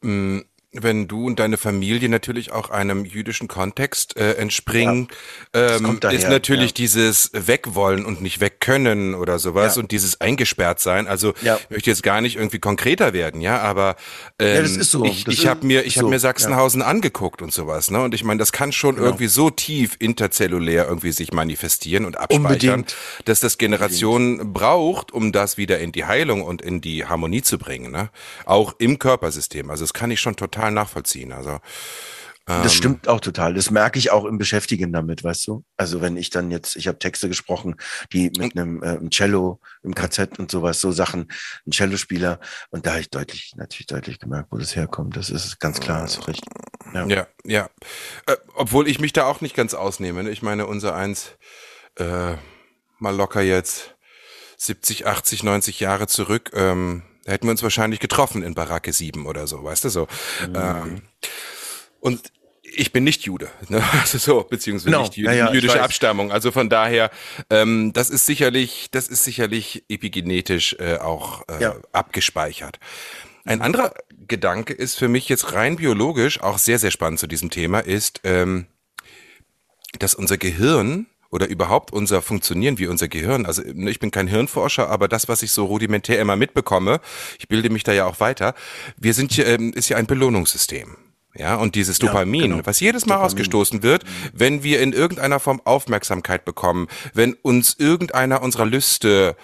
mh, 0.01 0.43
wenn 0.71 1.07
du 1.07 1.25
und 1.25 1.39
deine 1.39 1.57
Familie 1.57 2.09
natürlich 2.09 2.51
auch 2.51 2.69
einem 2.69 3.03
jüdischen 3.03 3.47
Kontext 3.47 4.17
äh, 4.17 4.33
entspringen, 4.33 5.07
ja, 5.55 5.77
ähm, 5.77 5.97
daher, 5.99 6.17
ist 6.17 6.29
natürlich 6.29 6.71
ja. 6.71 6.75
dieses 6.75 7.31
Wegwollen 7.33 8.05
und 8.05 8.21
nicht 8.21 8.39
wegkönnen 8.39 9.15
oder 9.15 9.39
sowas 9.39 9.75
ja. 9.75 9.81
und 9.81 9.91
dieses 9.91 10.21
eingesperrt 10.21 10.79
sein. 10.79 11.07
Also 11.07 11.33
ich 11.41 11.69
möchte 11.71 11.89
jetzt 11.89 12.03
gar 12.03 12.21
nicht 12.21 12.35
irgendwie 12.35 12.59
konkreter 12.59 13.13
werden, 13.13 13.41
ja, 13.41 13.59
aber 13.59 13.95
ähm, 14.37 14.77
das 14.77 14.91
so. 14.91 15.03
ich, 15.05 15.27
ich 15.27 15.47
habe 15.47 15.65
mir 15.65 15.85
ich 15.85 15.95
so. 15.95 16.01
habe 16.01 16.09
mir 16.11 16.19
Sachsenhausen 16.19 16.83
angeguckt 16.83 17.41
und 17.41 17.51
sowas, 17.51 17.89
ne? 17.89 18.03
Und 18.03 18.13
ich 18.13 18.23
meine, 18.23 18.37
das 18.37 18.51
kann 18.51 18.71
schon 18.71 18.95
genau. 18.95 19.07
irgendwie 19.07 19.27
so 19.27 19.49
tief 19.49 19.95
interzellulär 19.97 20.87
irgendwie 20.87 21.11
sich 21.13 21.33
manifestieren 21.33 22.05
und 22.05 22.15
abspeichern, 22.15 22.81
Unbedingt. 22.81 22.95
dass 23.25 23.39
das 23.39 23.57
Generationen 23.57 24.33
Unbedingt. 24.33 24.53
braucht, 24.53 25.11
um 25.13 25.31
das 25.31 25.57
wieder 25.57 25.79
in 25.79 25.91
die 25.91 26.05
Heilung 26.05 26.43
und 26.43 26.61
in 26.61 26.79
die 26.79 27.05
Harmonie 27.05 27.41
zu 27.41 27.57
bringen, 27.57 27.91
ne? 27.91 28.11
Auch 28.45 28.75
im 28.77 28.99
Körpersystem. 28.99 29.71
Also 29.71 29.83
das 29.83 29.93
kann 29.93 30.11
ich 30.11 30.19
schon 30.21 30.35
total 30.35 30.58
total 30.59 30.71
nachvollziehen. 30.71 31.31
Also 31.31 31.59
das 32.49 32.73
ähm, 32.73 32.77
stimmt 32.77 33.07
auch 33.07 33.19
total. 33.19 33.53
Das 33.53 33.69
merke 33.69 33.99
ich 33.99 34.09
auch 34.09 34.25
im 34.25 34.39
Beschäftigen 34.39 34.91
damit, 34.91 35.23
weißt 35.23 35.45
du? 35.45 35.63
Also 35.77 36.01
wenn 36.01 36.17
ich 36.17 36.31
dann 36.31 36.49
jetzt, 36.49 36.75
ich 36.77 36.87
habe 36.87 36.97
Texte 36.97 37.27
gesprochen, 37.27 37.75
die 38.11 38.31
mit 38.39 38.57
einem, 38.57 38.81
äh, 38.81 38.97
Cello 39.11 39.59
im 39.83 39.93
KZ 39.93 40.39
und 40.39 40.49
sowas, 40.49 40.81
so 40.81 40.91
Sachen, 40.91 41.31
ein 41.67 41.71
Cellospieler 41.71 42.39
und 42.71 42.87
da 42.87 42.91
habe 42.91 43.01
ich 43.01 43.11
deutlich, 43.11 43.53
natürlich 43.55 43.85
deutlich 43.85 44.17
gemerkt, 44.17 44.51
wo 44.51 44.57
das 44.57 44.75
herkommt. 44.75 45.15
Das 45.15 45.29
ist 45.29 45.59
ganz 45.59 45.79
klar, 45.79 46.01
hast 46.01 46.27
recht. 46.27 46.43
Ja, 46.91 47.05
ja. 47.05 47.27
ja. 47.45 47.69
Äh, 48.25 48.37
obwohl 48.55 48.87
ich 48.87 48.99
mich 48.99 49.13
da 49.13 49.25
auch 49.25 49.41
nicht 49.41 49.55
ganz 49.55 49.75
ausnehme. 49.75 50.23
Ne? 50.23 50.31
Ich 50.31 50.41
meine, 50.41 50.65
unser 50.65 50.95
eins, 50.95 51.33
äh, 51.97 52.33
mal 52.97 53.15
locker 53.15 53.41
jetzt 53.41 53.95
70, 54.57 55.05
80, 55.05 55.43
90 55.43 55.79
Jahre 55.79 56.07
zurück, 56.07 56.49
ähm, 56.55 57.03
da 57.25 57.31
hätten 57.31 57.47
wir 57.47 57.51
uns 57.51 57.63
wahrscheinlich 57.63 57.99
getroffen 57.99 58.43
in 58.43 58.55
Baracke 58.55 58.93
7 58.93 59.25
oder 59.25 59.47
so, 59.47 59.63
weißt 59.63 59.85
du 59.85 59.89
so. 59.89 60.07
Mhm. 60.47 60.55
Ähm, 60.55 61.01
und 61.99 62.31
ich 62.63 62.91
bin 62.93 63.03
nicht 63.03 63.23
Jude, 63.23 63.49
ne? 63.67 63.83
also 63.99 64.17
so, 64.17 64.43
beziehungsweise 64.43 64.91
no. 64.91 65.01
nicht 65.01 65.17
jü 65.17 65.25
ja, 65.25 65.33
ja, 65.33 65.53
jüdische 65.53 65.81
Abstammung. 65.81 66.31
Also 66.31 66.51
von 66.51 66.69
daher, 66.69 67.11
ähm, 67.49 67.91
das 67.93 68.09
ist 68.09 68.25
sicherlich, 68.25 68.89
das 68.91 69.07
ist 69.07 69.23
sicherlich 69.23 69.83
epigenetisch 69.89 70.75
äh, 70.79 70.97
auch 70.97 71.43
äh, 71.47 71.61
ja. 71.61 71.75
abgespeichert. 71.91 72.79
Ein 73.45 73.61
anderer 73.61 73.93
Gedanke 74.27 74.73
ist 74.73 74.95
für 74.95 75.07
mich 75.07 75.27
jetzt 75.29 75.53
rein 75.53 75.77
biologisch 75.77 76.41
auch 76.41 76.57
sehr, 76.57 76.77
sehr 76.77 76.91
spannend 76.91 77.19
zu 77.19 77.27
diesem 77.27 77.49
Thema, 77.49 77.79
ist, 77.79 78.21
ähm, 78.23 78.67
dass 79.97 80.13
unser 80.13 80.37
Gehirn 80.37 81.07
oder 81.31 81.47
überhaupt 81.47 81.91
unser 81.93 82.21
Funktionieren 82.21 82.77
wie 82.77 82.87
unser 82.87 83.07
Gehirn. 83.07 83.45
Also 83.45 83.61
ne, 83.73 83.89
ich 83.89 83.99
bin 83.99 84.11
kein 84.11 84.27
Hirnforscher, 84.27 84.89
aber 84.89 85.07
das, 85.07 85.27
was 85.27 85.43
ich 85.43 85.51
so 85.51 85.65
rudimentär 85.65 86.19
immer 86.19 86.35
mitbekomme, 86.35 86.99
ich 87.37 87.47
bilde 87.47 87.69
mich 87.69 87.83
da 87.83 87.93
ja 87.93 88.05
auch 88.05 88.19
weiter, 88.19 88.55
wir 88.97 89.13
sind 89.13 89.31
hier, 89.31 89.47
ähm, 89.47 89.73
ist 89.73 89.89
ja 89.89 89.97
ein 89.97 90.07
Belohnungssystem. 90.07 90.97
Ja, 91.35 91.55
und 91.55 91.75
dieses 91.75 91.99
Dopamin, 91.99 92.41
ja, 92.41 92.47
genau. 92.47 92.65
was 92.65 92.79
jedes 92.79 93.05
Mal 93.05 93.15
Dopamin. 93.15 93.25
ausgestoßen 93.27 93.83
wird, 93.83 94.03
wenn 94.33 94.63
wir 94.63 94.81
in 94.81 94.93
irgendeiner 94.93 95.39
Form 95.39 95.61
Aufmerksamkeit 95.63 96.43
bekommen, 96.43 96.87
wenn 97.13 97.33
uns 97.33 97.75
irgendeiner 97.77 98.41
unserer 98.41 98.65
Lüste 98.65 99.35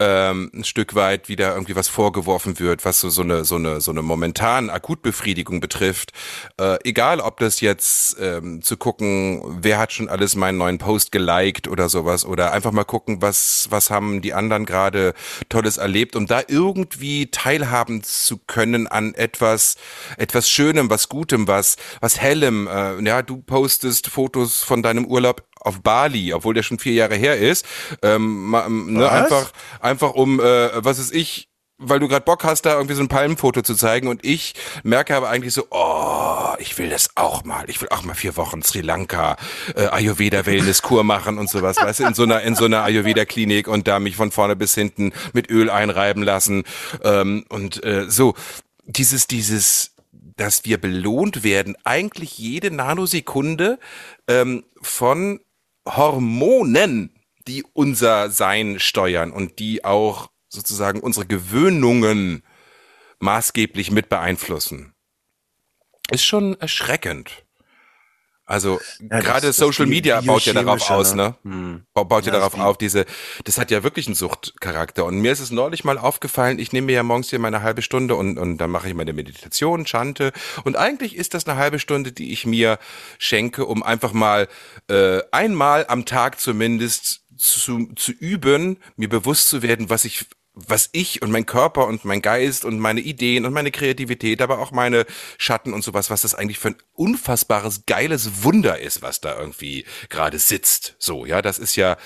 ähm, 0.00 0.50
ein 0.52 0.64
Stück 0.64 0.94
weit 0.94 1.28
wieder 1.28 1.52
irgendwie 1.52 1.76
was 1.76 1.88
vorgeworfen 1.88 2.58
wird, 2.58 2.84
was 2.84 3.00
so, 3.00 3.10
so 3.10 3.22
eine 3.22 3.44
so 3.44 3.56
eine 3.56 3.80
so 3.80 3.92
eine 3.92 4.02
momentan 4.02 4.70
Akutbefriedigung 4.70 5.60
betrifft. 5.60 6.12
Äh, 6.60 6.78
egal, 6.84 7.20
ob 7.20 7.38
das 7.38 7.60
jetzt 7.60 8.16
ähm, 8.20 8.60
zu 8.62 8.76
gucken, 8.76 9.42
wer 9.62 9.78
hat 9.78 9.92
schon 9.92 10.08
alles 10.08 10.34
meinen 10.34 10.58
neuen 10.58 10.78
Post 10.78 11.12
geliked 11.12 11.68
oder 11.68 11.88
sowas 11.88 12.24
oder 12.24 12.52
einfach 12.52 12.72
mal 12.72 12.84
gucken, 12.84 13.22
was 13.22 13.68
was 13.70 13.90
haben 13.90 14.20
die 14.20 14.34
anderen 14.34 14.66
gerade 14.66 15.14
tolles 15.48 15.76
erlebt, 15.76 16.16
um 16.16 16.26
da 16.26 16.42
irgendwie 16.46 17.30
teilhaben 17.30 18.02
zu 18.02 18.38
können 18.38 18.88
an 18.88 19.14
etwas 19.14 19.76
etwas 20.16 20.50
Schönem, 20.50 20.90
was 20.90 21.08
Gutem, 21.08 21.46
was 21.46 21.76
was 22.00 22.20
hellem. 22.20 22.66
Äh, 22.66 23.00
ja, 23.04 23.22
du 23.22 23.42
postest 23.42 24.08
Fotos 24.08 24.62
von 24.62 24.82
deinem 24.82 25.06
Urlaub 25.06 25.44
auf 25.64 25.82
Bali, 25.82 26.32
obwohl 26.32 26.54
der 26.54 26.62
schon 26.62 26.78
vier 26.78 26.92
Jahre 26.92 27.16
her 27.16 27.38
ist. 27.38 27.66
Ähm, 28.02 28.50
ne, 28.50 29.10
einfach, 29.10 29.50
einfach 29.80 30.14
um, 30.14 30.40
äh, 30.40 30.70
was 30.84 30.98
ist 30.98 31.12
ich, 31.12 31.48
weil 31.78 31.98
du 31.98 32.08
gerade 32.08 32.24
Bock 32.24 32.44
hast, 32.44 32.62
da 32.62 32.74
irgendwie 32.74 32.94
so 32.94 33.02
ein 33.02 33.08
Palmenfoto 33.08 33.62
zu 33.62 33.74
zeigen 33.74 34.06
und 34.06 34.24
ich 34.24 34.54
merke 34.84 35.16
aber 35.16 35.28
eigentlich 35.28 35.54
so, 35.54 35.66
oh, 35.70 36.54
ich 36.58 36.78
will 36.78 36.88
das 36.88 37.10
auch 37.16 37.44
mal. 37.44 37.68
Ich 37.68 37.80
will 37.80 37.88
auch 37.90 38.02
mal 38.04 38.14
vier 38.14 38.36
Wochen 38.36 38.62
Sri 38.62 38.80
Lanka 38.80 39.36
äh, 39.74 39.86
Ayurveda 39.86 40.46
Wellness 40.46 40.82
Kur 40.82 41.02
machen 41.02 41.38
und 41.38 41.50
sowas, 41.50 41.76
weißt 41.76 42.00
du, 42.00 42.04
in 42.04 42.14
so 42.14 42.22
einer 42.22 42.42
in 42.42 42.54
so 42.54 42.66
einer 42.66 42.84
Ayurveda 42.84 43.24
Klinik 43.24 43.66
und 43.66 43.88
da 43.88 43.98
mich 43.98 44.16
von 44.16 44.30
vorne 44.30 44.54
bis 44.54 44.74
hinten 44.74 45.12
mit 45.32 45.50
Öl 45.50 45.68
einreiben 45.68 46.22
lassen 46.22 46.64
ähm, 47.02 47.44
und 47.48 47.82
äh, 47.82 48.08
so 48.08 48.34
dieses 48.86 49.26
dieses 49.26 49.90
dass 50.36 50.64
wir 50.64 50.78
belohnt 50.78 51.44
werden, 51.44 51.76
eigentlich 51.84 52.38
jede 52.38 52.72
Nanosekunde 52.72 53.78
ähm, 54.26 54.64
von 54.82 55.40
Hormonen, 55.86 57.14
die 57.46 57.64
unser 57.72 58.30
Sein 58.30 58.80
steuern 58.80 59.30
und 59.30 59.58
die 59.58 59.84
auch 59.84 60.30
sozusagen 60.48 61.00
unsere 61.00 61.26
Gewöhnungen 61.26 62.42
maßgeblich 63.18 63.90
mit 63.90 64.08
beeinflussen. 64.08 64.94
Ist 66.10 66.24
schon 66.24 66.58
erschreckend. 66.60 67.43
Also 68.46 68.78
ja, 69.00 69.20
gerade 69.20 69.52
Social 69.52 69.86
Media 69.86 70.20
baut 70.20 70.44
ja 70.44 70.52
darauf 70.52 70.90
aus, 70.90 71.14
ne? 71.14 71.34
Hm. 71.44 71.84
Baut 71.94 72.26
ja, 72.26 72.32
ja 72.32 72.38
darauf 72.38 72.58
auf, 72.58 72.76
diese, 72.76 73.06
das 73.44 73.56
hat 73.56 73.70
ja 73.70 73.82
wirklich 73.82 74.06
einen 74.06 74.14
Suchtcharakter. 74.14 75.06
Und 75.06 75.18
mir 75.18 75.32
ist 75.32 75.40
es 75.40 75.50
neulich 75.50 75.84
mal 75.84 75.96
aufgefallen, 75.96 76.58
ich 76.58 76.72
nehme 76.72 76.86
mir 76.86 76.96
ja 76.96 77.02
morgens 77.02 77.30
hier 77.30 77.38
meine 77.38 77.62
halbe 77.62 77.80
Stunde 77.80 78.16
und, 78.16 78.38
und 78.38 78.58
dann 78.58 78.70
mache 78.70 78.88
ich 78.88 78.94
meine 78.94 79.14
Meditation, 79.14 79.86
chante. 79.86 80.32
Und 80.64 80.76
eigentlich 80.76 81.16
ist 81.16 81.32
das 81.32 81.46
eine 81.46 81.58
halbe 81.58 81.78
Stunde, 81.78 82.12
die 82.12 82.32
ich 82.32 82.44
mir 82.44 82.78
schenke, 83.18 83.64
um 83.64 83.82
einfach 83.82 84.12
mal 84.12 84.48
äh, 84.88 85.20
einmal 85.30 85.86
am 85.88 86.04
Tag 86.04 86.38
zumindest 86.38 87.22
zu, 87.38 87.92
zu 87.96 88.12
üben, 88.12 88.76
mir 88.96 89.08
bewusst 89.08 89.48
zu 89.48 89.62
werden, 89.62 89.88
was 89.88 90.04
ich 90.04 90.26
was 90.54 90.88
ich 90.92 91.20
und 91.20 91.32
mein 91.32 91.46
Körper 91.46 91.86
und 91.86 92.04
mein 92.04 92.22
Geist 92.22 92.64
und 92.64 92.78
meine 92.78 93.00
Ideen 93.00 93.44
und 93.44 93.52
meine 93.52 93.72
Kreativität, 93.72 94.40
aber 94.40 94.60
auch 94.60 94.70
meine 94.70 95.04
Schatten 95.36 95.72
und 95.72 95.82
sowas, 95.82 96.10
was 96.10 96.22
das 96.22 96.34
eigentlich 96.34 96.60
für 96.60 96.68
ein 96.68 96.76
unfassbares, 96.92 97.86
geiles 97.86 98.44
Wunder 98.44 98.78
ist, 98.78 99.02
was 99.02 99.20
da 99.20 99.36
irgendwie 99.36 99.84
gerade 100.08 100.38
sitzt. 100.38 100.94
So, 100.98 101.26
ja, 101.26 101.42
das 101.42 101.58
ist 101.58 101.74
ja 101.74 101.96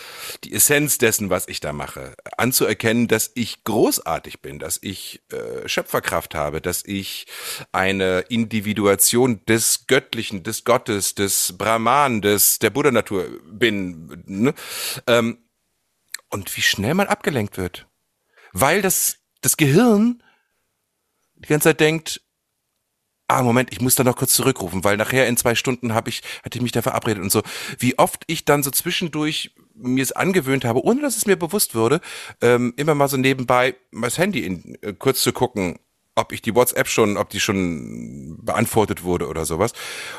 die 0.45 0.55
Essenz 0.55 0.97
dessen, 0.97 1.29
was 1.29 1.47
ich 1.47 1.61
da 1.61 1.75
mache. 1.75 2.15
Anzuerkennen, 2.39 3.07
dass 3.07 3.31
ich 3.35 3.65
großartig 3.65 4.41
bin, 4.41 4.59
dass 4.59 4.79
ich 4.81 5.21
äh, 5.31 5.69
Schöpferkraft 5.69 6.35
habe, 6.35 6.63
dass 6.63 6.85
ich 6.87 7.27
eine 7.73 8.21
Individuation 8.31 9.45
des 9.45 9.87
Göttlichen, 9.87 10.43
des 10.43 10.65
Gottes, 10.65 11.15
des 11.15 11.55
Brahman, 11.59 12.23
des, 12.23 12.59
der 12.59 12.71
Buddha-Natur 12.71 13.29
bin. 13.51 14.23
Ne? 14.27 14.55
Ähm, 15.07 15.39
und 16.31 16.57
wie 16.57 16.63
schnell 16.63 16.95
man 16.95 17.09
abgelenkt 17.09 17.59
wird 17.59 17.88
weil 18.53 18.83
das, 18.83 19.19
das 19.41 19.57
Gehirn 19.57 20.23
die 21.37 21.49
ganze 21.49 21.69
Zeit 21.69 21.81
denkt, 21.81 22.21
ah, 23.29 23.43
Moment, 23.43 23.73
ich 23.73 23.81
muss 23.81 23.95
da 23.95 24.05
noch 24.05 24.17
kurz 24.17 24.35
zurückrufen, 24.35 24.83
weil 24.85 24.97
nachher 24.97 25.29
in 25.29 25.37
zwei 25.37 25.55
Stunden 25.55 25.95
habe 25.95 26.09
ich, 26.09 26.23
hatte 26.43 26.59
ich 26.59 26.63
mich 26.63 26.73
da 26.73 26.83
verabredet 26.83 27.23
und 27.23 27.31
so. 27.31 27.43
Wie 27.79 27.99
oft 27.99 28.25
ich 28.27 28.45
dann 28.45 28.63
so 28.63 28.71
zwischendurch 28.71 29.55
mir 29.75 30.03
es 30.03 30.13
angewöhnt 30.13 30.65
habe, 30.65 30.83
ohne 30.83 31.03
dass 31.03 31.17
es 31.17 31.27
mir 31.27 31.37
bewusst 31.37 31.75
wurde, 31.75 32.01
ähm, 32.41 32.75
immer 32.77 32.95
mal 32.95 33.09
so 33.09 33.17
nebenbei 33.17 33.77
das 33.93 34.19
Handy 34.19 34.41
in, 34.41 34.79
äh, 34.83 34.95
kurz 34.95 35.23
zu 35.23 35.33
gucken, 35.33 35.79
ob 36.17 36.33
ich 36.33 36.43
die 36.43 36.55
WhatsApp 36.55 36.89
schon, 36.89 37.17
ob 37.17 37.31
die 37.31 37.39
schon 37.39 38.39
beantwortet 38.43 39.05
wurde 39.05 39.29
oder 39.29 39.45
sowas. 39.45 39.73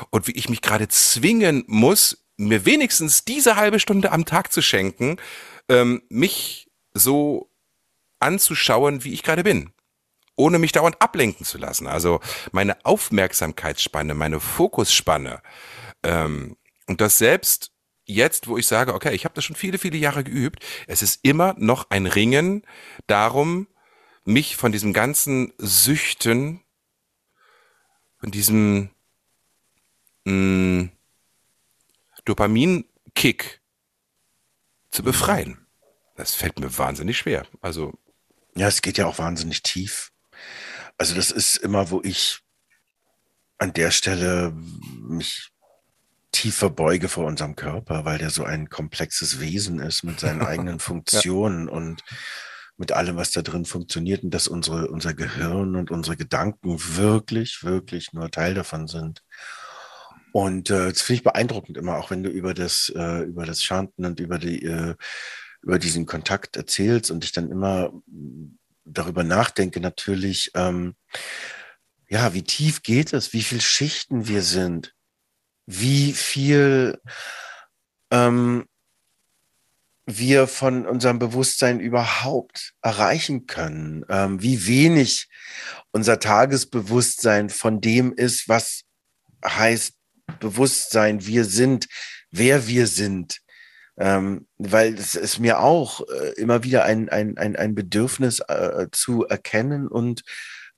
Und 0.08 0.26
wie 0.28 0.32
ich 0.32 0.48
mich 0.48 0.62
gerade 0.62 0.88
zwingen 0.88 1.64
muss, 1.66 2.24
mir 2.38 2.64
wenigstens 2.64 3.24
diese 3.26 3.56
halbe 3.56 3.80
Stunde 3.80 4.12
am 4.12 4.24
Tag 4.24 4.50
zu 4.50 4.62
schenken, 4.62 5.18
ähm, 5.68 6.00
mich 6.08 6.70
so 6.94 7.49
anzuschauen, 8.20 9.04
wie 9.04 9.12
ich 9.12 9.22
gerade 9.22 9.42
bin 9.42 9.72
ohne 10.40 10.58
mich 10.58 10.72
dauernd 10.72 11.00
ablenken 11.02 11.44
zu 11.44 11.58
lassen. 11.58 11.86
Also 11.86 12.20
meine 12.50 12.82
Aufmerksamkeitsspanne, 12.84 14.14
meine 14.14 14.40
Fokusspanne. 14.40 15.42
Ähm, 16.02 16.56
und 16.86 17.00
das 17.02 17.18
selbst 17.18 17.72
jetzt, 18.04 18.48
wo 18.48 18.56
ich 18.56 18.66
sage, 18.66 18.94
okay, 18.94 19.14
ich 19.14 19.24
habe 19.24 19.34
das 19.34 19.44
schon 19.44 19.54
viele, 19.54 19.78
viele 19.78 19.98
Jahre 19.98 20.24
geübt, 20.24 20.64
es 20.86 21.02
ist 21.02 21.20
immer 21.22 21.54
noch 21.58 21.90
ein 21.90 22.06
Ringen 22.06 22.64
darum, 23.06 23.68
mich 24.24 24.56
von 24.56 24.72
diesem 24.72 24.92
ganzen 24.92 25.52
Süchten, 25.58 26.62
von 28.18 28.30
diesem 28.30 28.90
mh, 30.24 30.32
mm, 30.32 30.92
Dopaminkick 32.24 33.60
zu 34.90 35.02
befreien. 35.02 35.66
Das 36.16 36.34
fällt 36.34 36.58
mir 36.60 36.76
wahnsinnig 36.76 37.18
schwer. 37.18 37.46
Also 37.60 37.94
ja, 38.54 38.68
es 38.68 38.82
geht 38.82 38.98
ja 38.98 39.06
auch 39.06 39.18
wahnsinnig 39.18 39.62
tief. 39.62 40.10
Also 40.98 41.14
das 41.14 41.30
ist 41.30 41.56
immer, 41.56 41.90
wo 41.90 42.00
ich 42.02 42.40
an 43.58 43.72
der 43.72 43.90
Stelle 43.90 44.52
mich 44.52 45.50
tief 46.32 46.56
verbeuge 46.56 47.08
vor 47.08 47.26
unserem 47.26 47.56
Körper, 47.56 48.04
weil 48.04 48.18
der 48.18 48.30
so 48.30 48.44
ein 48.44 48.68
komplexes 48.68 49.40
Wesen 49.40 49.78
ist 49.78 50.02
mit 50.04 50.20
seinen 50.20 50.42
eigenen 50.46 50.78
Funktionen 50.78 51.68
ja. 51.68 51.74
und 51.74 52.02
mit 52.76 52.92
allem, 52.92 53.16
was 53.16 53.30
da 53.30 53.42
drin 53.42 53.66
funktioniert 53.66 54.22
und 54.22 54.30
dass 54.30 54.48
unsere, 54.48 54.88
unser 54.88 55.12
Gehirn 55.12 55.76
und 55.76 55.90
unsere 55.90 56.16
Gedanken 56.16 56.78
wirklich, 56.96 57.62
wirklich 57.62 58.14
nur 58.14 58.30
Teil 58.30 58.54
davon 58.54 58.88
sind. 58.88 59.22
Und 60.32 60.70
äh, 60.70 60.88
das 60.88 61.02
finde 61.02 61.18
ich 61.18 61.24
beeindruckend 61.24 61.76
immer, 61.76 61.96
auch 61.96 62.10
wenn 62.10 62.22
du 62.22 62.30
über 62.30 62.54
das, 62.54 62.90
äh, 62.94 63.24
über 63.24 63.44
das 63.44 63.62
Chanten 63.62 64.06
und 64.06 64.20
über 64.20 64.38
die 64.38 64.64
äh, 64.64 64.94
über 65.62 65.78
diesen 65.78 66.06
Kontakt 66.06 66.56
erzählst 66.56 67.10
und 67.10 67.24
ich 67.24 67.32
dann 67.32 67.50
immer 67.50 67.92
darüber 68.84 69.24
nachdenke, 69.24 69.80
natürlich, 69.80 70.50
ähm, 70.54 70.94
ja, 72.08 72.34
wie 72.34 72.42
tief 72.42 72.82
geht 72.82 73.12
es, 73.12 73.32
wie 73.32 73.42
viele 73.42 73.60
Schichten 73.60 74.26
wir 74.26 74.42
sind, 74.42 74.94
wie 75.66 76.12
viel 76.12 76.98
ähm, 78.10 78.66
wir 80.06 80.48
von 80.48 80.86
unserem 80.86 81.18
Bewusstsein 81.18 81.78
überhaupt 81.78 82.72
erreichen 82.82 83.46
können, 83.46 84.04
ähm, 84.08 84.42
wie 84.42 84.66
wenig 84.66 85.28
unser 85.92 86.18
Tagesbewusstsein 86.18 87.48
von 87.50 87.80
dem 87.80 88.12
ist, 88.12 88.48
was 88.48 88.82
heißt 89.44 89.94
Bewusstsein, 90.40 91.26
wir 91.26 91.44
sind, 91.44 91.86
wer 92.30 92.66
wir 92.66 92.86
sind, 92.86 93.40
ähm, 94.00 94.46
weil 94.56 94.94
es 94.94 95.14
ist 95.14 95.38
mir 95.38 95.60
auch 95.60 96.00
äh, 96.08 96.32
immer 96.40 96.64
wieder 96.64 96.84
ein, 96.84 97.10
ein, 97.10 97.36
ein, 97.36 97.54
ein 97.54 97.74
Bedürfnis 97.74 98.40
äh, 98.40 98.86
zu 98.90 99.26
erkennen 99.26 99.86
und 99.88 100.22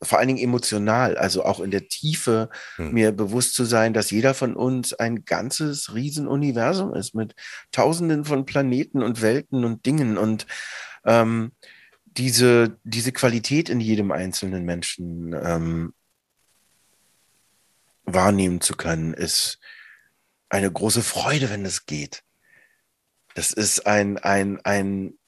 vor 0.03 0.19
allen 0.19 0.27
Dingen 0.27 0.43
emotional, 0.43 1.17
also 1.17 1.45
auch 1.45 1.61
in 1.61 1.71
der 1.71 1.87
Tiefe, 1.87 2.51
hm. 2.75 2.93
mir 2.93 3.13
bewusst 3.13 3.55
zu 3.55 3.65
sein, 3.65 3.95
dass 3.95 4.11
jeder 4.11 4.35
von 4.35 4.57
uns 4.57 4.93
ein 4.93 5.25
ganzes 5.25 5.95
Riesenuniversum 5.95 6.93
ist 6.95 7.15
mit 7.15 7.37
Tausenden 7.71 8.25
von 8.25 8.45
Planeten 8.45 9.05
und 9.05 9.23
Welten 9.23 9.65
und 9.65 9.87
Dingen 9.87 10.19
und 10.19 10.49
ähm, 11.05 11.53
diese, 12.05 12.77
diese 12.83 13.13
Qualität 13.13 13.69
in 13.69 13.79
jedem 13.79 14.11
einzelnen 14.11 14.65
Menschen 14.65 15.33
ähm, 15.33 15.95
wahrnehmen 18.05 18.61
zu 18.61 18.77
können, 18.77 19.15
ist 19.15 19.61
eine 20.49 20.71
große 20.71 21.03
Freude, 21.03 21.49
wenn 21.51 21.65
es 21.65 21.87
geht. 21.87 22.25
Das 23.35 23.53
ist 23.53 23.87
ein, 23.87 24.19
ein, 24.19 24.61
ein 24.65 25.19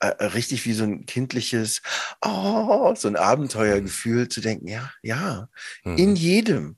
äh, 0.00 0.24
richtig 0.24 0.66
wie 0.66 0.72
so 0.72 0.84
ein 0.84 1.06
kindliches, 1.06 1.82
oh, 2.20 2.94
so 2.94 3.08
ein 3.08 3.16
Abenteuergefühl 3.16 4.28
zu 4.28 4.40
denken, 4.40 4.68
ja, 4.68 4.90
ja, 5.02 5.48
mhm. 5.84 5.96
in 5.96 6.16
jedem. 6.16 6.76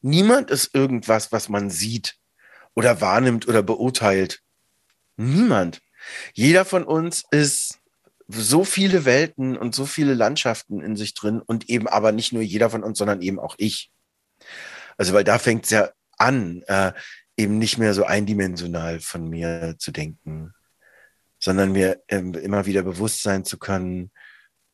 Niemand 0.00 0.50
ist 0.50 0.74
irgendwas, 0.74 1.32
was 1.32 1.48
man 1.48 1.70
sieht 1.70 2.16
oder 2.74 3.00
wahrnimmt 3.00 3.48
oder 3.48 3.62
beurteilt. 3.62 4.42
Niemand. 5.16 5.80
Jeder 6.34 6.64
von 6.64 6.84
uns 6.84 7.24
ist 7.30 7.80
so 8.28 8.64
viele 8.64 9.04
Welten 9.04 9.56
und 9.56 9.74
so 9.74 9.86
viele 9.86 10.14
Landschaften 10.14 10.80
in 10.80 10.96
sich 10.96 11.14
drin 11.14 11.40
und 11.40 11.68
eben 11.68 11.88
aber 11.88 12.12
nicht 12.12 12.32
nur 12.32 12.42
jeder 12.42 12.70
von 12.70 12.84
uns, 12.84 12.98
sondern 12.98 13.22
eben 13.22 13.40
auch 13.40 13.56
ich. 13.58 13.90
Also, 14.96 15.14
weil 15.14 15.24
da 15.24 15.38
fängt 15.38 15.64
es 15.64 15.70
ja 15.70 15.90
an, 16.18 16.62
äh, 16.66 16.92
eben 17.38 17.58
nicht 17.58 17.78
mehr 17.78 17.94
so 17.94 18.04
eindimensional 18.04 19.00
von 19.00 19.28
mir 19.30 19.76
zu 19.78 19.92
denken, 19.92 20.52
sondern 21.38 21.72
mir 21.72 22.02
ähm, 22.08 22.34
immer 22.34 22.66
wieder 22.66 22.82
bewusst 22.82 23.22
sein 23.22 23.44
zu 23.44 23.58
können, 23.58 24.10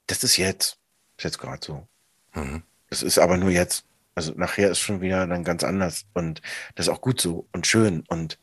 das 0.07 0.25
ist 0.25 0.39
jetzt, 0.39 0.79
ist 1.19 1.25
jetzt 1.25 1.39
gerade 1.39 1.65
so. 1.65 1.87
Mhm. 2.35 2.63
Das 2.89 3.03
ist 3.03 3.19
aber 3.19 3.37
nur 3.37 3.51
jetzt. 3.51 3.85
Also 4.15 4.33
nachher 4.37 4.71
ist 4.71 4.79
schon 4.79 5.01
wieder 5.01 5.27
dann 5.27 5.45
ganz 5.45 5.65
anders 5.65 6.07
und 6.15 6.41
das 6.75 6.87
ist 6.87 6.93
auch 6.93 7.01
gut 7.01 7.21
so 7.21 7.49
und 7.53 7.67
schön 7.67 8.05
und 8.09 8.39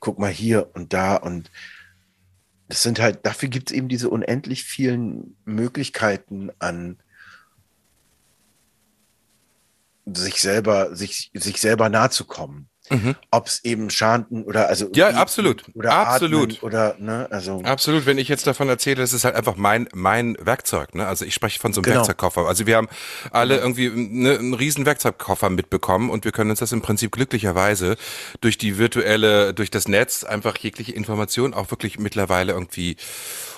guck 0.00 0.18
mal 0.18 0.30
hier 0.30 0.74
und 0.74 0.92
da 0.92 1.16
und 1.16 1.50
das 2.68 2.82
sind 2.82 2.98
halt, 2.98 3.26
dafür 3.26 3.50
gibt 3.50 3.70
es 3.70 3.76
eben 3.76 3.88
diese 3.88 4.08
unendlich 4.08 4.64
vielen 4.64 5.36
Möglichkeiten 5.44 6.50
an 6.58 6.98
sich 10.06 10.40
selber, 10.40 10.96
sich, 10.96 11.30
sich 11.34 11.60
selber 11.60 11.90
nahe 11.90 12.10
zu 12.10 12.24
kommen. 12.24 12.68
Mhm. 12.90 13.14
Ob 13.30 13.46
es 13.46 13.64
eben 13.64 13.88
Schanden 13.88 14.44
oder 14.44 14.68
also 14.68 14.90
ja 14.94 15.08
absolut. 15.10 15.64
oder 15.74 15.92
absolut. 15.92 16.62
oder 16.62 16.96
ne 16.98 17.26
also 17.30 17.62
absolut. 17.62 18.04
Wenn 18.04 18.18
ich 18.18 18.28
jetzt 18.28 18.46
davon 18.46 18.68
erzähle 18.68 18.96
das 18.96 19.14
ist 19.14 19.24
halt 19.24 19.34
einfach 19.34 19.56
mein 19.56 19.88
mein 19.94 20.36
Werkzeug 20.38 20.94
ne? 20.94 21.06
Also 21.06 21.24
ich 21.24 21.32
spreche 21.32 21.58
von 21.58 21.72
so 21.72 21.80
einem 21.80 21.84
genau. 21.84 21.96
Werkzeugkoffer. 21.96 22.46
Also 22.46 22.66
wir 22.66 22.76
haben 22.76 22.88
alle 23.30 23.56
irgendwie 23.56 23.88
ne, 23.88 24.38
einen 24.38 24.52
riesen 24.52 24.84
Werkzeugkoffer 24.84 25.48
mitbekommen 25.48 26.10
und 26.10 26.26
wir 26.26 26.32
können 26.32 26.50
uns 26.50 26.58
das 26.58 26.72
im 26.72 26.82
Prinzip 26.82 27.12
glücklicherweise 27.12 27.96
durch 28.42 28.58
die 28.58 28.76
virtuelle 28.76 29.54
durch 29.54 29.70
das 29.70 29.88
Netz 29.88 30.22
einfach 30.22 30.58
jegliche 30.58 30.92
Information 30.92 31.54
auch 31.54 31.70
wirklich 31.70 31.98
mittlerweile 31.98 32.52
irgendwie 32.52 32.96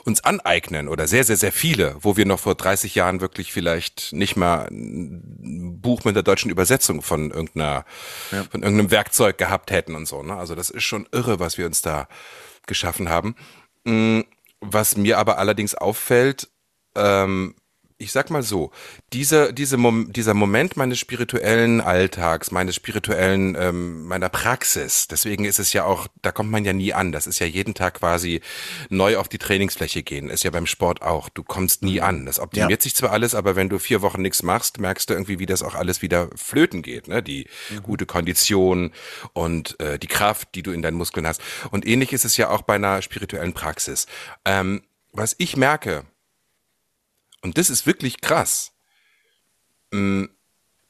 uns 0.07 0.23
aneignen 0.23 0.89
oder 0.89 1.07
sehr, 1.07 1.25
sehr, 1.25 1.37
sehr 1.37 1.53
viele, 1.53 1.97
wo 2.01 2.17
wir 2.17 2.27
noch 2.27 2.39
vor 2.39 2.55
30 2.55 2.95
Jahren 2.95 3.21
wirklich 3.21 3.53
vielleicht 3.53 4.13
nicht 4.13 4.37
mal 4.37 4.69
ein 4.71 5.81
Buch 5.81 6.05
mit 6.05 6.15
der 6.15 6.23
deutschen 6.23 6.51
Übersetzung 6.51 7.03
von 7.03 7.31
irgendeiner, 7.31 7.85
ja. 8.31 8.45
von 8.45 8.63
irgendeinem 8.63 8.91
Werkzeug 8.91 9.37
gehabt 9.37 9.71
hätten 9.71 9.95
und 9.95 10.07
so. 10.07 10.23
Ne? 10.23 10.37
Also 10.37 10.55
das 10.55 10.71
ist 10.71 10.85
schon 10.85 11.09
irre, 11.13 11.41
was 11.41 11.59
wir 11.59 11.67
uns 11.67 11.83
da 11.83 12.09
geschaffen 12.67 13.09
haben. 13.09 13.35
Mm, 13.85 14.21
was 14.61 14.97
mir 14.97 15.19
aber 15.19 15.39
allerdings 15.39 15.75
auffällt, 15.75 16.49
ähm, 16.95 17.55
ich 17.99 18.12
sag 18.12 18.30
mal 18.30 18.42
so, 18.42 18.72
dieser, 19.14 19.53
diese 19.53 19.78
Mom 19.78 20.12
dieser 20.12 20.34
Moment 20.34 20.76
meines 20.76 20.99
spirituellen 20.99 21.80
Alltags, 21.80 22.51
meines 22.51 22.74
spirituellen, 22.74 23.57
ähm, 23.59 24.05
meiner 24.05 24.28
Praxis, 24.28 25.09
deswegen 25.09 25.47
ist 25.47 25.59
es 25.59 25.72
ja 25.72 25.84
auch, 25.84 26.07
da 26.20 26.30
kommt 26.30 26.51
man 26.51 26.64
ja 26.64 26.74
nie 26.74 26.92
an. 26.92 27.11
Das 27.12 27.26
ist 27.26 27.38
ja 27.38 27.47
jeden 27.47 27.72
Tag 27.72 27.94
quasi 27.94 28.42
neu 28.90 29.16
auf 29.16 29.28
die 29.28 29.38
Trainingsfläche 29.38 30.03
gehen. 30.03 30.28
Ist 30.28 30.44
ja 30.44 30.51
beim 30.51 30.66
Sport 30.66 31.01
auch. 31.01 31.30
Du 31.30 31.42
kommst 31.42 31.82
nie 31.82 32.03
an. 32.03 32.26
Das 32.26 32.38
optimiert 32.38 32.80
ja. 32.80 32.82
sich 32.82 32.94
zwar 32.94 33.12
alles, 33.12 33.34
aber 33.34 33.57
wenn 33.57 33.70
du 33.70 33.78
vier 33.78 34.03
Wochen 34.03 34.20
nichts 34.20 34.42
machst, 34.42 34.78
merkst 34.78 35.09
du 35.09 35.14
irgendwie, 35.14 35.38
wie 35.38 35.47
das 35.47 35.62
auch 35.62 35.74
alles 35.74 36.03
wieder 36.03 36.28
flöten 36.34 36.82
geht. 36.82 37.09
Ne? 37.09 37.22
Die 37.22 37.47
mhm. 37.70 37.82
gute 37.82 38.05
Kondition 38.05 38.92
und 39.32 39.80
äh, 39.80 39.99
die 39.99 40.07
Kraft, 40.07 40.55
die 40.55 40.62
du 40.62 40.72
in 40.72 40.82
deinen 40.82 40.99
Muskeln 40.99 41.26
hast. 41.26 41.40
Und 41.70 41.86
ähnlich 41.86 42.12
ist 42.12 42.26
es 42.26 42.36
ja 42.36 42.51
auch 42.51 42.62
bei 42.62 42.74
einer 42.74 43.01
spirituellen 43.01 43.55
Praxis. 43.55 44.07
Ähm, 44.44 44.82
was 45.12 45.34
ich 45.38 45.57
merke, 45.57 46.05
und 47.47 47.59
das 47.59 47.70
ist 47.70 47.86
wirklich 47.86 48.20
krass. 48.20 48.72
Mm, 49.92 50.24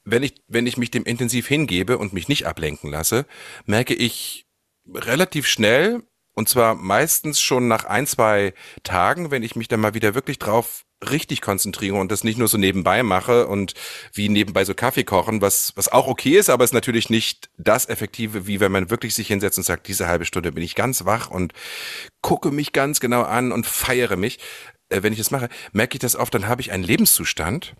wenn 0.05 0.23
ich, 0.23 0.35
wenn 0.49 0.67
ich 0.67 0.79
mich 0.79 0.91
dem 0.91 1.05
intensiv 1.05 1.47
hingebe 1.49 1.99
und 1.99 2.15
mich 2.15 2.29
nicht 2.29 2.47
ablenken 2.47 2.91
lasse, 2.91 3.27
merke 3.67 3.95
ich 3.95 4.47
relativ 4.93 5.47
schnell, 5.47 6.03
und 6.33 6.49
zwar 6.49 6.75
meistens 6.75 7.41
schon 7.41 7.69
nach 7.69 7.85
ein, 7.85 8.07
zwei 8.07 8.55
Tagen, 8.85 9.31
wenn 9.31 9.43
ich 9.43 9.57
mich 9.57 9.69
dann 9.69 9.81
mal 9.81 9.95
wieder 9.95 10.15
wirklich 10.15 10.39
drauf 10.39 10.85
richtig 11.11 11.43
konzentriere 11.43 11.97
und 11.97 12.11
das 12.11 12.25
nicht 12.25 12.39
nur 12.39 12.49
so 12.49 12.57
nebenbei 12.57 13.03
mache 13.03 13.47
und 13.47 13.75
wie 14.15 14.31
nebenbei 14.31 14.65
so 14.65 14.73
Kaffee 14.75 15.05
kochen, 15.05 15.43
was, 15.43 15.73
was 15.77 15.89
auch 15.89 16.07
okay 16.07 16.39
ist, 16.39 16.49
aber 16.49 16.65
ist 16.65 16.73
natürlich 16.73 17.11
nicht 17.11 17.51
das 17.59 17.87
Effektive, 17.87 18.47
wie 18.47 18.61
wenn 18.61 18.73
man 18.73 18.89
wirklich 18.89 19.15
sich 19.15 19.29
hinsetzt 19.29 19.59
und 19.59 19.65
sagt, 19.65 19.89
diese 19.89 20.09
halbe 20.09 20.25
Stunde 20.25 20.53
bin 20.53 20.63
ich 20.63 20.75
ganz 20.75 21.05
wach 21.05 21.31
und 21.31 21.53
gucke 22.23 22.51
mich 22.51 22.73
ganz 22.73 23.01
genau 23.01 23.23
an 23.23 23.53
und 23.53 23.67
feiere 23.67 24.17
mich 24.17 24.39
äh, 24.89 25.03
wenn 25.03 25.13
ich 25.13 25.19
das 25.19 25.31
mache, 25.31 25.49
merke 25.73 25.97
ich 25.97 26.01
das 26.01 26.17
oft, 26.17 26.35
dann 26.35 26.49
habe 26.49 26.61
ich 26.61 26.73
einen 26.73 26.85
Lebenszustand, 26.85 27.75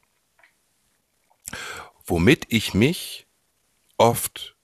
womit 2.05 2.47
ich 2.49 2.75
mich 2.75 3.27
oft 3.97 4.57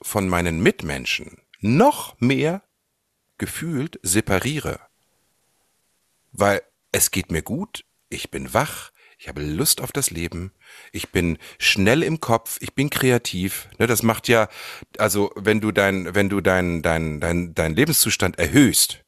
von 0.00 0.28
meinen 0.28 0.60
Mitmenschen 0.62 1.42
noch 1.60 2.18
mehr 2.20 2.62
gefühlt 3.36 3.98
separiere. 4.02 4.80
Weil 6.32 6.62
es 6.92 7.10
geht 7.10 7.30
mir 7.30 7.42
gut, 7.42 7.84
ich 8.08 8.30
bin 8.30 8.54
wach, 8.54 8.92
ich 9.18 9.28
habe 9.28 9.42
Lust 9.42 9.80
auf 9.80 9.90
das 9.90 10.10
Leben, 10.10 10.52
ich 10.92 11.10
bin 11.10 11.38
schnell 11.58 12.04
im 12.04 12.20
Kopf, 12.20 12.58
ich 12.60 12.74
bin 12.74 12.88
kreativ. 12.88 13.68
Ne, 13.78 13.88
das 13.88 14.04
macht 14.04 14.28
ja, 14.28 14.48
also 14.96 15.32
wenn 15.34 15.60
du 15.60 15.72
dein, 15.72 16.14
wenn 16.14 16.28
du 16.28 16.40
dein, 16.40 16.82
dein, 16.82 17.20
dein, 17.20 17.54
dein 17.54 17.74
Lebenszustand 17.74 18.38
erhöhst, 18.38 19.04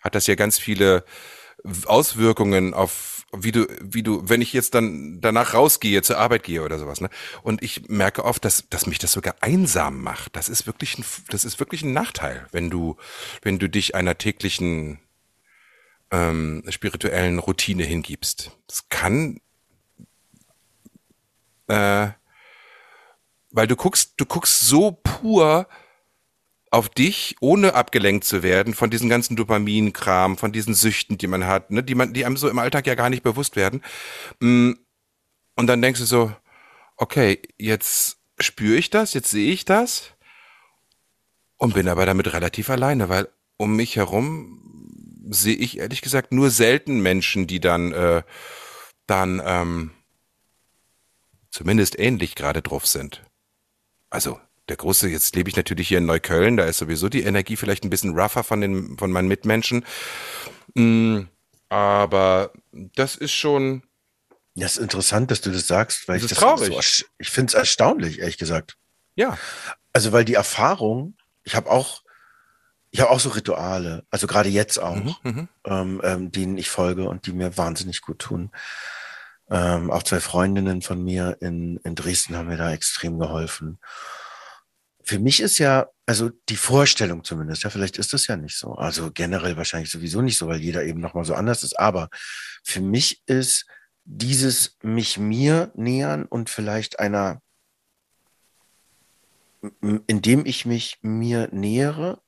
hat 0.00 0.14
das 0.14 0.28
ja 0.28 0.36
ganz 0.36 0.58
viele 0.58 1.04
Auswirkungen 1.86 2.74
auf 2.74 3.18
wie 3.36 3.52
du, 3.52 3.66
wie 3.82 4.02
du, 4.02 4.26
wenn 4.26 4.40
ich 4.40 4.54
jetzt 4.54 4.74
dann 4.74 5.20
danach 5.20 5.52
rausgehe, 5.52 6.00
zur 6.00 6.16
Arbeit 6.16 6.44
gehe 6.44 6.62
oder 6.62 6.78
sowas, 6.78 7.00
ne? 7.00 7.10
Und 7.42 7.62
ich 7.62 7.88
merke 7.88 8.24
oft, 8.24 8.42
dass, 8.44 8.68
dass 8.70 8.86
mich 8.86 8.98
das 8.98 9.12
sogar 9.12 9.34
einsam 9.40 10.00
macht. 10.02 10.34
Das 10.34 10.48
ist 10.48 10.66
wirklich 10.66 10.98
ein, 10.98 11.04
das 11.28 11.44
ist 11.44 11.60
wirklich 11.60 11.82
ein 11.82 11.92
Nachteil, 11.92 12.46
wenn 12.52 12.70
du, 12.70 12.96
wenn 13.42 13.58
du 13.58 13.68
dich 13.68 13.94
einer 13.94 14.16
täglichen 14.16 14.98
ähm, 16.10 16.64
spirituellen 16.70 17.38
Routine 17.38 17.84
hingibst. 17.84 18.52
Das 18.66 18.88
kann, 18.88 19.40
äh, 21.66 22.08
weil 23.50 23.66
du 23.66 23.76
guckst, 23.76 24.14
du 24.16 24.24
guckst 24.24 24.60
so 24.60 24.92
pur 24.92 25.68
auf 26.70 26.88
dich, 26.88 27.36
ohne 27.40 27.74
abgelenkt 27.74 28.24
zu 28.24 28.42
werden 28.42 28.74
von 28.74 28.90
diesen 28.90 29.08
ganzen 29.08 29.36
Dopaminkram, 29.36 30.36
von 30.36 30.52
diesen 30.52 30.74
Süchten, 30.74 31.18
die 31.18 31.26
man 31.26 31.46
hat, 31.46 31.70
ne, 31.70 31.82
die 31.82 31.94
man, 31.94 32.12
die 32.12 32.24
einem 32.24 32.36
so 32.36 32.48
im 32.48 32.58
Alltag 32.58 32.86
ja 32.86 32.94
gar 32.94 33.10
nicht 33.10 33.22
bewusst 33.22 33.56
werden. 33.56 33.82
Mm, 34.40 34.72
und 35.56 35.66
dann 35.66 35.82
denkst 35.82 36.00
du 36.00 36.06
so, 36.06 36.32
okay, 36.96 37.40
jetzt 37.58 38.18
spüre 38.38 38.76
ich 38.76 38.90
das, 38.90 39.14
jetzt 39.14 39.30
sehe 39.30 39.52
ich 39.52 39.64
das 39.64 40.12
und 41.56 41.74
bin 41.74 41.88
aber 41.88 42.06
damit 42.06 42.32
relativ 42.32 42.70
alleine, 42.70 43.08
weil 43.08 43.28
um 43.56 43.74
mich 43.76 43.96
herum 43.96 44.62
sehe 45.30 45.56
ich 45.56 45.78
ehrlich 45.78 46.02
gesagt 46.02 46.32
nur 46.32 46.50
selten 46.50 47.00
Menschen, 47.00 47.46
die 47.46 47.60
dann 47.60 47.92
äh, 47.92 48.22
dann 49.06 49.42
ähm, 49.44 49.90
zumindest 51.50 51.98
ähnlich 51.98 52.34
gerade 52.34 52.62
drauf 52.62 52.86
sind. 52.86 53.24
Also 54.10 54.38
der 54.68 54.76
große, 54.76 55.08
jetzt 55.08 55.34
lebe 55.34 55.48
ich 55.48 55.56
natürlich 55.56 55.88
hier 55.88 55.98
in 55.98 56.06
Neukölln, 56.06 56.56
da 56.56 56.64
ist 56.64 56.78
sowieso 56.78 57.08
die 57.08 57.22
Energie 57.22 57.56
vielleicht 57.56 57.84
ein 57.84 57.90
bisschen 57.90 58.18
rougher 58.18 58.44
von 58.44 58.60
den, 58.60 58.98
von 58.98 59.10
meinen 59.10 59.28
Mitmenschen. 59.28 59.84
Mm, 60.74 61.22
aber 61.68 62.52
das 62.72 63.16
ist 63.16 63.32
schon. 63.32 63.82
Das 64.54 64.72
ist 64.72 64.82
interessant, 64.82 65.30
dass 65.30 65.40
du 65.40 65.50
das 65.50 65.68
sagst, 65.68 66.08
weil 66.08 66.16
das 66.16 66.24
ich 66.24 66.30
das 66.30 66.38
traurig. 66.38 66.74
So, 66.74 67.04
ich 67.18 67.30
finde 67.30 67.50
es 67.50 67.54
erstaunlich, 67.54 68.18
ehrlich 68.18 68.38
gesagt. 68.38 68.76
Ja. 69.14 69.38
Also, 69.92 70.12
weil 70.12 70.24
die 70.24 70.34
Erfahrung, 70.34 71.16
ich 71.44 71.54
habe 71.54 71.70
auch, 71.70 72.02
ich 72.90 73.00
habe 73.00 73.10
auch 73.10 73.20
so 73.20 73.30
Rituale, 73.30 74.04
also 74.10 74.26
gerade 74.26 74.48
jetzt 74.48 74.78
auch, 74.78 74.96
mhm, 74.96 75.14
mhm, 75.22 75.48
ähm, 75.64 76.00
ähm, 76.02 76.32
denen 76.32 76.58
ich 76.58 76.70
folge 76.70 77.08
und 77.08 77.26
die 77.26 77.32
mir 77.32 77.56
wahnsinnig 77.56 78.00
gut 78.00 78.18
tun. 78.18 78.50
Ähm, 79.50 79.90
auch 79.90 80.02
zwei 80.02 80.20
Freundinnen 80.20 80.82
von 80.82 81.02
mir 81.02 81.38
in, 81.40 81.78
in 81.84 81.94
Dresden 81.94 82.36
haben 82.36 82.48
mir 82.48 82.58
da 82.58 82.72
extrem 82.72 83.18
geholfen 83.18 83.78
für 85.08 85.18
mich 85.18 85.40
ist 85.40 85.56
ja, 85.56 85.88
also 86.04 86.28
die 86.50 86.56
Vorstellung 86.56 87.24
zumindest, 87.24 87.62
ja, 87.62 87.70
vielleicht 87.70 87.96
ist 87.96 88.12
das 88.12 88.26
ja 88.26 88.36
nicht 88.36 88.58
so. 88.58 88.74
Also 88.74 89.10
generell 89.10 89.56
wahrscheinlich 89.56 89.90
sowieso 89.90 90.20
nicht 90.20 90.36
so, 90.36 90.48
weil 90.48 90.60
jeder 90.60 90.84
eben 90.84 91.00
nochmal 91.00 91.24
so 91.24 91.34
anders 91.34 91.62
ist. 91.62 91.78
Aber 91.80 92.10
für 92.62 92.82
mich 92.82 93.22
ist 93.24 93.64
dieses 94.04 94.76
mich 94.82 95.16
mir 95.16 95.72
nähern 95.74 96.26
und 96.26 96.50
vielleicht 96.50 96.98
einer, 97.00 97.40
indem 99.80 100.44
ich 100.44 100.66
mich 100.66 100.98
mir 101.00 101.48
nähere 101.52 102.20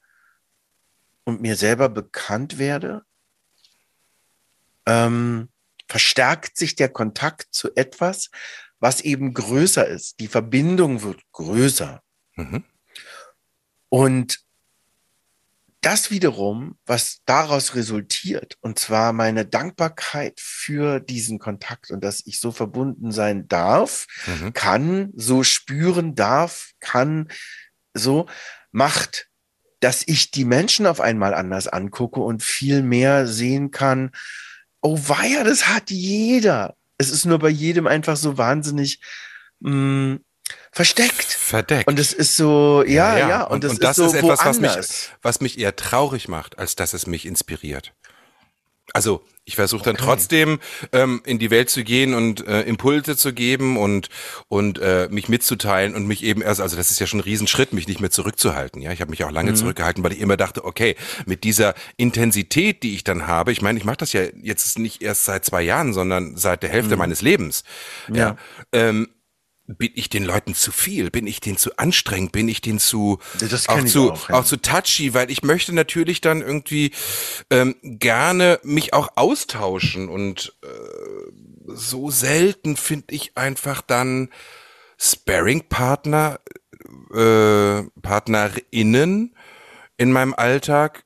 und 1.25 1.43
mir 1.43 1.57
selber 1.57 1.91
bekannt 1.91 2.57
werde, 2.57 3.03
ähm, 4.87 5.51
verstärkt 5.87 6.57
sich 6.57 6.77
der 6.77 6.89
Kontakt 6.89 7.49
zu 7.51 7.77
etwas, 7.77 8.31
was 8.79 9.03
eben 9.03 9.35
größer 9.35 9.87
ist. 9.87 10.19
Die 10.19 10.29
Verbindung 10.29 11.03
wird 11.03 11.21
größer. 11.33 12.03
Mhm. 12.37 12.65
Und 13.89 14.41
das 15.81 16.11
wiederum, 16.11 16.77
was 16.85 17.23
daraus 17.25 17.75
resultiert, 17.75 18.59
und 18.61 18.79
zwar 18.79 19.13
meine 19.13 19.47
Dankbarkeit 19.47 20.39
für 20.39 21.01
diesen 21.01 21.39
Kontakt 21.39 21.91
und 21.91 22.05
dass 22.05 22.27
ich 22.27 22.39
so 22.39 22.53
verbunden 22.53 23.13
sein 23.13 23.49
darf, 23.49 24.07
mhm. 24.27 24.53
kann, 24.53 25.11
so 25.15 25.43
spüren 25.43 26.15
darf, 26.15 26.73
kann, 26.81 27.29
so 27.95 28.27
macht, 28.73 29.29
dass 29.81 30.03
ich 30.07 30.31
die 30.31 30.45
Menschen 30.45 30.87
auf 30.87 31.01
einmal 31.01 31.33
anders 31.33 31.67
angucke 31.67 32.21
und 32.21 32.43
viel 32.43 32.83
mehr 32.83 33.27
sehen 33.27 33.71
kann, 33.71 34.11
oh 34.83 34.99
weia, 35.07 35.45
das 35.45 35.69
hat 35.69 35.91
jeder. 35.91 36.77
Es 36.99 37.11
ist 37.11 37.25
nur 37.25 37.39
bei 37.39 37.49
jedem 37.49 37.87
einfach 37.87 38.19
so 38.19 38.37
wahnsinnig 38.37 39.01
mh, 39.61 39.71
mm, 39.73 40.25
versteckt. 40.73 41.25
Verdeckt. 41.25 41.89
Und 41.89 41.99
es 41.99 42.13
ist 42.13 42.37
so, 42.37 42.85
ja, 42.87 43.19
ja. 43.19 43.29
ja. 43.29 43.43
Und, 43.45 43.65
und, 43.65 43.65
das, 43.65 43.73
und 43.73 43.83
das, 43.83 43.91
ist, 43.91 43.97
so 43.97 44.05
ist 44.07 44.15
etwas, 44.15 44.45
was 44.45 44.61
mich, 44.61 44.73
was 45.23 45.41
mich 45.41 45.59
eher 45.59 45.77
traurig 45.77 46.29
macht, 46.29 46.59
als 46.59 46.77
dass 46.77 46.95
es 46.95 47.07
mich 47.07 47.27
inspiriert. 47.27 47.93
Also 48.93 49.23
ich 49.45 49.57
versuche 49.57 49.85
dann 49.85 49.97
okay. 49.97 50.05
trotzdem 50.05 50.61
ähm, 50.93 51.23
in 51.25 51.39
die 51.39 51.51
Welt 51.51 51.71
zu 51.71 51.83
gehen 51.83 52.15
und 52.15 52.47
äh, 52.47 52.63
Impulse 52.63 53.17
zu 53.17 53.33
geben 53.33 53.77
und 53.77 54.09
und 54.49 54.79
äh, 54.79 55.09
mich 55.11 55.29
mitzuteilen 55.29 55.95
und 55.95 56.07
mich 56.07 56.23
eben 56.23 56.43
erst, 56.43 56.61
also 56.61 56.77
das 56.77 56.91
ist 56.91 57.01
ja 57.01 57.07
schon 57.07 57.21
ein 57.21 57.25
Riesenschritt, 57.25 57.73
mich 57.73 57.89
nicht 57.89 58.01
mehr 58.01 58.11
zurückzuhalten. 58.11 58.83
Ja, 58.83 58.93
ich 58.93 59.01
habe 59.01 59.11
mich 59.11 59.25
auch 59.25 59.31
lange 59.31 59.53
mhm. 59.53 59.57
zurückgehalten, 59.57 60.05
weil 60.05 60.13
ich 60.13 60.21
immer 60.21 60.37
dachte, 60.37 60.65
okay, 60.65 60.97
mit 61.27 61.45
dieser 61.45 61.75
Intensität, 61.97 62.83
die 62.83 62.95
ich 62.95 63.05
dann 63.05 63.27
habe, 63.27 63.53
ich 63.53 63.63
meine, 63.63 63.79
ich 63.79 63.85
mache 63.85 63.99
das 63.99 64.13
ja 64.13 64.23
jetzt 64.41 64.79
nicht 64.79 65.03
erst 65.03 65.25
seit 65.25 65.45
zwei 65.45 65.63
Jahren, 65.63 65.93
sondern 65.93 66.37
seit 66.37 66.63
der 66.63 66.71
Hälfte 66.71 66.95
mhm. 66.95 66.99
meines 66.99 67.23
Lebens. 67.23 67.65
Ja, 68.09 68.17
ja 68.17 68.37
ähm, 68.73 69.09
bin 69.79 69.93
ich 69.95 70.09
den 70.09 70.25
Leuten 70.25 70.55
zu 70.55 70.73
viel? 70.73 71.11
Bin 71.11 71.27
ich 71.27 71.41
denen 71.41 71.57
zu 71.57 71.77
anstrengend? 71.77 72.33
Bin 72.33 72.49
ich 72.49 72.61
denen 72.61 72.79
zu 72.79 73.19
auch 73.69 73.85
zu 73.85 74.13
auch, 74.13 74.29
ja. 74.29 74.35
auch, 74.37 74.45
zu 74.45 74.57
touchy? 74.57 75.15
Weil 75.15 75.31
ich 75.31 75.43
möchte 75.43 75.73
natürlich 75.73 76.21
dann 76.21 76.43
irgendwie 76.43 76.93
ähm, 77.51 77.77
gerne 77.83 78.59
mich 78.63 78.93
auch 78.95 79.11
austauschen 79.17 80.09
und 80.09 80.57
äh, 80.63 80.67
so 81.67 82.11
selten 82.11 82.77
finde 82.77 83.15
ich 83.15 83.37
einfach 83.37 83.81
dann 83.83 84.31
Sparring-Partner, 84.99 86.41
äh, 87.15 87.83
PartnerInnen 88.03 89.37
in 89.97 90.13
meinem 90.13 90.35
Alltag, 90.35 91.05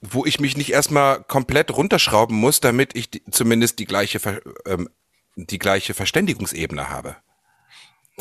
wo 0.00 0.26
ich 0.26 0.40
mich 0.40 0.56
nicht 0.56 0.72
erstmal 0.72 1.24
komplett 1.24 1.70
runterschrauben 1.70 2.36
muss, 2.36 2.60
damit 2.60 2.94
ich 2.94 3.10
die, 3.10 3.24
zumindest 3.30 3.78
die 3.78 3.86
gleiche 3.86 4.20
ähm, 4.66 4.90
die 5.36 5.58
gleiche 5.58 5.94
Verständigungsebene 5.94 6.90
habe. 6.90 7.16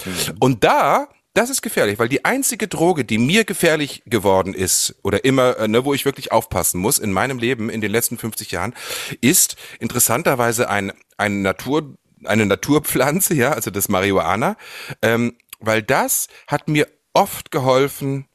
Mhm. 0.04 0.38
Und 0.40 0.64
da, 0.64 1.08
das 1.34 1.50
ist 1.50 1.62
gefährlich, 1.62 2.00
weil 2.00 2.10
die 2.10 2.26
einzige 2.26 2.68
Droge, 2.68 3.06
die 3.06 3.18
mir 3.18 3.44
gefährlich 3.44 4.04
geworden 4.06 4.54
ist 4.54 4.96
oder 5.04 5.26
immer, 5.26 5.58
äh, 5.58 5.68
ne, 5.68 5.86
wo 5.86 5.94
ich 5.94 6.06
wirklich 6.06 6.32
aufpassen 6.32 6.80
muss 6.80 7.00
in 7.00 7.12
meinem 7.12 7.40
Leben 7.40 7.70
in 7.70 7.82
den 7.82 7.92
letzten 7.92 8.18
50 8.18 8.52
Jahren, 8.52 8.74
ist 9.22 9.56
interessanterweise 9.80 10.70
ein, 10.70 10.94
ein 11.18 11.42
Natur, 11.42 11.98
eine 12.24 12.46
Naturpflanze, 12.46 13.34
ja, 13.36 13.52
also 13.52 13.72
das 13.72 13.90
Marihuana, 13.90 14.58
ähm, 15.02 15.38
weil 15.60 15.82
das 15.82 16.28
hat 16.48 16.68
mir 16.68 16.88
oft 17.14 17.52
geholfen, 17.52 18.28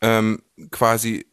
ähm, 0.00 0.42
quasi 0.70 1.26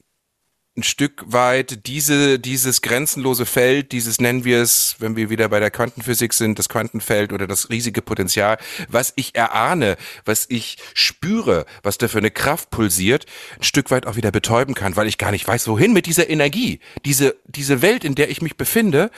ein 0.75 0.83
Stück 0.83 1.23
weit 1.27 1.85
diese, 1.85 2.39
dieses 2.39 2.81
grenzenlose 2.81 3.45
Feld, 3.45 3.91
dieses 3.91 4.19
nennen 4.19 4.43
wir 4.43 4.59
es, 4.59 4.95
wenn 4.97 5.15
wir 5.15 5.29
wieder 5.29 5.47
bei 5.49 5.59
der 5.59 5.69
Quantenphysik 5.69 6.33
sind, 6.33 6.57
das 6.57 6.67
Quantenfeld 6.67 7.31
oder 7.31 7.45
das 7.45 7.69
riesige 7.69 8.01
Potenzial, 8.01 8.57
was 8.87 9.13
ich 9.15 9.35
erahne, 9.35 9.97
was 10.25 10.47
ich 10.49 10.77
spüre, 10.95 11.65
was 11.83 11.99
da 11.99 12.07
für 12.07 12.17
eine 12.17 12.31
Kraft 12.31 12.71
pulsiert, 12.71 13.27
ein 13.57 13.63
Stück 13.63 13.91
weit 13.91 14.07
auch 14.07 14.15
wieder 14.15 14.31
betäuben 14.31 14.73
kann, 14.73 14.95
weil 14.95 15.07
ich 15.07 15.19
gar 15.19 15.31
nicht 15.31 15.47
weiß, 15.47 15.67
wohin 15.67 15.93
mit 15.93 16.07
dieser 16.07 16.29
Energie. 16.29 16.79
Diese, 17.05 17.35
diese 17.45 17.83
Welt, 17.83 18.03
in 18.03 18.15
der 18.15 18.31
ich 18.31 18.41
mich 18.41 18.57
befinde, 18.57 19.11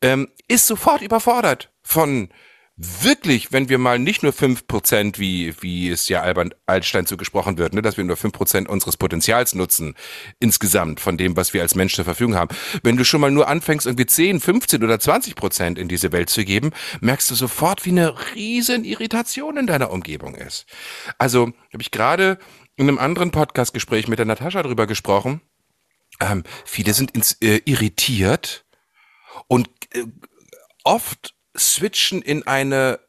ähm, 0.00 0.28
ist 0.48 0.66
sofort 0.66 1.02
überfordert 1.02 1.70
von 1.82 2.30
wirklich, 2.82 3.52
wenn 3.52 3.68
wir 3.68 3.78
mal 3.78 3.98
nicht 3.98 4.22
nur 4.22 4.32
fünf 4.32 4.66
Prozent, 4.66 5.18
wie, 5.18 5.54
wie 5.60 5.88
es 5.88 6.08
ja 6.08 6.22
Albert 6.22 6.56
Einstein 6.66 7.06
so 7.06 7.16
gesprochen 7.16 7.56
wird, 7.58 7.74
ne, 7.74 7.82
dass 7.82 7.96
wir 7.96 8.04
nur 8.04 8.16
fünf 8.16 8.32
Prozent 8.32 8.68
unseres 8.68 8.96
Potenzials 8.96 9.54
nutzen, 9.54 9.94
insgesamt 10.40 10.98
von 10.98 11.16
dem, 11.16 11.36
was 11.36 11.54
wir 11.54 11.62
als 11.62 11.74
Mensch 11.74 11.94
zur 11.94 12.04
Verfügung 12.04 12.34
haben. 12.34 12.54
Wenn 12.82 12.96
du 12.96 13.04
schon 13.04 13.20
mal 13.20 13.30
nur 13.30 13.48
anfängst, 13.48 13.86
irgendwie 13.86 14.06
10, 14.06 14.40
15 14.40 14.82
oder 14.82 14.98
20 14.98 15.36
Prozent 15.36 15.78
in 15.78 15.88
diese 15.88 16.12
Welt 16.12 16.28
zu 16.28 16.44
geben, 16.44 16.70
merkst 17.00 17.30
du 17.30 17.34
sofort, 17.34 17.84
wie 17.84 17.90
eine 17.90 18.14
riesen 18.34 18.84
Irritation 18.84 19.56
in 19.56 19.66
deiner 19.66 19.90
Umgebung 19.90 20.34
ist. 20.34 20.66
Also 21.18 21.52
habe 21.72 21.82
ich 21.82 21.90
gerade 21.90 22.38
in 22.76 22.88
einem 22.88 22.98
anderen 22.98 23.30
Podcast-Gespräch 23.30 24.08
mit 24.08 24.18
der 24.18 24.26
Natascha 24.26 24.62
drüber 24.62 24.86
gesprochen. 24.86 25.40
Ähm, 26.20 26.42
viele 26.64 26.94
sind 26.94 27.12
ins, 27.12 27.34
äh, 27.40 27.60
irritiert 27.64 28.64
und 29.46 29.68
äh, 29.94 30.04
oft 30.84 31.34
switchen 31.56 32.22
in 32.22 32.46
eine 32.46 33.00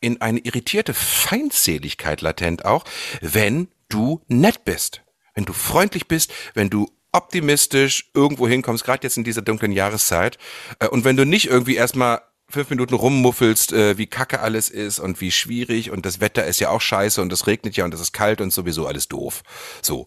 in 0.00 0.20
eine 0.20 0.40
irritierte 0.40 0.94
Feindseligkeit 0.94 2.20
latent 2.20 2.64
auch, 2.64 2.84
wenn 3.22 3.68
du 3.88 4.20
nett 4.28 4.64
bist, 4.64 5.02
wenn 5.34 5.46
du 5.46 5.52
freundlich 5.52 6.06
bist, 6.06 6.32
wenn 6.54 6.70
du 6.70 6.90
optimistisch 7.12 8.10
irgendwo 8.14 8.46
hinkommst, 8.46 8.84
gerade 8.84 9.04
jetzt 9.04 9.16
in 9.16 9.24
dieser 9.24 9.42
dunklen 9.42 9.72
Jahreszeit, 9.72 10.38
äh, 10.80 10.88
und 10.88 11.04
wenn 11.04 11.16
du 11.16 11.24
nicht 11.24 11.46
irgendwie 11.48 11.76
erstmal 11.76 12.20
fünf 12.48 12.70
Minuten 12.70 12.94
rummuffelst, 12.94 13.72
äh, 13.72 13.98
wie 13.98 14.06
kacke 14.06 14.40
alles 14.40 14.68
ist 14.68 14.98
und 14.98 15.20
wie 15.20 15.32
schwierig 15.32 15.90
und 15.90 16.06
das 16.06 16.20
Wetter 16.20 16.44
ist 16.44 16.60
ja 16.60 16.70
auch 16.70 16.80
scheiße 16.80 17.20
und 17.20 17.32
es 17.32 17.46
regnet 17.46 17.76
ja 17.76 17.84
und 17.84 17.94
es 17.94 18.00
ist 18.00 18.12
kalt 18.12 18.40
und 18.40 18.52
sowieso 18.52 18.86
alles 18.86 19.08
doof. 19.08 19.42
So 19.82 20.06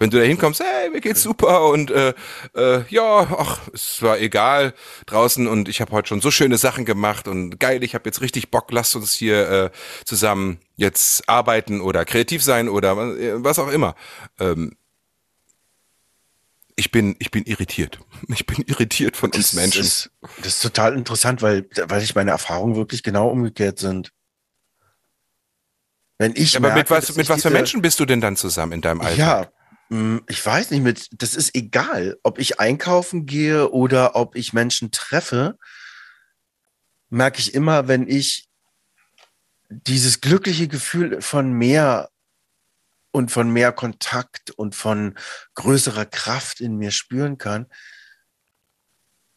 wenn 0.00 0.08
du 0.08 0.18
da 0.18 0.24
hinkommst, 0.24 0.60
hey, 0.60 0.88
mir 0.88 1.02
geht's 1.02 1.22
super 1.22 1.68
und 1.68 1.90
äh, 1.90 2.14
äh, 2.56 2.84
ja, 2.88 3.36
ach, 3.38 3.60
es 3.74 4.00
war 4.00 4.18
egal 4.18 4.72
draußen 5.04 5.46
und 5.46 5.68
ich 5.68 5.82
habe 5.82 5.92
heute 5.92 6.08
schon 6.08 6.22
so 6.22 6.30
schöne 6.30 6.56
Sachen 6.56 6.86
gemacht 6.86 7.28
und 7.28 7.60
geil, 7.60 7.84
ich 7.84 7.94
habe 7.94 8.08
jetzt 8.08 8.22
richtig 8.22 8.50
Bock, 8.50 8.72
lasst 8.72 8.96
uns 8.96 9.12
hier 9.12 9.48
äh, 9.50 9.70
zusammen 10.06 10.58
jetzt 10.76 11.28
arbeiten 11.28 11.82
oder 11.82 12.06
kreativ 12.06 12.42
sein 12.42 12.70
oder 12.70 12.96
was 12.96 13.58
auch 13.58 13.68
immer. 13.68 13.94
Ähm, 14.38 14.74
ich 16.76 16.90
bin, 16.90 17.14
ich 17.18 17.30
bin 17.30 17.44
irritiert. 17.44 18.00
Ich 18.28 18.46
bin 18.46 18.64
irritiert 18.66 19.16
von 19.16 19.30
das 19.30 19.38
uns 19.38 19.52
Menschen. 19.52 19.82
Ist, 19.82 20.10
das 20.38 20.54
ist 20.54 20.62
total 20.62 20.96
interessant, 20.96 21.42
weil, 21.42 21.68
weil 21.88 22.02
ich 22.02 22.14
meine 22.14 22.30
Erfahrungen 22.30 22.74
wirklich 22.76 23.02
genau 23.02 23.28
umgekehrt 23.28 23.78
sind. 23.78 24.12
Wenn 26.16 26.32
ich 26.36 26.54
ja, 26.54 26.60
merke, 26.60 26.72
aber 26.72 26.80
mit 26.80 26.90
was, 26.90 27.16
mit 27.16 27.28
was 27.28 27.42
für 27.42 27.50
Menschen 27.50 27.82
bist 27.82 28.00
du 28.00 28.06
denn 28.06 28.20
dann 28.20 28.36
zusammen 28.36 28.72
in 28.72 28.80
deinem 28.80 29.00
Alltag? 29.00 29.18
Ja, 29.18 29.59
ich 29.90 30.46
weiß 30.46 30.70
nicht, 30.70 30.82
mit, 30.82 31.08
das 31.20 31.34
ist 31.34 31.54
egal, 31.56 32.16
ob 32.22 32.38
ich 32.38 32.60
einkaufen 32.60 33.26
gehe 33.26 33.70
oder 33.70 34.14
ob 34.14 34.36
ich 34.36 34.52
Menschen 34.52 34.92
treffe, 34.92 35.58
merke 37.08 37.40
ich 37.40 37.54
immer, 37.54 37.88
wenn 37.88 38.06
ich 38.06 38.48
dieses 39.68 40.20
glückliche 40.20 40.68
Gefühl 40.68 41.20
von 41.20 41.52
mehr 41.52 42.10
und 43.10 43.32
von 43.32 43.50
mehr 43.50 43.72
Kontakt 43.72 44.52
und 44.52 44.76
von 44.76 45.18
größerer 45.54 46.06
Kraft 46.06 46.60
in 46.60 46.76
mir 46.76 46.92
spüren 46.92 47.36
kann, 47.36 47.66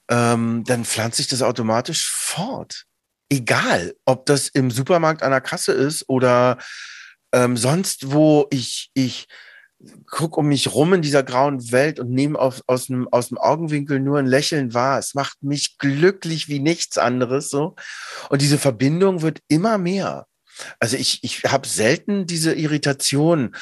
ähm, 0.10 0.64
dann 0.66 0.86
pflanze 0.86 1.24
ich 1.24 1.28
das 1.28 1.42
automatisch 1.42 2.12
fort. 2.12 2.86
Egal, 3.30 3.96
ob 4.06 4.28
das 4.28 4.50
im 4.50 4.70
Supermarkt 4.70 5.24
an 5.24 5.32
der 5.32 5.42
Kasse 5.42 5.72
ist 5.72 6.08
oder 6.08 6.60
ähm, 7.32 7.58
sonst 7.58 8.12
wo 8.12 8.46
ich, 8.52 8.92
ich 8.94 9.28
guck 10.08 10.38
um 10.38 10.48
mich 10.48 10.74
rum 10.74 10.94
in 10.94 11.02
dieser 11.02 11.24
grauen 11.24 11.72
Welt 11.72 12.00
und 12.00 12.10
nehme 12.10 12.40
aus, 12.40 12.62
aus, 12.68 12.88
dem, 12.88 13.08
aus 13.10 13.30
dem 13.30 13.38
Augenwinkel 13.38 14.00
nur 14.00 14.20
ein 14.20 14.26
Lächeln 14.26 14.74
wahr. 14.74 15.00
Es 15.00 15.14
macht 15.14 15.44
mich 15.44 15.78
glücklich 15.78 16.48
wie 16.48 16.60
nichts 16.60 16.98
anderes 16.98 17.50
so. 17.50 17.76
Und 18.30 18.42
diese 18.42 18.58
Verbindung 18.58 19.22
wird 19.22 19.40
immer 19.48 19.78
mehr. 19.78 20.28
Also 20.80 20.98
ich, 20.98 21.24
ich 21.24 21.44
habe 21.46 21.68
selten 21.68 22.28
diese 22.28 22.54
Irritation, 22.54 23.56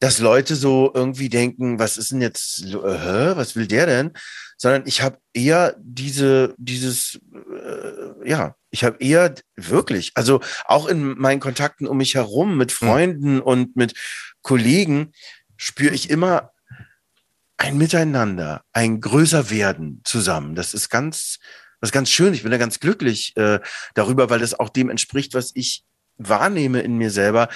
dass 0.00 0.20
Leute 0.20 0.54
so 0.54 0.92
irgendwie 0.94 1.28
denken, 1.28 1.78
was 1.78 1.96
ist 1.96 2.12
denn 2.12 2.22
jetzt, 2.22 2.62
äh, 2.62 3.36
was 3.36 3.56
will 3.56 3.66
der 3.66 3.86
denn? 3.86 4.12
Sondern 4.56 4.84
ich 4.86 5.02
habe 5.02 5.18
eher 5.34 5.76
diese, 5.80 6.54
dieses, 6.56 7.20
äh, 7.34 8.28
ja, 8.28 8.54
ich 8.70 8.84
habe 8.84 8.96
eher 9.00 9.34
wirklich, 9.56 10.12
also 10.14 10.40
auch 10.66 10.86
in 10.86 11.18
meinen 11.18 11.40
Kontakten 11.40 11.86
um 11.86 11.96
mich 11.96 12.14
herum 12.14 12.56
mit 12.56 12.70
hm. 12.70 12.88
Freunden 12.88 13.34
mhm. 13.36 13.42
und 13.42 13.76
mit 13.76 13.94
Kollegen, 14.42 15.12
spüre 15.58 15.92
ich 15.92 16.08
immer 16.08 16.52
ein 17.58 17.76
Miteinander, 17.76 18.62
ein 18.72 19.02
größer 19.02 19.50
Werden 19.50 20.00
zusammen. 20.04 20.54
Das 20.54 20.72
ist 20.72 20.88
ganz 20.88 21.38
Das 21.80 21.88
ist 21.88 21.92
ganz 21.92 22.10
schön. 22.10 22.32
Ich 22.32 22.42
bin 22.42 22.50
da 22.50 22.56
ganz 22.56 22.80
glücklich 22.80 23.36
äh, 23.36 23.60
darüber, 23.94 24.30
weil 24.30 24.40
das 24.40 24.58
auch 24.58 24.70
dem 24.70 24.88
entspricht, 24.88 25.34
was 25.34 25.50
ich 25.54 25.84
wahrnehme 26.16 26.80
in 26.80 26.96
mir 26.96 27.10
selber. 27.10 27.48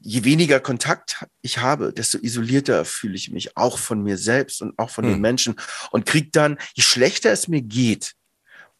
Je 0.00 0.24
weniger 0.24 0.60
Kontakt 0.60 1.24
ich 1.42 1.58
habe, 1.58 1.92
desto 1.92 2.18
isolierter 2.18 2.84
fühle 2.84 3.14
ich 3.14 3.30
mich, 3.30 3.56
auch 3.56 3.78
von 3.78 4.02
mir 4.02 4.18
selbst 4.18 4.60
und 4.60 4.78
auch 4.78 4.90
von 4.90 5.04
hm. 5.04 5.12
den 5.12 5.20
Menschen. 5.20 5.54
Und 5.90 6.06
krieg 6.06 6.32
dann, 6.32 6.58
je 6.74 6.82
schlechter 6.82 7.30
es 7.30 7.48
mir 7.48 7.62
geht, 7.62 8.14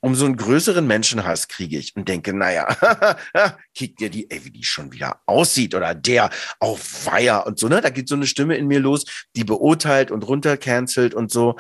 umso 0.03 0.27
einen 0.27 0.37
größeren 0.37 0.87
Menschenhass 0.87 1.47
kriege 1.47 1.79
ich 1.79 1.95
und 1.97 2.09
denke, 2.09 2.35
naja, 2.35 2.67
kick 3.75 3.97
dir 3.97 4.11
die, 4.11 4.29
ey, 4.31 4.45
wie 4.45 4.51
die 4.51 4.65
schon 4.65 4.93
wieder 4.93 5.21
aussieht 5.27 5.75
oder 5.75 5.95
der 5.95 6.31
auf 6.59 6.83
Feier 6.83 7.47
und 7.47 7.59
so, 7.59 7.69
ne? 7.69 7.81
Da 7.81 7.89
geht 7.91 8.09
so 8.09 8.17
eine 8.17 8.27
Stimme 8.27 8.57
in 8.57 8.67
mir 8.67 8.81
los, 8.81 9.05
die 9.37 9.45
beurteilt 9.45 10.11
und 10.11 10.27
runtercancelt 10.27 11.15
und 11.15 11.31
so. 11.31 11.57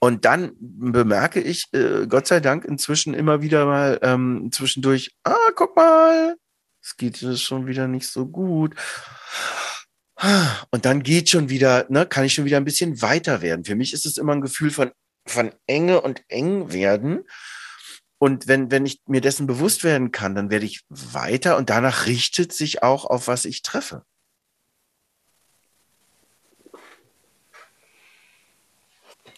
Und 0.00 0.24
dann 0.24 0.52
bemerke 0.58 1.40
ich, 1.40 1.66
äh, 1.72 2.06
Gott 2.08 2.26
sei 2.26 2.40
Dank 2.40 2.64
inzwischen 2.64 3.14
immer 3.14 3.42
wieder 3.42 3.64
mal 3.64 4.00
ähm, 4.02 4.50
zwischendurch, 4.52 5.14
ah, 5.22 5.52
guck 5.54 5.76
mal, 5.76 6.34
es 6.82 6.96
geht 6.96 7.18
schon 7.38 7.66
wieder 7.68 7.86
nicht 7.86 8.08
so 8.08 8.26
gut. 8.26 8.74
Und 10.70 10.84
dann 10.84 11.02
geht 11.04 11.28
schon 11.28 11.48
wieder, 11.48 11.86
ne, 11.90 12.06
kann 12.06 12.24
ich 12.24 12.34
schon 12.34 12.44
wieder 12.44 12.56
ein 12.56 12.64
bisschen 12.64 13.02
weiter 13.02 13.40
werden. 13.40 13.64
Für 13.64 13.76
mich 13.76 13.92
ist 13.92 14.04
es 14.04 14.16
immer 14.16 14.32
ein 14.32 14.40
Gefühl 14.40 14.70
von, 14.70 14.90
von 15.26 15.52
Enge 15.66 16.00
und 16.00 16.24
eng 16.28 16.72
werden. 16.72 17.24
Und 18.24 18.48
wenn, 18.48 18.70
wenn 18.70 18.86
ich 18.86 19.02
mir 19.06 19.20
dessen 19.20 19.46
bewusst 19.46 19.84
werden 19.84 20.10
kann, 20.10 20.34
dann 20.34 20.48
werde 20.48 20.64
ich 20.64 20.80
weiter 20.88 21.58
und 21.58 21.68
danach 21.68 22.06
richtet 22.06 22.54
sich 22.54 22.82
auch 22.82 23.04
auf 23.04 23.28
was 23.28 23.44
ich 23.44 23.60
treffe. 23.60 24.02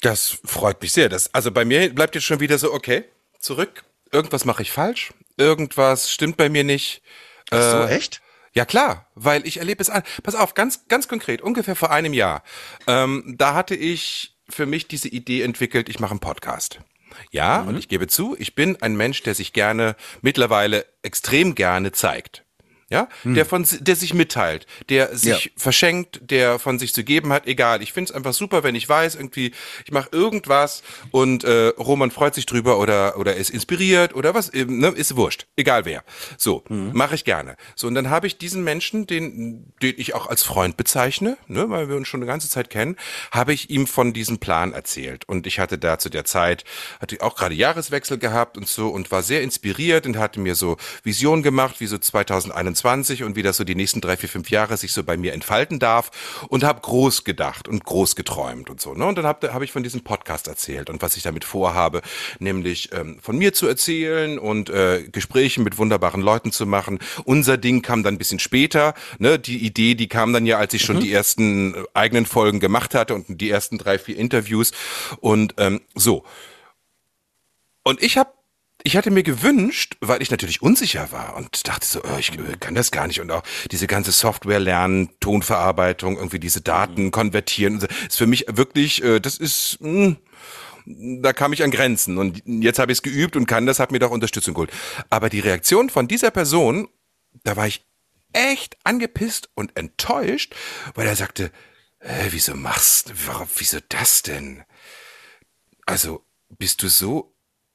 Das 0.03 0.39
freut 0.45 0.81
mich 0.83 0.93
sehr. 0.93 1.09
Das, 1.09 1.35
also 1.35 1.51
bei 1.51 1.65
mir 1.65 1.93
bleibt 1.93 2.15
jetzt 2.15 2.27
schon 2.27 2.39
wieder 2.39 2.59
so, 2.59 2.73
okay, 2.73 3.03
zurück. 3.41 3.83
Irgendwas 4.13 4.45
mache 4.45 4.63
ich 4.63 4.71
falsch. 4.71 5.13
Irgendwas 5.37 6.09
stimmt 6.09 6.37
bei 6.37 6.49
mir 6.49 6.63
nicht. 6.63 7.03
Ach 7.51 7.61
so, 7.61 7.79
äh, 7.79 7.97
echt? 7.97 8.23
Ja 8.55 8.65
klar, 8.65 9.11
weil 9.17 9.45
ich 9.49 9.57
erlebe 9.57 9.83
es 9.83 9.91
an. 9.91 10.05
Pass 10.23 10.37
auf, 10.37 10.55
ganz, 10.55 10.87
ganz 10.87 11.09
konkret, 11.09 11.43
ungefähr 11.43 11.75
vor 11.75 11.91
einem 11.91 12.13
Jahr. 12.13 12.45
Ähm, 12.87 13.35
da 13.37 13.55
hatte 13.55 13.75
ich 13.75 14.37
für 14.49 14.65
mich 14.65 14.87
diese 14.87 15.09
Idee 15.09 15.43
entwickelt, 15.43 15.89
ich 15.89 15.99
mache 15.99 16.13
einen 16.13 16.21
Podcast. 16.21 16.79
Ja, 17.31 17.63
mhm. 17.63 17.69
und 17.69 17.77
ich 17.79 17.89
gebe 17.89 18.07
zu, 18.07 18.37
ich 18.39 18.55
bin 18.55 18.81
ein 18.83 18.97
Mensch, 18.97 19.23
der 19.23 19.35
sich 19.35 19.53
gerne, 19.53 19.97
mittlerweile 20.23 20.87
extrem 21.03 21.55
gerne 21.55 21.93
zeigt 21.93 22.46
ja, 22.89 23.09
hm. 23.23 23.35
der 23.35 23.47
von, 23.47 23.67
der 23.81 23.97
sich 23.97 24.15
mitteilt, 24.15 24.67
der 24.91 25.17
sich 25.17 25.47
ja. 25.47 25.51
verschenkt, 25.57 26.21
der 26.31 26.61
von 26.61 26.79
sich 26.79 26.95
zu 26.95 27.03
geben 27.03 27.33
hat, 27.33 27.49
egal. 27.49 27.83
Ich 27.83 27.93
finde 27.93 28.11
es 28.11 28.15
einfach 28.15 28.33
super, 28.33 28.63
wenn 28.63 28.77
ich 28.77 28.89
weiß, 28.89 29.17
irgendwie, 29.17 29.53
ich 29.85 29.91
mache 29.91 30.09
irgendwas 30.13 30.85
und 31.11 31.43
äh, 31.43 31.73
Roman 31.79 32.13
freut 32.13 32.37
sich 32.37 32.47
drüber 32.47 32.79
oder 32.79 33.19
oder 33.19 33.35
ist 33.35 33.51
inspiriert 33.51 34.15
oder 34.15 34.35
was, 34.35 34.53
ne, 34.53 34.89
ist 34.89 35.17
wurscht, 35.17 35.47
egal 35.57 35.85
wer. 35.85 36.05
So 36.39 36.63
hm. 36.69 36.93
mache 36.93 37.17
ich 37.17 37.25
gerne. 37.25 37.57
So 37.75 37.89
und 37.89 37.97
dann 37.97 38.09
habe 38.09 38.29
ich 38.29 38.39
diesen 38.39 38.63
Menschen, 38.63 39.09
den 39.09 39.73
den 39.83 39.95
ich 39.97 40.15
auch 40.15 40.29
als 40.29 40.45
Freund 40.45 40.77
bezeichne, 40.77 41.39
ne, 41.49 41.69
weil 41.69 41.89
wir 41.89 41.97
uns 41.97 42.07
schon 42.07 42.21
eine 42.21 42.31
ganze 42.31 42.49
Zeit 42.49 42.71
kennen, 42.71 42.97
habe 43.33 43.53
ich 43.53 43.69
ihm 43.69 43.89
von 43.89 44.13
diesem 44.13 44.39
Plan 44.39 44.73
erzählt 44.73 45.29
und 45.29 45.49
ich 45.49 45.59
hatte 45.59 45.77
da 45.77 45.99
zu 45.99 46.09
der 46.09 46.25
Zeit 46.25 46.65
hatte 47.01 47.21
auch 47.21 47.35
gerade 47.35 47.57
Jahreswechsel 47.57 48.19
gehabt 48.19 48.57
und 48.57 48.69
so 48.69 48.91
und 48.91 49.11
war 49.11 49.25
sehr 49.25 49.43
inspiriert 49.43 50.07
und 50.07 50.19
hatte 50.19 50.39
mir 50.39 50.55
so 50.55 50.77
Visionen 51.03 51.43
gemacht, 51.43 51.81
wie 51.81 51.87
so 51.87 51.99
2021 51.99 52.76
20 52.77 53.25
und 53.25 53.37
wie 53.37 53.43
das 53.43 53.57
so 53.57 53.65
die 53.65 53.75
nächsten 53.75 54.01
drei, 54.01 54.17
vier, 54.17 54.29
fünf 54.29 54.51
Jahre 54.51 54.77
sich 54.77 54.93
so 54.93 55.03
bei 55.03 55.17
mir 55.17 55.33
entfalten 55.33 55.79
darf 55.79 56.11
und 56.49 56.65
habe 56.65 56.81
groß 56.81 57.25
gedacht 57.25 57.69
und 57.69 57.85
groß 57.85 58.17
geträumt 58.17 58.71
und 58.71 58.81
so. 58.81 58.95
Ne? 58.95 59.07
Und 59.07 59.19
dann 59.19 59.27
habe 59.27 59.53
hab 59.53 59.63
ich 59.63 59.73
von 59.73 59.83
diesem 59.83 60.03
Podcast 60.03 60.49
erzählt 60.49 60.91
und 60.91 61.03
was 61.03 61.17
ich 61.17 61.23
damit 61.23 61.45
vorhabe, 61.45 62.03
nämlich 62.39 62.93
ähm, 62.93 63.19
von 63.21 63.37
mir 63.37 63.53
zu 63.53 63.67
erzählen 63.67 64.39
und 64.39 64.71
äh, 64.71 65.05
Gespräche 65.11 65.61
mit 65.61 65.79
wunderbaren 65.79 66.21
Leuten 66.21 66.53
zu 66.53 66.67
machen. 66.67 66.99
Unser 67.25 67.57
Ding 67.57 67.83
kam 67.83 68.03
dann 68.03 68.15
ein 68.15 68.19
bisschen 68.19 68.39
später. 68.39 68.95
Ne? 69.19 69.39
Die 69.39 69.59
Idee, 69.59 69.95
die 69.95 70.09
kam 70.09 70.33
dann 70.33 70.47
ja, 70.47 70.59
als 70.59 70.75
ich 70.75 70.83
schon 70.83 70.97
mhm. 70.97 71.01
die 71.01 71.13
ersten 71.13 71.75
äh, 71.75 71.85
eigenen 71.95 72.27
Folgen 72.27 72.61
gemacht 72.61 72.95
hatte 72.95 73.15
und 73.15 73.41
die 73.41 73.51
ersten 73.51 73.79
drei, 73.79 73.99
vier 73.99 74.17
Interviews 74.17 74.73
und 75.21 75.55
ähm, 75.59 75.81
so. 75.95 76.25
Und 77.83 78.03
ich 78.03 78.19
habe 78.19 78.31
ich 78.87 78.97
hatte 78.97 79.11
mir 79.11 79.25
gewünscht, 79.25 79.97
weil 80.01 80.23
ich 80.23 80.31
natürlich 80.31 80.63
unsicher 80.63 81.11
war 81.11 81.35
und 81.35 81.67
dachte 81.67 81.85
so, 81.85 82.03
oh, 82.05 82.19
ich 82.19 82.31
kann 82.61 82.77
das 82.77 82.93
gar 82.93 83.09
nicht 83.09 83.21
und 83.21 83.33
auch 83.33 83.43
diese 83.73 83.89
ganze 83.89 84.13
Software 84.13 84.61
lernen, 84.61 85.11
Tonverarbeitung, 85.19 86.17
irgendwie 86.17 86.39
diese 86.39 86.61
Daten 86.61 87.07
mhm. 87.07 87.11
konvertieren, 87.11 87.85
ist 88.07 88.17
für 88.17 88.29
mich 88.29 88.47
wirklich, 88.49 89.03
äh, 89.03 89.19
das 89.19 89.39
ist, 89.39 89.79
mh, 89.81 90.17
hm, 90.85 91.23
da 91.23 91.33
kam 91.33 91.53
ich 91.53 91.65
an 91.65 91.73
Grenzen 91.73 92.17
und 92.17 92.43
jetzt 92.47 92.79
habe 92.79 92.93
ich 92.93 92.99
es 92.99 93.03
geübt 93.03 93.35
und 93.35 93.47
kann 93.47 93.67
das, 93.67 93.81
hat 93.81 93.91
mir 93.91 93.99
doch 93.99 94.13
Unterstützung 94.13 94.55
geholt. 94.55 94.71
Aber 95.11 95.31
die 95.31 95.41
Reaktion 95.41 95.91
von 95.91 96.07
dieser 96.07 96.31
Person, 96.31 96.89
da 97.43 97.57
war 97.57 97.67
ich 97.67 97.85
echt 98.33 98.77
angepisst 98.85 99.51
und 99.55 99.77
enttäuscht, 99.77 100.55
weil 100.95 101.09
er 101.09 101.17
sagte, 101.17 101.51
äh, 101.99 102.27
wieso 102.31 102.55
machst, 102.55 103.13
warum, 103.27 103.49
wieso 103.57 103.79
das 103.89 104.23
denn? 104.23 104.63
Also 105.87 106.25
bist 106.57 106.85
du 106.85 106.89
so 106.89 107.33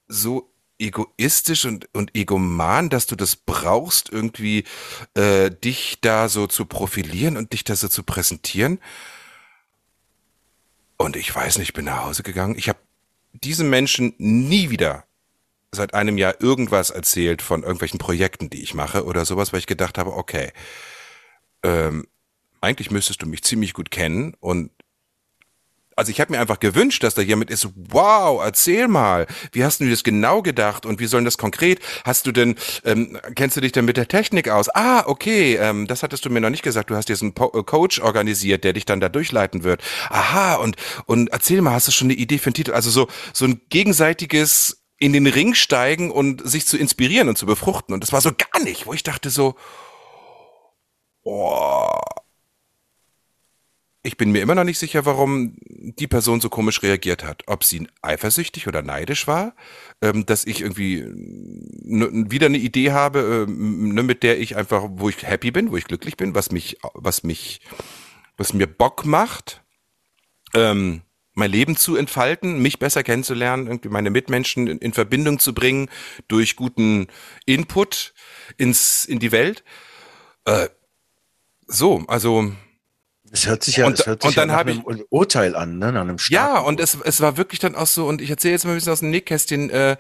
so 0.08 0.52
egoistisch 0.82 1.66
und, 1.66 1.88
und 1.94 2.16
egoman, 2.16 2.90
dass 2.90 3.06
du 3.06 3.16
das 3.16 3.36
brauchst, 3.36 4.10
irgendwie 4.10 4.66
äh, 5.14 5.52
dich 5.52 6.00
da 6.02 6.28
so 6.28 6.48
zu 6.48 6.66
profilieren 6.66 7.38
und 7.38 7.54
dich 7.54 7.64
da 7.64 7.76
so 7.76 7.88
zu 7.88 8.04
präsentieren. 8.04 8.80
Und 10.98 11.16
ich 11.16 11.34
weiß 11.34 11.58
nicht, 11.58 11.70
ich 11.70 11.74
bin 11.74 11.86
nach 11.86 12.06
Hause 12.06 12.24
gegangen. 12.24 12.58
Ich 12.58 12.70
habe 12.70 12.80
diesem 13.34 13.70
Menschen 13.70 14.14
nie 14.18 14.70
wieder 14.70 15.06
seit 15.72 15.94
einem 15.94 16.18
Jahr 16.18 16.42
irgendwas 16.42 16.90
erzählt 16.90 17.42
von 17.42 17.62
irgendwelchen 17.62 18.00
Projekten, 18.00 18.50
die 18.50 18.62
ich 18.62 18.74
mache 18.74 19.06
oder 19.06 19.24
sowas, 19.26 19.54
weil 19.54 19.60
ich 19.60 19.68
gedacht 19.68 19.98
habe, 19.98 20.14
okay, 20.14 20.52
ähm, 21.64 22.08
eigentlich 22.60 22.92
müsstest 22.92 23.22
du 23.22 23.26
mich 23.26 23.44
ziemlich 23.44 23.74
gut 23.74 23.90
kennen 23.90 24.36
und 24.40 24.72
also 26.02 26.10
ich 26.10 26.20
habe 26.20 26.32
mir 26.32 26.40
einfach 26.40 26.60
gewünscht, 26.60 27.04
dass 27.04 27.14
da 27.14 27.22
jemand 27.22 27.52
ist, 27.52 27.68
wow, 27.76 28.42
erzähl 28.44 28.88
mal, 28.88 29.28
wie 29.52 29.64
hast 29.64 29.82
du 29.82 29.88
das 29.88 30.04
genau 30.04 30.42
gedacht 30.42 30.84
und 30.84 31.00
wie 31.00 31.06
soll 31.06 31.24
das 31.24 31.38
konkret? 31.38 31.80
Hast 32.04 32.26
du 32.26 32.32
denn, 32.32 32.56
ähm, 32.84 33.20
kennst 33.36 33.56
du 33.56 33.62
dich 33.62 33.72
denn 33.72 33.86
mit 33.86 33.98
der 33.98 34.08
Technik 34.08 34.50
aus? 34.50 34.68
Ah, 34.74 35.04
okay, 35.06 35.58
ähm, 35.58 35.86
das 35.86 36.02
hattest 36.02 36.26
du 36.26 36.32
mir 36.32 36.42
noch 36.42 36.50
nicht 36.50 36.64
gesagt, 36.64 36.90
du 36.90 36.96
hast 36.96 37.08
jetzt 37.10 37.22
einen 37.22 37.36
po 37.36 37.52
äh, 37.54 37.62
Coach 37.62 38.00
organisiert, 38.00 38.64
der 38.64 38.74
dich 38.74 38.86
dann 38.86 39.00
da 39.00 39.10
durchleiten 39.10 39.64
wird. 39.64 39.84
Aha, 40.10 40.56
und, 40.56 40.76
und 41.06 41.30
erzähl 41.30 41.62
mal, 41.62 41.74
hast 41.74 41.88
du 41.88 41.92
schon 41.92 42.08
eine 42.08 42.16
Idee 42.16 42.40
für 42.40 42.48
einen 42.48 42.56
Titel? 42.56 42.72
Also 42.72 42.90
so, 42.90 43.08
so 43.32 43.46
ein 43.46 43.62
gegenseitiges 43.70 44.82
in 44.98 45.14
den 45.14 45.28
Ring 45.28 45.54
steigen 45.54 46.10
und 46.10 46.50
sich 46.50 46.66
zu 46.66 46.80
inspirieren 46.80 47.30
und 47.30 47.38
zu 47.38 47.46
befruchten. 47.46 47.94
Und 47.94 48.02
das 48.02 48.12
war 48.12 48.22
so 48.22 48.32
gar 48.32 48.64
nicht, 48.64 48.88
wo 48.88 48.94
ich 48.94 49.04
dachte 49.04 49.30
so, 49.30 49.54
oh, 51.22 52.00
ich 54.04 54.18
bin 54.18 54.32
mir 54.32 54.42
immer 54.42 54.56
noch 54.56 54.64
nicht 54.64 54.80
sicher, 54.80 55.06
warum 55.06 55.56
die 55.68 56.08
Person 56.08 56.42
so 56.42 56.50
komisch 56.50 56.82
reagiert 56.82 57.24
hat. 57.24 57.44
Ob 57.46 57.64
sie 57.64 57.88
eifersüchtig 58.02 58.68
oder 58.68 58.82
neidisch 58.82 59.28
war, 59.28 59.56
ähm, 60.02 60.26
dass 60.26 60.46
ich 60.46 60.62
irgendwie 60.62 61.06
wieder 61.06 62.48
eine 62.48 62.58
Idee 62.58 62.92
habe, 62.92 63.46
ähm, 63.48 63.94
mit 63.94 64.24
der 64.24 64.40
ich 64.40 64.56
einfach, 64.56 64.84
wo 64.90 65.10
ich 65.10 65.22
happy 65.22 65.52
bin, 65.52 65.72
wo 65.72 65.78
ich 65.78 65.86
glücklich 65.86 66.18
bin, 66.18 66.34
was 66.34 66.52
mich, 66.52 66.78
was 66.94 67.24
mich, 67.24 67.62
was 68.38 68.54
mir 68.54 68.66
Bock 68.66 69.06
macht, 69.06 69.62
ähm, 70.56 71.04
mein 71.34 71.52
Leben 71.52 71.78
zu 71.78 71.96
entfalten, 71.96 72.62
mich 72.62 72.80
besser 72.80 73.04
kennenzulernen, 73.04 73.68
irgendwie 73.68 73.90
meine 73.90 74.10
Mitmenschen 74.10 74.68
in, 74.68 74.80
in 74.80 74.94
Verbindung 74.94 75.38
zu 75.38 75.54
bringen 75.54 75.90
durch 76.28 76.56
guten 76.56 77.08
Input 77.46 78.14
ins 78.58 79.06
in 79.06 79.20
die 79.20 79.32
Welt. 79.32 79.64
Äh, 80.46 80.70
so, 81.68 82.04
also 82.08 82.52
es 83.32 83.48
hört 83.48 83.64
sich 83.64 83.78
ja, 83.78 83.88
und, 83.88 83.98
es 83.98 84.06
hört 84.06 84.22
sich 84.22 84.30
und 84.30 84.38
dann 84.38 84.50
ja 84.50 84.56
nach 84.56 84.62
einem 84.62 84.84
ich, 84.88 85.06
Urteil 85.10 85.56
an, 85.56 85.80
ne? 85.80 85.92
nach 85.94 86.02
einem. 86.02 86.18
Ja, 86.30 86.60
und 86.60 86.80
es, 86.80 86.98
es 87.04 87.22
war 87.22 87.38
wirklich 87.38 87.60
dann 87.60 87.76
auch 87.76 87.88
so, 87.88 88.06
und 88.08 88.22
ich 88.22 88.30
erzähle 88.30 88.54
jetzt 88.54 88.66
mal 88.66 88.72
ein 88.72 88.76
bisschen 88.76 88.92
aus 88.92 89.00
dem 89.00 89.10
Nähkästchen, 89.10 89.70
äh, 89.70 89.98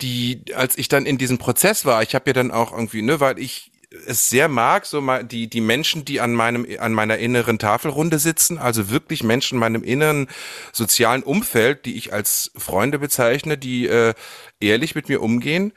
die, 0.00 0.42
als 0.54 0.76
ich 0.76 0.88
dann 0.88 1.06
in 1.06 1.16
diesem 1.16 1.38
Prozess 1.38 1.84
war, 1.84 2.02
ich 2.02 2.14
habe 2.14 2.28
ja 2.28 2.32
dann 2.32 2.50
auch 2.50 2.72
irgendwie, 2.72 3.02
ne, 3.02 3.20
weil 3.20 3.38
ich 3.38 3.70
es 4.06 4.28
sehr 4.28 4.48
mag, 4.48 4.86
so 4.86 5.00
mal 5.00 5.24
die, 5.24 5.48
die 5.48 5.60
Menschen, 5.60 6.04
die 6.04 6.20
an 6.20 6.34
meinem, 6.34 6.66
an 6.80 6.92
meiner 6.92 7.18
inneren 7.18 7.60
Tafelrunde 7.60 8.18
sitzen, 8.18 8.58
also 8.58 8.90
wirklich 8.90 9.22
Menschen 9.22 9.54
in 9.54 9.60
meinem 9.60 9.84
inneren 9.84 10.26
sozialen 10.72 11.22
Umfeld, 11.22 11.84
die 11.86 11.96
ich 11.96 12.12
als 12.12 12.50
Freunde 12.56 12.98
bezeichne, 12.98 13.56
die 13.56 13.86
äh, 13.86 14.14
ehrlich 14.58 14.96
mit 14.96 15.08
mir 15.08 15.22
umgehen 15.22 15.72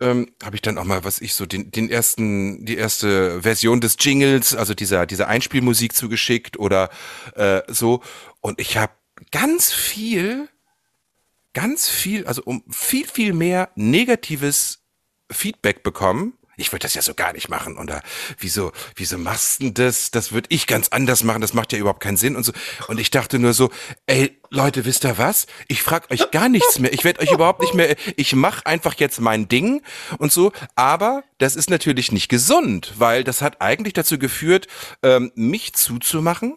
ähm, 0.00 0.32
habe 0.42 0.56
ich 0.56 0.62
dann 0.62 0.78
auch 0.78 0.84
mal, 0.84 1.04
was 1.04 1.20
ich 1.20 1.34
so 1.34 1.46
den, 1.46 1.70
den 1.70 1.90
ersten, 1.90 2.64
die 2.64 2.76
erste 2.76 3.42
Version 3.42 3.80
des 3.80 3.96
Jingles, 3.98 4.54
also 4.54 4.74
dieser 4.74 5.06
dieser 5.06 5.28
Einspielmusik 5.28 5.94
zugeschickt 5.94 6.58
oder 6.58 6.90
äh, 7.34 7.62
so. 7.68 8.02
Und 8.40 8.60
ich 8.60 8.76
habe 8.76 8.92
ganz 9.30 9.72
viel, 9.72 10.48
ganz 11.54 11.88
viel, 11.88 12.26
also 12.26 12.42
um 12.44 12.62
viel 12.70 13.06
viel 13.06 13.32
mehr 13.32 13.70
negatives 13.74 14.82
Feedback 15.30 15.82
bekommen 15.82 16.34
ich 16.56 16.72
würde 16.72 16.84
das 16.84 16.94
ja 16.94 17.02
so 17.02 17.14
gar 17.14 17.32
nicht 17.32 17.48
machen. 17.48 17.76
Oder 17.76 18.02
wieso, 18.38 18.72
wieso 18.94 19.18
machst 19.18 19.62
du 19.62 19.70
das? 19.70 20.10
Das 20.10 20.32
würde 20.32 20.48
ich 20.50 20.66
ganz 20.66 20.88
anders 20.88 21.22
machen. 21.22 21.40
Das 21.40 21.54
macht 21.54 21.72
ja 21.72 21.78
überhaupt 21.78 22.00
keinen 22.00 22.16
Sinn 22.16 22.36
und 22.36 22.44
so. 22.44 22.52
Und 22.88 22.98
ich 22.98 23.10
dachte 23.10 23.38
nur 23.38 23.52
so, 23.52 23.70
ey, 24.06 24.38
Leute, 24.50 24.84
wisst 24.84 25.04
ihr 25.04 25.18
was? 25.18 25.46
Ich 25.68 25.82
frag 25.82 26.10
euch 26.10 26.30
gar 26.30 26.48
nichts 26.48 26.78
mehr. 26.78 26.92
Ich 26.92 27.04
werde 27.04 27.20
euch 27.20 27.32
überhaupt 27.32 27.60
nicht 27.60 27.74
mehr. 27.74 27.96
Ich 28.16 28.34
mache 28.34 28.64
einfach 28.64 28.94
jetzt 28.94 29.20
mein 29.20 29.48
Ding 29.48 29.82
und 30.18 30.32
so. 30.32 30.52
Aber 30.74 31.24
das 31.38 31.56
ist 31.56 31.68
natürlich 31.68 32.12
nicht 32.12 32.28
gesund, 32.28 32.94
weil 32.96 33.24
das 33.24 33.42
hat 33.42 33.60
eigentlich 33.60 33.92
dazu 33.92 34.18
geführt, 34.18 34.66
ähm, 35.02 35.32
mich 35.34 35.74
zuzumachen 35.74 36.56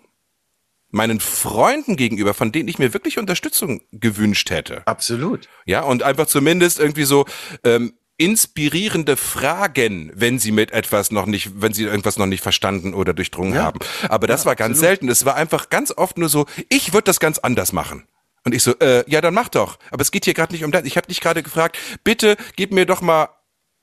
meinen 0.91 1.20
Freunden 1.20 1.95
gegenüber, 1.95 2.34
von 2.34 2.52
denen 2.52 2.68
ich 2.68 2.80
mir 2.80 2.93
wirklich 2.93 3.20
Unterstützung 3.20 3.82
gewünscht 3.91 4.50
hätte. 4.50 4.86
Absolut. 4.88 5.47
Ja, 5.66 5.82
und 5.82 6.04
einfach 6.04 6.26
zumindest 6.26 6.80
irgendwie 6.80 7.04
so 7.04 7.26
ähm, 7.64 7.93
inspirierende 8.20 9.17
Fragen, 9.17 10.11
wenn 10.13 10.38
sie 10.39 10.51
mit 10.51 10.72
etwas 10.72 11.09
noch 11.09 11.26
nicht, 11.26 11.61
wenn 11.61 11.74
sie 11.74 11.86
irgendwas 11.86 12.17
noch 12.17 12.26
nicht 12.26 12.41
verstanden 12.41 12.93
oder 12.93 13.13
durchdrungen 13.13 13.55
ja. 13.55 13.63
haben. 13.63 13.80
Aber 14.09 14.28
das 14.28 14.43
ja, 14.43 14.47
war 14.47 14.55
ganz 14.55 14.78
absolut. 14.78 14.89
selten. 14.89 15.09
Es 15.09 15.26
war 15.26 15.36
einfach 15.36 15.70
ganz 15.70 15.91
oft 15.95 16.17
nur 16.17 16.30
so, 16.30 16.45
ich 16.67 16.93
würde 16.93 17.05
das 17.05 17.20
ganz 17.20 17.39
anders 17.39 17.72
machen. 17.72 18.03
Und 18.43 18.53
ich 18.53 18.61
so, 18.61 18.78
äh, 18.80 19.09
ja, 19.09 19.22
dann 19.22 19.34
mach 19.34 19.49
doch. 19.49 19.80
Aber 19.89 20.01
es 20.01 20.11
geht 20.11 20.26
hier 20.26 20.34
gerade 20.34 20.53
nicht 20.53 20.63
um 20.63 20.72
das. 20.72 20.84
Ich 20.84 20.97
habe 20.97 21.07
dich 21.07 21.22
gerade 21.22 21.43
gefragt, 21.43 21.78
bitte 22.03 22.36
gib 22.55 22.74
mir 22.74 22.86
doch 22.86 23.01
mal 23.01 23.30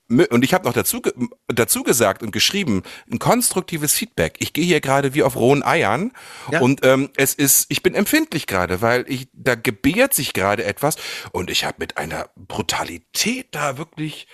und 0.09 0.43
ich 0.43 0.53
habe 0.53 0.65
noch 0.65 0.73
dazu, 0.73 1.01
dazu 1.47 1.83
gesagt 1.83 2.23
und 2.23 2.31
geschrieben, 2.31 2.83
ein 3.11 3.19
konstruktives 3.19 3.93
Feedback. 3.93 4.35
Ich 4.39 4.53
gehe 4.53 4.63
hier 4.63 4.79
gerade 4.79 5.13
wie 5.13 5.23
auf 5.23 5.35
rohen 5.35 5.63
Eiern 5.63 6.13
ja. 6.51 6.61
und 6.61 6.85
ähm, 6.85 7.09
es 7.17 7.33
ist, 7.33 7.65
ich 7.69 7.83
bin 7.83 7.93
empfindlich 7.93 8.47
gerade, 8.47 8.81
weil 8.81 9.05
ich 9.09 9.27
da 9.33 9.55
gebärt 9.55 10.13
sich 10.13 10.33
gerade 10.33 10.63
etwas 10.63 10.95
und 11.31 11.49
ich 11.49 11.65
habe 11.65 11.77
mit 11.79 11.97
einer 11.97 12.29
Brutalität 12.35 13.47
da 13.51 13.77
wirklich 13.77 14.27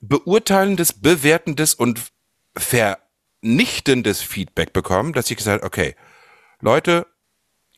beurteilendes, 0.00 0.92
bewertendes 0.94 1.74
und 1.74 2.00
vernichtendes 2.56 4.20
Feedback 4.20 4.72
bekommen, 4.72 5.12
dass 5.12 5.30
ich 5.30 5.36
gesagt, 5.36 5.64
okay, 5.64 5.94
Leute, 6.60 7.06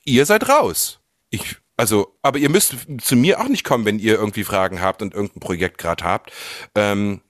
ihr 0.04 0.24
seid 0.26 0.48
raus. 0.48 1.00
Ich 1.28 1.56
also, 1.76 2.16
aber 2.22 2.38
ihr 2.38 2.50
müsst 2.50 2.76
zu 3.00 3.16
mir 3.16 3.40
auch 3.40 3.48
nicht 3.48 3.64
kommen, 3.64 3.84
wenn 3.84 3.98
ihr 3.98 4.14
irgendwie 4.14 4.44
Fragen 4.44 4.80
habt 4.80 5.02
und 5.02 5.14
irgendein 5.14 5.40
Projekt 5.40 5.78
gerade 5.78 6.04
habt, 6.04 6.32
ähm, 6.74 7.20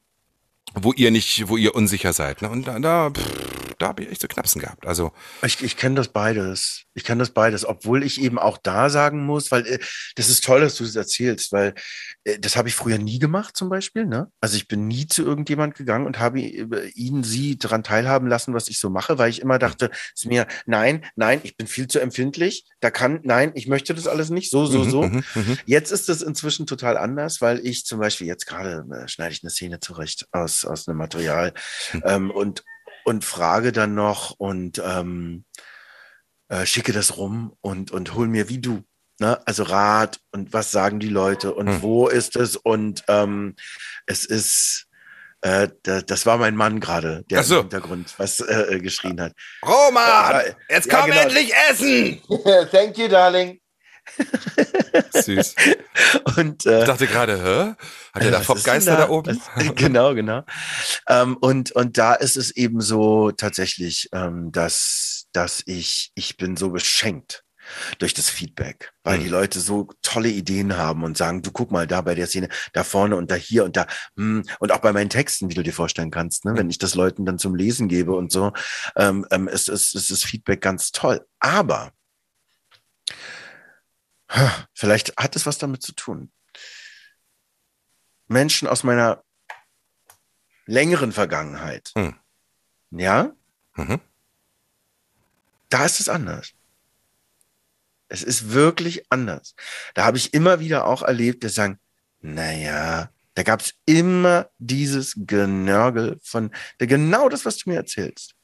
wo 0.74 0.92
ihr 0.92 1.10
nicht, 1.10 1.48
wo 1.48 1.56
ihr 1.56 1.74
unsicher 1.74 2.12
seid. 2.12 2.42
Ne? 2.42 2.50
Und 2.50 2.66
da, 2.66 2.78
da 2.78 3.10
pff, 3.10 3.63
da 3.84 3.88
habe 3.88 4.02
ich 4.02 4.10
echt 4.10 4.22
so 4.22 4.28
Knapsen 4.28 4.62
gehabt. 4.62 4.86
Also 4.86 5.12
ich, 5.42 5.62
ich 5.62 5.76
kenne 5.76 5.94
das 5.96 6.08
beides. 6.08 6.84
Ich 6.94 7.04
kenne 7.04 7.18
das 7.18 7.30
beides, 7.30 7.66
obwohl 7.66 8.02
ich 8.02 8.18
eben 8.18 8.38
auch 8.38 8.56
da 8.56 8.88
sagen 8.88 9.26
muss, 9.26 9.50
weil 9.50 9.66
äh, 9.66 9.78
das 10.14 10.30
ist 10.30 10.42
toll, 10.42 10.62
dass 10.62 10.76
du 10.76 10.84
das 10.84 10.96
erzählst, 10.96 11.52
weil 11.52 11.74
äh, 12.24 12.38
das 12.38 12.56
habe 12.56 12.68
ich 12.68 12.74
früher 12.74 12.96
nie 12.96 13.18
gemacht 13.18 13.56
zum 13.56 13.68
Beispiel. 13.68 14.06
Ne? 14.06 14.30
Also 14.40 14.56
ich 14.56 14.68
bin 14.68 14.88
nie 14.88 15.06
zu 15.06 15.22
irgendjemand 15.22 15.74
gegangen 15.74 16.06
und 16.06 16.18
habe 16.18 16.40
ihn, 16.40 17.24
sie 17.24 17.58
daran 17.58 17.82
teilhaben 17.82 18.26
lassen, 18.26 18.54
was 18.54 18.68
ich 18.68 18.78
so 18.78 18.88
mache, 18.88 19.18
weil 19.18 19.28
ich 19.28 19.42
immer 19.42 19.58
dachte, 19.58 19.90
es 19.92 20.22
ist 20.22 20.26
mir, 20.26 20.46
nein, 20.64 21.04
nein, 21.14 21.40
ich 21.42 21.58
bin 21.58 21.66
viel 21.66 21.86
zu 21.86 22.00
empfindlich. 22.00 22.64
Da 22.80 22.90
kann, 22.90 23.20
nein, 23.22 23.52
ich 23.54 23.66
möchte 23.66 23.94
das 23.94 24.06
alles 24.06 24.30
nicht, 24.30 24.50
so, 24.50 24.64
so, 24.64 24.78
mhm, 24.84 24.90
so. 24.90 25.02
Mhm, 25.02 25.24
mhm. 25.34 25.58
Jetzt 25.66 25.90
ist 25.90 26.08
es 26.08 26.22
inzwischen 26.22 26.66
total 26.66 26.96
anders, 26.96 27.42
weil 27.42 27.60
ich 27.66 27.84
zum 27.84 28.00
Beispiel 28.00 28.26
jetzt 28.26 28.46
gerade 28.46 28.86
äh, 28.90 29.08
schneide 29.08 29.34
ich 29.34 29.42
eine 29.42 29.50
Szene 29.50 29.80
zurecht 29.80 30.26
aus, 30.32 30.64
aus 30.64 30.88
einem 30.88 30.96
Material 30.96 31.52
mhm. 31.92 32.02
ähm, 32.06 32.30
und 32.30 32.64
und 33.04 33.24
frage 33.24 33.72
dann 33.72 33.94
noch 33.94 34.32
und 34.38 34.82
ähm, 34.84 35.44
äh, 36.48 36.66
schicke 36.66 36.92
das 36.92 37.16
rum 37.16 37.56
und, 37.60 37.90
und 37.90 38.14
hol 38.14 38.28
mir 38.28 38.48
wie 38.48 38.58
du. 38.58 38.82
Ne? 39.20 39.40
Also 39.46 39.62
Rat 39.62 40.20
und 40.32 40.52
was 40.52 40.72
sagen 40.72 40.98
die 40.98 41.08
Leute 41.08 41.54
und 41.54 41.68
hm. 41.68 41.82
wo 41.82 42.08
ist 42.08 42.36
es? 42.36 42.56
Und 42.56 43.04
ähm, 43.08 43.54
es 44.06 44.24
ist, 44.24 44.86
äh, 45.42 45.68
das 45.82 46.26
war 46.26 46.38
mein 46.38 46.56
Mann 46.56 46.80
gerade, 46.80 47.24
der 47.30 47.44
so. 47.44 47.56
im 47.56 47.60
Hintergrund 47.62 48.14
was 48.18 48.40
äh, 48.40 48.80
geschrien 48.80 49.20
hat. 49.20 49.32
Roman, 49.64 50.40
äh, 50.40 50.54
jetzt 50.68 50.90
ja, 50.90 50.98
komm 50.98 51.10
genau. 51.10 51.22
endlich 51.22 51.52
essen! 51.70 52.20
Thank 52.72 52.98
you, 52.98 53.08
darling. 53.08 53.60
Süß. 55.12 55.54
Und, 56.36 56.66
äh, 56.66 56.80
ich 56.80 56.86
dachte 56.86 57.06
gerade, 57.06 57.42
hä? 57.42 57.74
Hat 58.12 58.22
er 58.22 58.30
da 58.30 58.40
Popgeister 58.40 58.92
da, 58.92 59.06
da, 59.06 59.08
oben? 59.08 59.40
Genau, 59.74 60.14
genau. 60.14 60.42
Ähm, 61.08 61.36
und, 61.38 61.72
und 61.72 61.98
da 61.98 62.14
ist 62.14 62.36
es 62.36 62.50
eben 62.52 62.80
so 62.80 63.30
tatsächlich, 63.32 64.08
ähm, 64.12 64.52
dass, 64.52 65.26
dass 65.32 65.62
ich, 65.66 66.12
ich 66.14 66.36
bin 66.36 66.56
so 66.56 66.70
beschenkt 66.70 67.44
durch 67.98 68.14
das 68.14 68.28
Feedback, 68.28 68.92
weil 69.04 69.18
mhm. 69.18 69.22
die 69.22 69.28
Leute 69.28 69.60
so 69.60 69.88
tolle 70.02 70.28
Ideen 70.28 70.76
haben 70.76 71.02
und 71.02 71.16
sagen, 71.16 71.42
du 71.42 71.50
guck 71.50 71.70
mal 71.70 71.86
da 71.86 72.00
bei 72.02 72.14
der 72.14 72.26
Szene, 72.26 72.48
da 72.72 72.84
vorne 72.84 73.16
und 73.16 73.30
da 73.30 73.34
hier 73.34 73.64
und 73.64 73.76
da 73.76 73.86
hm, 74.16 74.44
und 74.60 74.72
auch 74.72 74.80
bei 74.80 74.92
meinen 74.92 75.10
Texten, 75.10 75.50
wie 75.50 75.54
du 75.54 75.62
dir 75.62 75.72
vorstellen 75.72 76.10
kannst, 76.10 76.44
ne, 76.44 76.52
mhm. 76.52 76.58
wenn 76.58 76.70
ich 76.70 76.78
das 76.78 76.94
Leuten 76.94 77.24
dann 77.24 77.38
zum 77.38 77.54
Lesen 77.54 77.88
gebe 77.88 78.14
und 78.14 78.30
so, 78.30 78.52
ähm, 78.96 79.26
ähm, 79.30 79.48
ist, 79.48 79.68
ist, 79.68 79.94
ist 79.94 80.10
das 80.10 80.24
Feedback 80.24 80.60
ganz 80.60 80.92
toll. 80.92 81.24
Aber 81.40 81.92
Vielleicht 84.74 85.16
hat 85.16 85.36
es 85.36 85.46
was 85.46 85.58
damit 85.58 85.82
zu 85.82 85.92
tun. 85.92 86.32
Menschen 88.26 88.68
aus 88.68 88.84
meiner 88.84 89.22
längeren 90.66 91.12
Vergangenheit. 91.12 91.92
Hm. 91.96 92.16
Ja? 92.90 93.32
Mhm. 93.74 94.00
Da 95.68 95.84
ist 95.84 96.00
es 96.00 96.08
anders. 96.08 96.52
Es 98.08 98.22
ist 98.22 98.52
wirklich 98.52 99.06
anders. 99.10 99.54
Da 99.94 100.04
habe 100.04 100.16
ich 100.16 100.34
immer 100.34 100.60
wieder 100.60 100.86
auch 100.86 101.02
erlebt, 101.02 101.42
dass 101.44 101.54
sagen, 101.54 101.80
naja, 102.20 103.10
da 103.34 103.42
gab 103.42 103.60
es 103.60 103.74
immer 103.84 104.48
dieses 104.58 105.14
Genörgel 105.16 106.20
von 106.22 106.52
genau 106.78 107.28
das, 107.28 107.44
was 107.44 107.58
du 107.58 107.70
mir 107.70 107.76
erzählst. 107.76 108.34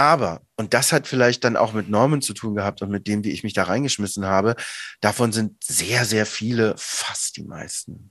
Aber, 0.00 0.40
und 0.56 0.72
das 0.72 0.92
hat 0.92 1.06
vielleicht 1.06 1.44
dann 1.44 1.58
auch 1.58 1.74
mit 1.74 1.90
Normen 1.90 2.22
zu 2.22 2.32
tun 2.32 2.54
gehabt 2.54 2.80
und 2.80 2.88
mit 2.88 3.06
dem, 3.06 3.22
wie 3.22 3.32
ich 3.32 3.44
mich 3.44 3.52
da 3.52 3.64
reingeschmissen 3.64 4.24
habe, 4.24 4.56
davon 5.02 5.30
sind 5.30 5.62
sehr, 5.62 6.06
sehr 6.06 6.24
viele, 6.24 6.74
fast 6.78 7.36
die 7.36 7.44
meisten, 7.44 8.10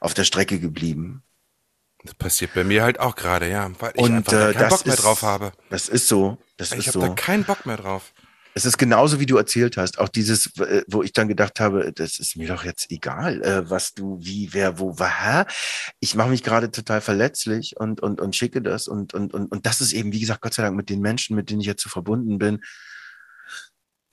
auf 0.00 0.14
der 0.14 0.24
Strecke 0.24 0.58
geblieben. 0.58 1.22
Das 2.04 2.14
passiert 2.14 2.54
bei 2.54 2.64
mir 2.64 2.82
halt 2.82 3.00
auch 3.00 3.16
gerade, 3.16 3.50
ja, 3.50 3.70
weil 3.80 3.92
ich 3.96 4.00
und, 4.00 4.14
einfach 4.14 4.32
äh, 4.32 4.54
keinen 4.54 4.68
Bock 4.70 4.86
mehr 4.86 4.96
drauf 4.96 5.20
habe. 5.20 5.52
Das 5.68 5.90
ist 5.90 6.08
so. 6.08 6.38
Das 6.56 6.72
ich 6.72 6.88
habe 6.88 6.92
so. 6.92 7.00
da 7.00 7.08
keinen 7.10 7.44
Bock 7.44 7.66
mehr 7.66 7.76
drauf 7.76 8.14
es 8.54 8.64
ist 8.64 8.78
genauso, 8.78 9.18
wie 9.18 9.26
du 9.26 9.36
erzählt 9.36 9.76
hast. 9.76 9.98
Auch 9.98 10.08
dieses, 10.08 10.56
äh, 10.58 10.84
wo 10.86 11.02
ich 11.02 11.12
dann 11.12 11.26
gedacht 11.26 11.58
habe, 11.58 11.92
das 11.92 12.18
ist 12.18 12.36
mir 12.36 12.46
doch 12.46 12.64
jetzt 12.64 12.90
egal, 12.90 13.42
äh, 13.42 13.68
was 13.68 13.94
du, 13.94 14.18
wie, 14.20 14.50
wer, 14.52 14.78
wo, 14.78 14.98
war. 14.98 15.46
Ich 15.98 16.14
mache 16.14 16.28
mich 16.28 16.44
gerade 16.44 16.70
total 16.70 17.00
verletzlich 17.00 17.76
und, 17.76 18.00
und, 18.00 18.20
und 18.20 18.36
schicke 18.36 18.62
das. 18.62 18.86
Und, 18.86 19.12
und, 19.12 19.34
und, 19.34 19.50
und 19.50 19.66
das 19.66 19.80
ist 19.80 19.92
eben, 19.92 20.12
wie 20.12 20.20
gesagt, 20.20 20.40
Gott 20.40 20.54
sei 20.54 20.62
Dank 20.62 20.76
mit 20.76 20.88
den 20.88 21.00
Menschen, 21.00 21.34
mit 21.34 21.50
denen 21.50 21.60
ich 21.60 21.66
jetzt 21.66 21.82
so 21.82 21.88
verbunden 21.88 22.38
bin. 22.38 22.60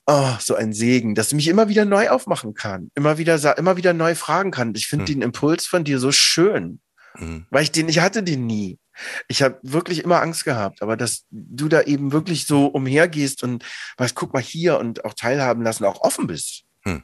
Oh, 0.06 0.32
so 0.40 0.56
ein 0.56 0.72
Segen, 0.72 1.14
dass 1.14 1.28
ich 1.28 1.34
mich 1.34 1.46
immer 1.46 1.68
wieder 1.68 1.84
neu 1.84 2.08
aufmachen 2.08 2.54
kann, 2.54 2.90
immer 2.96 3.18
wieder, 3.18 3.56
immer 3.56 3.76
wieder 3.76 3.92
neu 3.92 4.16
fragen 4.16 4.50
kann. 4.50 4.74
Ich 4.74 4.88
finde 4.88 5.06
hm. 5.06 5.14
den 5.14 5.22
Impuls 5.22 5.66
von 5.66 5.84
dir 5.84 6.00
so 6.00 6.10
schön, 6.10 6.80
hm. 7.14 7.46
weil 7.50 7.62
ich 7.62 7.70
den, 7.70 7.88
ich 7.88 8.00
hatte 8.00 8.24
den 8.24 8.46
nie. 8.46 8.80
Ich 9.28 9.42
habe 9.42 9.58
wirklich 9.62 10.04
immer 10.04 10.20
Angst 10.20 10.44
gehabt, 10.44 10.82
aber 10.82 10.96
dass 10.96 11.24
du 11.30 11.68
da 11.68 11.82
eben 11.82 12.12
wirklich 12.12 12.46
so 12.46 12.66
umhergehst 12.66 13.42
und 13.42 13.64
weißt, 13.96 14.14
guck 14.14 14.32
mal 14.32 14.42
hier 14.42 14.78
und 14.78 15.04
auch 15.04 15.14
teilhaben 15.14 15.62
lassen, 15.62 15.84
auch 15.84 16.00
offen 16.02 16.26
bist. 16.26 16.64
Hm. 16.84 17.02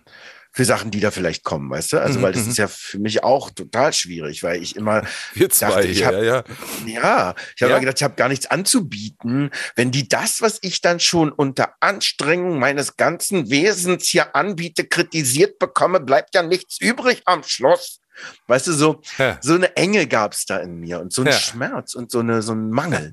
Für 0.51 0.65
Sachen, 0.65 0.91
die 0.91 1.01
da 1.01 1.11
vielleicht 1.11 1.45
kommen, 1.45 1.71
weißt 1.71 1.93
du? 1.93 1.99
Also, 1.99 2.19
mhm, 2.19 2.23
weil 2.23 2.33
das 2.33 2.45
mhm. 2.45 2.51
ist 2.51 2.57
ja 2.57 2.69
für 2.69 2.99
mich 2.99 3.23
auch 3.23 3.51
total 3.51 3.93
schwierig, 3.93 4.43
weil 4.43 4.61
ich 4.63 4.77
immer. 4.77 5.03
Wir 5.35 5.51
zwei 5.51 5.69
dachte, 5.69 5.87
ich 5.87 6.05
hab, 6.05 6.15
ja, 6.15 6.23
ja. 6.23 6.45
Ja, 6.87 7.35
ich 7.55 7.63
habe 7.63 7.75
ja. 7.75 7.79
gedacht, 7.79 7.99
ich 7.99 8.03
habe 8.03 8.17
gar 8.17 8.29
nichts 8.29 8.47
anzubieten. 8.47 9.51
Wenn 9.77 9.93
die 9.93 10.09
das, 10.09 10.41
was 10.41 10.59
ich 10.63 10.81
dann 10.81 11.01
schon 11.01 11.31
unter 11.31 11.75
Anstrengung 11.81 12.59
meines 12.59 12.97
ganzen 12.97 13.51
Wesens 13.51 14.09
hier 14.09 14.35
anbiete, 14.35 14.85
kritisiert 14.85 15.59
bekomme, 15.59 16.01
bleibt 16.01 16.35
ja 16.35 16.43
nichts 16.43 16.81
übrig 16.81 17.23
am 17.27 17.43
Schluss. 17.45 18.01
Weißt 18.47 18.67
du, 18.67 18.73
so, 18.73 19.03
ja. 19.19 19.39
so 19.41 19.55
eine 19.55 19.77
Enge 19.77 20.07
gab 20.07 20.33
es 20.33 20.47
da 20.47 20.59
in 20.59 20.81
mir 20.81 21.01
und 21.01 21.13
so 21.13 21.23
ein 21.23 21.29
ja. 21.29 21.33
Schmerz 21.33 21.95
und 21.95 22.11
so, 22.11 22.21
eine, 22.21 22.43
so 22.43 22.53
ein 22.53 22.71
Mangel. 22.71 23.11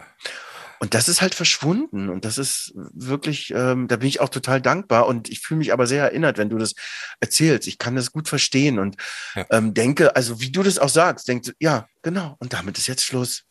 Und 0.79 0.93
das 0.93 1.07
ist 1.07 1.21
halt 1.21 1.35
verschwunden 1.35 2.09
und 2.09 2.25
das 2.25 2.37
ist 2.37 2.73
wirklich, 2.75 3.51
ähm, 3.55 3.87
da 3.87 3.95
bin 3.95 4.09
ich 4.09 4.19
auch 4.19 4.29
total 4.29 4.61
dankbar 4.61 5.07
und 5.07 5.29
ich 5.29 5.39
fühle 5.39 5.59
mich 5.59 5.71
aber 5.71 5.87
sehr 5.87 6.03
erinnert, 6.03 6.37
wenn 6.37 6.49
du 6.49 6.57
das 6.57 6.73
erzählst. 7.19 7.67
Ich 7.67 7.77
kann 7.77 7.95
das 7.95 8.11
gut 8.11 8.27
verstehen 8.27 8.77
und 8.79 8.97
ja. 9.35 9.45
ähm, 9.51 9.73
denke, 9.73 10.15
also 10.15 10.41
wie 10.41 10.51
du 10.51 10.63
das 10.63 10.77
auch 10.77 10.89
sagst, 10.89 11.27
denkst 11.27 11.53
ja, 11.59 11.87
genau, 12.01 12.35
und 12.39 12.53
damit 12.53 12.77
ist 12.77 12.87
jetzt 12.87 13.05
Schluss. 13.05 13.43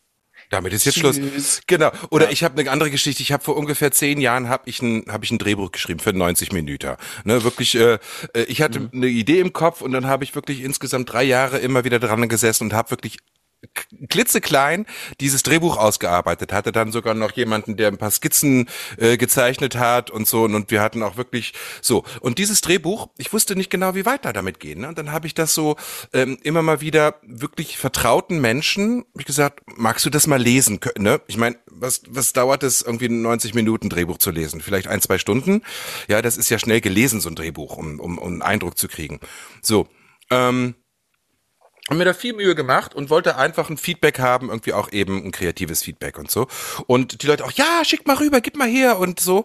Damit 0.54 0.72
ist 0.72 0.84
jetzt 0.84 0.94
Tschüss. 0.94 1.16
Schluss. 1.16 1.62
Genau. 1.66 1.90
Oder 2.10 2.26
ja. 2.26 2.30
ich 2.30 2.44
habe 2.44 2.60
eine 2.60 2.70
andere 2.70 2.88
Geschichte. 2.88 3.22
Ich 3.22 3.32
habe 3.32 3.42
vor 3.42 3.56
ungefähr 3.56 3.90
zehn 3.90 4.20
Jahren 4.20 4.48
habe 4.48 4.70
ich 4.70 4.80
ein 4.82 5.04
habe 5.08 5.24
ich 5.24 5.32
ein 5.32 5.38
Drehbuch 5.38 5.72
geschrieben 5.72 5.98
für 5.98 6.12
90 6.12 6.52
Minuten. 6.52 6.94
Ne, 7.24 7.42
wirklich. 7.42 7.74
Äh, 7.74 7.98
äh, 8.34 8.44
ich 8.46 8.62
hatte 8.62 8.78
mhm. 8.78 8.90
eine 8.92 9.06
Idee 9.08 9.40
im 9.40 9.52
Kopf 9.52 9.80
und 9.80 9.90
dann 9.90 10.06
habe 10.06 10.22
ich 10.22 10.36
wirklich 10.36 10.62
insgesamt 10.62 11.12
drei 11.12 11.24
Jahre 11.24 11.58
immer 11.58 11.82
wieder 11.82 11.98
dran 11.98 12.28
gesessen 12.28 12.64
und 12.64 12.72
habe 12.72 12.92
wirklich 12.92 13.18
klitzeklein 14.08 14.86
dieses 15.20 15.42
Drehbuch 15.42 15.76
ausgearbeitet, 15.76 16.52
hatte 16.52 16.72
dann 16.72 16.92
sogar 16.92 17.14
noch 17.14 17.32
jemanden, 17.32 17.76
der 17.76 17.88
ein 17.88 17.98
paar 17.98 18.10
Skizzen 18.10 18.68
äh, 18.98 19.16
gezeichnet 19.16 19.76
hat 19.76 20.10
und 20.10 20.26
so 20.26 20.44
und, 20.44 20.54
und 20.54 20.70
wir 20.70 20.82
hatten 20.82 21.02
auch 21.02 21.16
wirklich 21.16 21.52
so 21.80 22.04
und 22.20 22.38
dieses 22.38 22.60
Drehbuch, 22.60 23.08
ich 23.18 23.32
wusste 23.32 23.56
nicht 23.56 23.70
genau, 23.70 23.94
wie 23.94 24.06
weiter 24.06 24.32
damit 24.32 24.60
gehen. 24.60 24.80
Ne? 24.80 24.88
Und 24.88 24.98
dann 24.98 25.12
habe 25.12 25.26
ich 25.26 25.34
das 25.34 25.54
so 25.54 25.76
ähm, 26.12 26.38
immer 26.42 26.62
mal 26.62 26.80
wieder 26.80 27.16
wirklich 27.22 27.78
vertrauten 27.78 28.40
Menschen, 28.40 29.04
ich 29.18 29.24
gesagt, 29.24 29.62
magst 29.76 30.04
du 30.04 30.10
das 30.10 30.26
mal 30.26 30.40
lesen? 30.40 30.80
Ne? 30.98 31.20
Ich 31.26 31.36
meine, 31.36 31.56
was 31.66 32.02
was 32.08 32.32
dauert 32.32 32.62
es 32.62 32.82
irgendwie 32.82 33.08
90 33.08 33.54
Minuten 33.54 33.88
Drehbuch 33.88 34.18
zu 34.18 34.30
lesen? 34.30 34.60
Vielleicht 34.60 34.88
ein 34.88 35.00
zwei 35.00 35.18
Stunden. 35.18 35.62
Ja, 36.08 36.22
das 36.22 36.36
ist 36.36 36.50
ja 36.50 36.58
schnell 36.58 36.80
gelesen 36.80 37.20
so 37.20 37.28
ein 37.28 37.34
Drehbuch, 37.34 37.76
um 37.76 38.00
um, 38.00 38.18
um 38.18 38.32
einen 38.32 38.42
Eindruck 38.42 38.78
zu 38.78 38.88
kriegen. 38.88 39.20
So. 39.62 39.88
Ähm, 40.30 40.74
haben 41.88 41.98
mir 41.98 42.04
da 42.06 42.14
viel 42.14 42.32
Mühe 42.32 42.54
gemacht 42.54 42.94
und 42.94 43.10
wollte 43.10 43.36
einfach 43.36 43.68
ein 43.68 43.76
Feedback 43.76 44.18
haben, 44.18 44.48
irgendwie 44.48 44.72
auch 44.72 44.90
eben 44.90 45.22
ein 45.22 45.32
kreatives 45.32 45.82
Feedback 45.82 46.18
und 46.18 46.30
so. 46.30 46.46
Und 46.86 47.22
die 47.22 47.26
Leute 47.26 47.44
auch, 47.44 47.52
ja, 47.52 47.84
schick 47.84 48.06
mal 48.06 48.16
rüber, 48.16 48.40
gib 48.40 48.56
mal 48.56 48.68
her 48.68 48.98
und 48.98 49.20
so. 49.20 49.44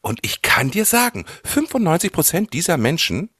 Und 0.00 0.20
ich 0.22 0.42
kann 0.42 0.70
dir 0.70 0.84
sagen, 0.84 1.24
95 1.44 2.12
Prozent 2.12 2.52
dieser 2.52 2.76
Menschen 2.76 3.30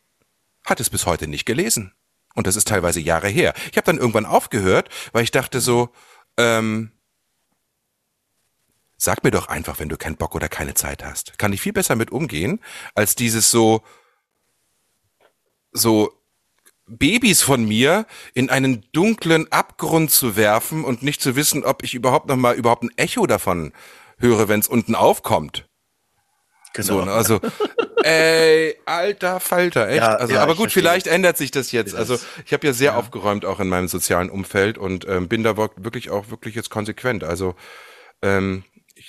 hat 0.67 0.81
es 0.81 0.91
bis 0.91 1.07
heute 1.07 1.29
nicht 1.29 1.45
gelesen. 1.45 1.93
Und 2.35 2.49
das 2.49 2.57
ist 2.57 2.67
teilweise 2.67 2.99
Jahre 3.01 3.29
her. 3.29 3.55
Ich 3.71 3.77
habe 3.77 3.87
dann 3.87 3.99
irgendwann 3.99 4.27
aufgehört, 4.27 4.89
weil 5.13 5.23
ich 5.23 5.31
dachte 5.31 5.61
so, 5.61 5.91
ähm, 6.37 6.91
sag 8.97 9.23
mir 9.23 9.31
doch 9.31 9.47
einfach, 9.47 9.79
wenn 9.79 9.89
du 9.89 9.97
keinen 9.97 10.17
Bock 10.17 10.35
oder 10.35 10.49
keine 10.49 10.75
Zeit 10.75 11.05
hast. 11.05 11.39
Kann 11.39 11.53
ich 11.53 11.61
viel 11.61 11.73
besser 11.73 11.95
mit 11.95 12.11
umgehen, 12.11 12.61
als 12.97 13.15
dieses 13.15 13.53
so, 13.53 13.83
so 15.71 16.24
Babys 16.87 17.43
von 17.43 17.65
mir 17.65 18.07
in 18.35 18.51
einen 18.51 18.85
dunklen 18.93 19.51
Abgrund 19.51 20.11
zu 20.11 20.37
werfen 20.37 20.85
und 20.85 21.03
nicht 21.03 21.23
zu 21.23 21.37
wissen, 21.37 21.65
ob 21.65 21.83
ich 21.83 21.95
überhaupt 21.95 22.29
noch 22.29 22.37
mal 22.37 22.55
überhaupt 22.55 22.83
ein 22.83 22.91
Echo 22.97 23.27
davon 23.27 23.73
höre, 24.19 24.49
wenn 24.49 24.61
es 24.61 24.69
unten 24.69 24.95
aufkommt. 24.95 25.67
Genau. 26.75 26.87
So, 26.87 27.05
ne? 27.05 27.13
also, 27.13 27.41
ey, 28.03 28.77
alter 28.85 29.41
Falter, 29.41 29.89
echt. 29.89 29.99
Ja, 29.99 30.17
also, 30.17 30.35
ja, 30.35 30.43
aber 30.43 30.57
gut, 30.57 30.73
vielleicht 30.73 31.07
ändert 31.07 31.37
sich 31.37 31.53
das 31.53 31.73
jetzt. 31.73 31.95
Also, 31.95 32.19
ich 32.45 32.53
habe 32.53 32.67
ja 32.67 32.73
sehr 32.73 32.93
ja. 32.93 32.97
aufgeräumt 32.99 33.45
auch 33.45 33.61
in 33.61 33.69
meinem 33.69 33.89
sozialen 33.89 34.29
Umfeld 34.29 34.77
und 34.77 35.07
ähm, 35.09 35.29
bin 35.29 35.45
da 35.45 35.57
wirklich 35.57 36.11
auch 36.11 36.31
wirklich 36.31 36.57
jetzt 36.57 36.71
konsequent. 36.71 37.23
Also, 37.23 37.55
ähm, 38.23 38.65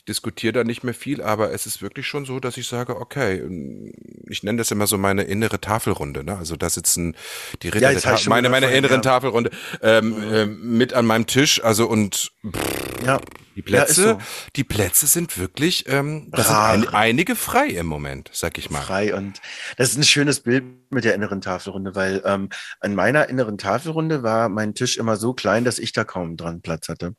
diskutiere 0.08 0.54
da 0.54 0.64
nicht 0.64 0.84
mehr 0.84 0.94
viel, 0.94 1.22
aber 1.22 1.52
es 1.52 1.66
ist 1.66 1.82
wirklich 1.82 2.08
schon 2.08 2.26
so, 2.26 2.40
dass 2.40 2.58
ich 2.58 2.68
sage, 2.68 2.98
okay, 2.98 3.40
ähm, 3.40 3.92
ich 4.28 4.44
nenne 4.44 4.60
das 4.60 4.72
immer 4.72 4.88
so 4.88 4.98
meine 4.98 5.24
innere 5.24 5.60
Tafelrunde. 5.60 6.24
Ne? 6.24 6.38
Also 6.38 6.56
da 6.56 6.70
sitzen 6.70 7.16
die 7.64 7.70
Ritter, 7.70 7.92
ja, 7.92 8.00
Ta 8.00 8.18
meine, 8.28 8.50
meine 8.50 8.68
inneren 8.68 8.98
ja. 8.98 9.02
Tafelrunde 9.02 9.50
ähm, 9.82 10.34
äh, 10.34 10.46
mit 10.46 10.94
an 10.94 11.06
meinem 11.06 11.26
Tisch. 11.26 11.64
Also 11.64 11.88
und 11.88 12.32
pff, 12.46 13.06
ja. 13.06 13.20
die 13.56 13.64
Plätze, 13.64 14.04
so. 14.04 14.18
die 14.56 14.64
Plätze 14.64 15.08
sind 15.08 15.38
wirklich, 15.40 15.86
ähm, 15.88 16.30
das 16.32 16.48
sind 16.48 16.58
ein, 16.58 16.88
einige 16.90 17.36
frei 17.36 17.68
im 17.68 17.88
Moment, 17.88 18.30
sag 18.32 18.58
ich 18.60 18.70
mal. 18.70 18.82
Frei 18.82 19.16
und 19.16 19.42
das 19.78 19.90
ist 19.90 19.98
ein 19.98 20.04
schönes 20.04 20.42
Bild 20.42 20.64
mit 20.92 21.04
der 21.04 21.16
inneren 21.16 21.42
Tafelrunde, 21.42 21.96
weil 21.96 22.22
ähm, 22.26 22.50
an 22.80 22.94
meiner 22.94 23.28
inneren 23.30 23.58
Tafelrunde 23.58 24.22
war 24.22 24.50
mein 24.50 24.76
Tisch 24.76 24.98
immer 24.98 25.18
so 25.18 25.34
klein, 25.34 25.66
dass 25.66 25.80
ich 25.80 25.94
da 25.94 26.04
kaum 26.04 26.38
dran 26.38 26.62
Platz 26.62 26.90
hatte. 26.90 27.16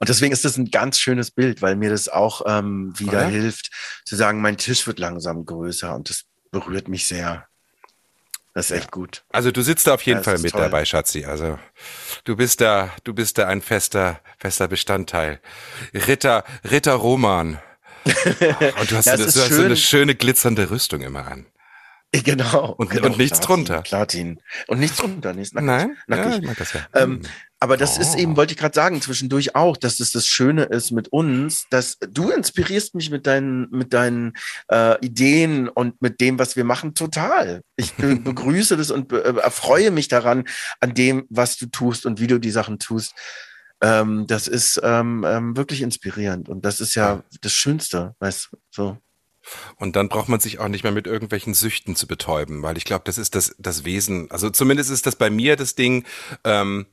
Und 0.00 0.08
deswegen 0.08 0.32
ist 0.32 0.46
das 0.46 0.56
ein 0.56 0.70
ganz 0.70 0.98
schönes 0.98 1.30
Bild, 1.30 1.60
weil 1.60 1.76
mir 1.76 1.90
das 1.90 2.08
auch 2.08 2.42
ähm, 2.46 2.98
wieder 2.98 3.18
Oder? 3.18 3.26
hilft, 3.26 3.70
zu 4.06 4.16
sagen, 4.16 4.40
mein 4.40 4.56
Tisch 4.56 4.86
wird 4.86 4.98
langsam 4.98 5.44
größer 5.44 5.94
und 5.94 6.08
das 6.08 6.24
berührt 6.50 6.88
mich 6.88 7.06
sehr. 7.06 7.46
Das 8.54 8.70
ist 8.70 8.76
echt 8.76 8.90
gut. 8.90 9.24
Also 9.28 9.52
du 9.52 9.60
sitzt 9.60 9.86
da 9.86 9.94
auf 9.94 10.02
jeden 10.02 10.20
ja, 10.20 10.22
Fall 10.24 10.38
mit 10.38 10.52
toll. 10.52 10.62
dabei, 10.62 10.86
Schatzi. 10.86 11.26
Also 11.26 11.58
du 12.24 12.34
bist 12.34 12.62
da, 12.62 12.90
du 13.04 13.12
bist 13.12 13.36
da 13.36 13.46
ein 13.46 13.60
fester, 13.60 14.20
fester 14.38 14.68
Bestandteil. 14.68 15.40
Ritter, 15.92 16.44
Ritter 16.68 16.94
Roman. 16.94 17.60
und 18.04 18.90
du 18.90 18.96
hast, 18.96 19.04
ja, 19.04 19.18
so, 19.18 19.24
du 19.24 19.28
hast 19.28 19.50
so 19.50 19.62
eine 19.62 19.76
schöne 19.76 20.14
glitzernde 20.14 20.70
Rüstung 20.70 21.02
immer 21.02 21.26
an. 21.26 21.46
Genau. 22.24 22.74
Und, 22.76 22.90
genau, 22.90 23.06
und 23.06 23.18
nichts 23.18 23.38
Platin, 23.38 23.64
drunter. 23.64 23.82
Platin. 23.82 24.40
Und 24.66 24.80
nichts 24.80 24.96
drunter. 24.96 25.32
Nichts 25.32 25.54
nackig, 25.54 25.66
Nein? 25.66 25.96
Nackig. 26.06 26.32
Ja, 26.32 26.38
ich 26.38 26.46
mag 26.46 26.56
das 26.56 26.72
ja. 26.72 26.80
Ähm, 26.94 27.10
hm. 27.10 27.22
aber 27.60 27.76
das 27.76 27.98
oh. 27.98 28.00
ist 28.00 28.16
eben, 28.16 28.36
wollte 28.36 28.52
ich 28.52 28.58
gerade 28.58 28.74
sagen, 28.74 29.00
zwischendurch 29.00 29.54
auch, 29.54 29.76
dass 29.76 30.00
es 30.00 30.10
das 30.10 30.26
Schöne 30.26 30.64
ist 30.64 30.90
mit 30.90 31.08
uns, 31.08 31.66
dass 31.70 31.98
du 31.98 32.30
inspirierst 32.30 32.94
mich 32.94 33.10
mit 33.10 33.26
deinen, 33.26 33.70
mit 33.70 33.92
deinen 33.92 34.32
äh, 34.68 34.98
Ideen 35.04 35.68
und 35.68 36.02
mit 36.02 36.20
dem, 36.20 36.38
was 36.38 36.56
wir 36.56 36.64
machen, 36.64 36.94
total. 36.94 37.62
Ich 37.76 37.94
be 37.94 38.16
begrüße 38.24 38.76
das 38.76 38.90
und 38.90 39.08
be 39.08 39.24
äh, 39.24 39.40
erfreue 39.40 39.90
mich 39.90 40.08
daran, 40.08 40.44
an 40.80 40.94
dem, 40.94 41.26
was 41.30 41.58
du 41.58 41.66
tust 41.66 42.06
und 42.06 42.20
wie 42.20 42.26
du 42.26 42.38
die 42.38 42.50
Sachen 42.50 42.78
tust. 42.80 43.14
Ähm, 43.82 44.26
das 44.26 44.48
ist 44.48 44.80
ähm, 44.82 45.24
ähm, 45.26 45.56
wirklich 45.56 45.80
inspirierend 45.82 46.48
und 46.48 46.64
das 46.64 46.80
ist 46.80 46.94
ja 46.96 47.22
das 47.40 47.52
Schönste, 47.52 48.14
weißt 48.18 48.48
du, 48.50 48.58
so. 48.70 48.98
Und 49.76 49.96
dann 49.96 50.08
braucht 50.08 50.28
man 50.28 50.40
sich 50.40 50.58
auch 50.58 50.68
nicht 50.68 50.82
mehr 50.82 50.92
mit 50.92 51.06
irgendwelchen 51.06 51.54
Süchten 51.54 51.96
zu 51.96 52.06
betäuben, 52.06 52.62
weil 52.62 52.76
ich 52.76 52.84
glaube, 52.84 53.04
das 53.04 53.18
ist 53.18 53.34
das, 53.34 53.54
das 53.58 53.84
Wesen. 53.84 54.30
Also 54.30 54.50
zumindest 54.50 54.90
ist 54.90 55.06
das 55.06 55.16
bei 55.16 55.30
mir 55.30 55.56
das 55.56 55.74
Ding. 55.74 56.04
Ähm, 56.44 56.86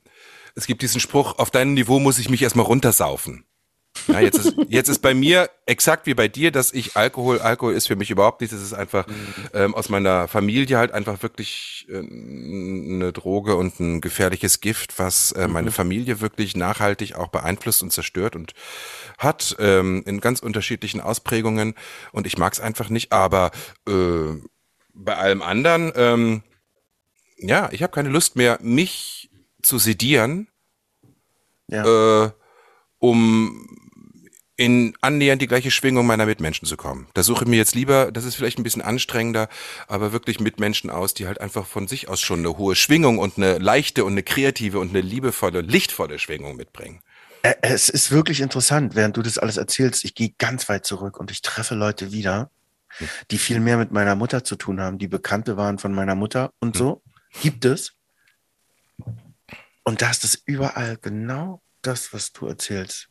es 0.56 0.66
gibt 0.66 0.82
diesen 0.82 1.00
Spruch, 1.00 1.38
auf 1.38 1.52
deinem 1.52 1.74
Niveau 1.74 2.00
muss 2.00 2.20
ich 2.20 2.30
mich 2.30 2.42
erstmal 2.42 2.66
runtersaufen. 2.66 3.46
Ja, 4.08 4.20
jetzt, 4.20 4.40
ist, 4.40 4.56
jetzt 4.70 4.90
ist 4.90 5.00
bei 5.00 5.14
mir 5.14 5.50
exakt 5.66 6.06
wie 6.06 6.14
bei 6.14 6.28
dir, 6.28 6.52
dass 6.52 6.74
ich 6.74 6.96
Alkohol, 6.96 7.40
Alkohol 7.40 7.74
ist 7.74 7.88
für 7.88 7.96
mich 7.96 8.10
überhaupt 8.10 8.42
nichts. 8.42 8.56
Das 8.56 8.64
ist 8.64 8.74
einfach 8.74 9.08
mhm. 9.08 9.14
ähm, 9.54 9.76
aus 9.76 9.90
meiner 9.90 10.28
Familie 10.28 10.78
halt 10.78 10.92
einfach 10.92 11.24
wirklich 11.24 11.86
äh, 11.90 12.00
eine 12.00 13.12
Droge 13.14 13.56
und 13.56 13.80
ein 13.80 14.02
gefährliches 14.02 14.62
Gift, 14.62 15.00
was 15.00 15.32
äh, 15.34 15.48
meine 15.48 15.70
mhm. 15.70 15.74
Familie 15.74 16.22
wirklich 16.22 16.56
nachhaltig 16.56 17.16
auch 17.16 17.28
beeinflusst 17.28 17.84
und 17.84 17.92
zerstört 17.92 18.36
und 18.36 18.54
hat 19.18 19.56
ähm, 19.60 20.04
in 20.06 20.22
ganz 20.22 20.40
unterschiedlichen 20.40 21.02
Ausprägungen. 21.02 21.76
Und 22.12 22.28
ich 22.28 22.38
mag 22.38 22.54
es 22.54 22.60
einfach 22.60 22.90
nicht. 22.90 23.12
Aber 23.12 23.52
äh, 23.88 24.42
bei 24.94 25.16
allem 25.16 25.42
anderen, 25.42 25.92
ähm, 25.96 26.44
ja, 27.38 27.70
ich 27.72 27.84
habe 27.84 27.94
keine 27.94 28.10
Lust 28.10 28.36
mehr, 28.36 28.58
mich 28.62 29.30
zu 29.62 29.78
sedieren. 29.78 30.48
Ja. 31.68 32.26
Äh, 32.26 32.32
um 33.00 33.87
in 34.58 34.96
annähernd 35.02 35.42
die 35.42 35.48
gleiche 35.48 35.70
Schwingung 35.70 36.08
meiner 36.08 36.26
Mitmenschen 36.26 36.68
zu 36.68 36.78
kommen. 36.78 37.08
Da 37.14 37.22
suche 37.22 37.44
ich 37.44 37.50
mir 37.50 37.58
jetzt 37.58 37.76
lieber, 37.76 38.12
das 38.12 38.26
ist 38.26 38.36
vielleicht 38.36 38.58
ein 38.58 38.64
bisschen 38.64 38.82
anstrengender, 38.82 39.50
aber 39.88 40.12
wirklich 40.12 40.40
Mitmenschen 40.40 40.90
aus, 40.90 41.14
die 41.14 41.28
halt 41.28 41.40
einfach 41.40 41.68
von 41.68 41.88
sich 41.88 42.10
aus 42.10 42.20
schon 42.20 42.40
eine 42.40 42.58
hohe 42.58 42.76
Schwingung 42.76 43.20
und 43.20 43.38
eine 43.38 43.60
leichte 43.60 44.04
und 44.04 44.14
eine 44.14 44.24
kreative 44.24 44.80
und 44.80 44.90
eine 44.90 45.02
liebevolle, 45.02 45.62
lichtvolle 45.62 46.18
Schwingung 46.18 46.56
mitbringen. 46.56 47.02
Es 47.62 47.88
ist 47.88 48.12
wirklich 48.12 48.42
interessant, 48.42 48.96
während 48.96 49.16
du 49.16 49.22
das 49.22 49.38
alles 49.38 49.58
erzählst. 49.58 50.04
Ich 50.04 50.16
gehe 50.16 50.34
ganz 50.40 50.68
weit 50.70 50.86
zurück 50.86 51.20
und 51.20 51.30
ich 51.30 51.44
treffe 51.44 51.76
Leute 51.76 52.12
wieder, 52.12 52.50
hm. 52.98 53.08
die 53.30 53.38
viel 53.38 53.60
mehr 53.60 53.78
mit 53.78 53.92
meiner 53.92 54.16
Mutter 54.16 54.44
zu 54.44 54.56
tun 54.56 54.82
haben, 54.82 54.98
die 54.98 55.08
Bekannte 55.08 55.56
waren 55.56 55.78
von 55.78 55.94
meiner 55.94 56.16
Mutter 56.16 56.52
und 56.60 56.76
hm. 56.76 56.80
so. 56.80 57.02
Gibt 57.42 57.64
es. 57.64 57.94
Und 59.84 60.02
da 60.02 60.10
ist 60.10 60.24
es 60.24 60.36
überall 60.46 60.98
genau 60.98 61.62
das, 61.84 62.12
was 62.12 62.34
du 62.34 62.48
erzählst. 62.48 63.10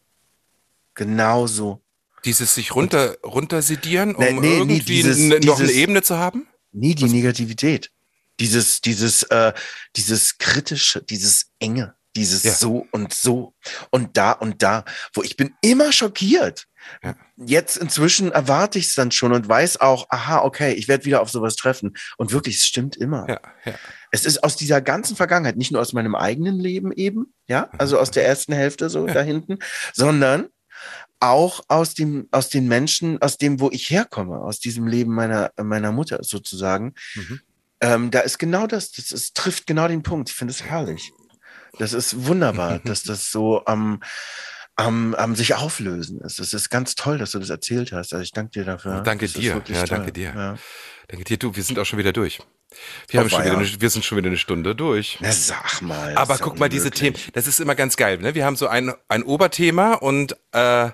Genauso. 0.96 1.82
Dieses 2.24 2.54
sich 2.54 2.74
runter, 2.74 3.16
runtersedieren, 3.22 4.16
um 4.16 4.24
nee, 4.24 4.32
nee, 4.32 4.56
irgendwie 4.56 4.80
dieses, 4.80 5.18
noch 5.18 5.38
dieses, 5.38 5.60
eine 5.60 5.72
Ebene 5.72 6.02
zu 6.02 6.16
haben? 6.16 6.48
Nie 6.72 6.96
die 6.96 7.04
was? 7.04 7.12
Negativität. 7.12 7.92
Dieses, 8.40 8.80
dieses, 8.80 9.22
äh, 9.24 9.52
dieses 9.94 10.38
kritische, 10.38 11.02
dieses 11.02 11.52
enge, 11.60 11.94
dieses 12.16 12.42
ja. 12.42 12.52
so 12.52 12.86
und 12.90 13.14
so 13.14 13.54
und 13.90 14.16
da 14.16 14.32
und 14.32 14.62
da, 14.62 14.84
wo 15.14 15.22
ich 15.22 15.36
bin 15.36 15.54
immer 15.60 15.92
schockiert. 15.92 16.66
Ja. 17.02 17.14
Jetzt 17.36 17.76
inzwischen 17.76 18.32
erwarte 18.32 18.78
ich 18.78 18.86
es 18.86 18.94
dann 18.94 19.10
schon 19.10 19.32
und 19.32 19.48
weiß 19.48 19.80
auch, 19.80 20.06
aha, 20.10 20.42
okay, 20.42 20.72
ich 20.72 20.88
werde 20.88 21.04
wieder 21.04 21.20
auf 21.20 21.30
sowas 21.30 21.56
treffen. 21.56 21.96
Und 22.16 22.32
wirklich, 22.32 22.56
es 22.56 22.64
stimmt 22.64 22.96
immer. 22.96 23.26
Ja, 23.28 23.40
ja. 23.64 23.74
Es 24.10 24.24
ist 24.24 24.42
aus 24.42 24.56
dieser 24.56 24.80
ganzen 24.80 25.16
Vergangenheit, 25.16 25.56
nicht 25.56 25.72
nur 25.72 25.80
aus 25.80 25.92
meinem 25.92 26.14
eigenen 26.14 26.58
Leben 26.58 26.92
eben, 26.92 27.34
ja, 27.48 27.70
also 27.78 27.98
aus 27.98 28.10
der 28.10 28.26
ersten 28.26 28.52
Hälfte 28.52 28.88
so 28.88 29.06
da 29.06 29.22
hinten, 29.22 29.58
sondern 29.92 30.48
auch 31.20 31.62
aus 31.68 31.94
dem, 31.94 32.28
aus 32.30 32.48
den 32.48 32.68
Menschen, 32.68 33.20
aus 33.22 33.38
dem, 33.38 33.60
wo 33.60 33.70
ich 33.70 33.90
herkomme, 33.90 34.38
aus 34.38 34.60
diesem 34.60 34.86
Leben 34.86 35.14
meiner, 35.14 35.50
meiner 35.56 35.92
Mutter 35.92 36.18
sozusagen. 36.22 36.94
Mhm. 37.14 37.40
Ähm, 37.80 38.10
da 38.10 38.20
ist 38.20 38.38
genau 38.38 38.66
das, 38.66 38.92
das 38.92 39.12
ist, 39.12 39.36
trifft 39.36 39.66
genau 39.66 39.88
den 39.88 40.02
Punkt. 40.02 40.30
Ich 40.30 40.34
finde 40.34 40.52
es 40.52 40.62
herrlich. 40.62 41.12
Das 41.78 41.92
ist 41.92 42.26
wunderbar, 42.26 42.78
dass 42.84 43.02
das 43.02 43.30
so 43.30 43.64
am, 43.64 44.02
am, 44.76 45.14
am 45.14 45.34
sich 45.34 45.54
auflösen 45.54 46.20
ist. 46.20 46.38
Das 46.38 46.52
ist 46.52 46.70
ganz 46.70 46.94
toll, 46.94 47.18
dass 47.18 47.32
du 47.32 47.38
das 47.38 47.50
erzählt 47.50 47.92
hast. 47.92 48.12
Also 48.12 48.22
ich 48.22 48.32
danke 48.32 48.50
dir 48.52 48.64
dafür. 48.64 49.00
Danke 49.02 49.26
dir. 49.26 49.62
Ja, 49.68 49.86
danke 49.86 50.12
dir. 50.12 50.32
Ja. 50.34 50.58
Danke 51.08 51.24
dir. 51.24 51.38
Du, 51.38 51.54
wir 51.54 51.62
sind 51.62 51.78
auch 51.78 51.86
schon 51.86 51.98
wieder 51.98 52.12
durch. 52.12 52.40
Wir, 53.08 53.20
haben 53.20 53.30
schon 53.30 53.44
wieder 53.44 53.58
eine, 53.58 53.80
wir 53.80 53.90
sind 53.90 54.04
schon 54.04 54.18
wieder 54.18 54.28
eine 54.28 54.36
Stunde 54.36 54.74
durch. 54.74 55.18
Na, 55.20 55.32
sag 55.32 55.82
mal. 55.82 56.16
Aber 56.16 56.38
guck 56.38 56.58
mal, 56.58 56.68
diese 56.68 56.90
Themen, 56.90 57.16
das 57.32 57.46
ist 57.46 57.60
immer 57.60 57.74
ganz 57.74 57.96
geil. 57.96 58.18
Ne? 58.18 58.34
Wir 58.34 58.44
haben 58.44 58.56
so 58.56 58.66
ein, 58.66 58.92
ein 59.08 59.22
Oberthema 59.22 59.94
und 59.94 60.36
äh, 60.52 60.90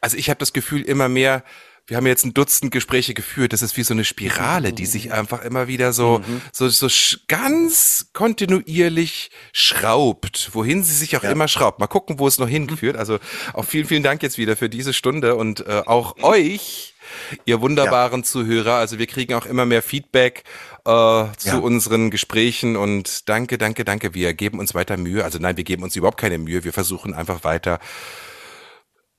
also 0.00 0.16
ich 0.16 0.28
habe 0.28 0.38
das 0.38 0.52
Gefühl, 0.52 0.82
immer 0.82 1.08
mehr 1.08 1.44
wir 1.86 1.96
haben 1.96 2.06
jetzt 2.06 2.24
ein 2.24 2.34
Dutzend 2.34 2.72
Gespräche 2.72 3.14
geführt. 3.14 3.52
Das 3.52 3.62
ist 3.62 3.76
wie 3.76 3.84
so 3.84 3.94
eine 3.94 4.04
Spirale, 4.04 4.72
die 4.72 4.86
sich 4.86 5.12
einfach 5.12 5.42
immer 5.42 5.68
wieder 5.68 5.92
so, 5.92 6.18
mhm. 6.18 6.42
so, 6.52 6.68
so 6.68 6.88
ganz 7.28 8.10
kontinuierlich 8.12 9.30
schraubt, 9.52 10.50
wohin 10.52 10.82
sie 10.82 10.94
sich 10.94 11.16
auch 11.16 11.22
ja. 11.22 11.30
immer 11.30 11.46
schraubt. 11.46 11.78
Mal 11.78 11.86
gucken, 11.86 12.18
wo 12.18 12.26
es 12.26 12.38
noch 12.38 12.48
hinführt. 12.48 12.96
Also 12.96 13.18
auch 13.52 13.64
vielen, 13.64 13.86
vielen 13.86 14.02
Dank 14.02 14.22
jetzt 14.24 14.36
wieder 14.36 14.56
für 14.56 14.68
diese 14.68 14.92
Stunde 14.92 15.36
und 15.36 15.60
äh, 15.66 15.82
auch 15.86 16.20
euch, 16.22 16.95
ihr 17.44 17.60
wunderbaren 17.60 18.20
ja. 18.20 18.24
Zuhörer. 18.24 18.74
Also 18.74 18.98
wir 18.98 19.06
kriegen 19.06 19.34
auch 19.34 19.46
immer 19.46 19.66
mehr 19.66 19.82
Feedback 19.82 20.44
äh, 20.84 21.24
zu 21.36 21.48
ja. 21.48 21.56
unseren 21.58 22.10
Gesprächen 22.10 22.76
und 22.76 23.28
danke, 23.28 23.58
danke, 23.58 23.84
danke. 23.84 24.14
Wir 24.14 24.34
geben 24.34 24.58
uns 24.58 24.74
weiter 24.74 24.96
Mühe. 24.96 25.24
Also 25.24 25.38
nein, 25.38 25.56
wir 25.56 25.64
geben 25.64 25.82
uns 25.82 25.96
überhaupt 25.96 26.18
keine 26.18 26.38
Mühe. 26.38 26.64
Wir 26.64 26.72
versuchen 26.72 27.14
einfach 27.14 27.44
weiter 27.44 27.78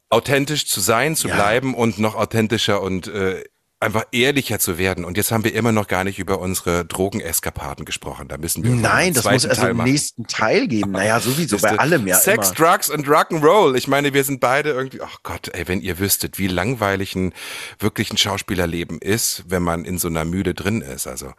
authentisch 0.10 0.68
zu 0.68 0.80
sein, 0.80 1.16
zu 1.16 1.28
ja. 1.28 1.36
bleiben 1.36 1.74
und 1.74 2.00
noch 2.00 2.16
authentischer 2.16 2.82
und 2.82 3.08
äh, 3.08 3.44
einfach 3.80 4.06
ehrlicher 4.12 4.58
zu 4.60 4.78
werden. 4.78 5.06
Und 5.06 5.18
jetzt 5.18 5.32
haben 5.32 5.44
wir 5.44 5.54
immer 5.54 5.72
noch 5.72 5.88
gar 5.88 6.04
nicht 6.04 6.18
über 6.18 6.40
unsere 6.40 6.86
Drogeneskapaden 6.86 7.86
gesprochen. 7.86 8.28
Da 8.28 8.38
müssen 8.38 8.64
wir. 8.64 8.72
Nein, 8.72 9.14
das 9.14 9.26
muss 9.26 9.46
also 9.46 9.68
im 9.68 9.84
nächsten 9.84 10.26
Teil 10.26 10.68
geben. 10.68 10.92
Naja, 10.92 11.20
sowieso 11.20 11.58
bei 11.58 11.78
allem 11.78 12.08
ja. 12.08 12.18
Sex, 12.18 12.52
immer. 12.52 12.72
Drugs 12.72 12.90
und 12.90 13.08
Rock'n'Roll. 13.08 13.76
Ich 13.76 13.88
meine, 13.88 14.14
wir 14.14 14.24
sind 14.24 14.40
beide 14.40 14.72
irgendwie, 14.72 15.02
ach 15.02 15.20
Gott, 15.22 15.50
ey, 15.54 15.68
wenn 15.68 15.82
ihr 15.82 16.00
wüsstet, 16.00 16.40
wie 16.40 16.48
langweilig 16.48 17.16
ein 17.16 17.34
wirklich 17.80 18.12
ein 18.12 18.18
Schauspielerleben 18.18 19.00
ist, 19.00 19.44
wenn 19.48 19.62
man 19.62 19.86
in 19.86 20.00
so 20.00 20.08
einer 20.08 20.26
Mühle 20.26 20.56
drin 20.56 20.82
ist. 20.82 21.06
Also 21.06 21.34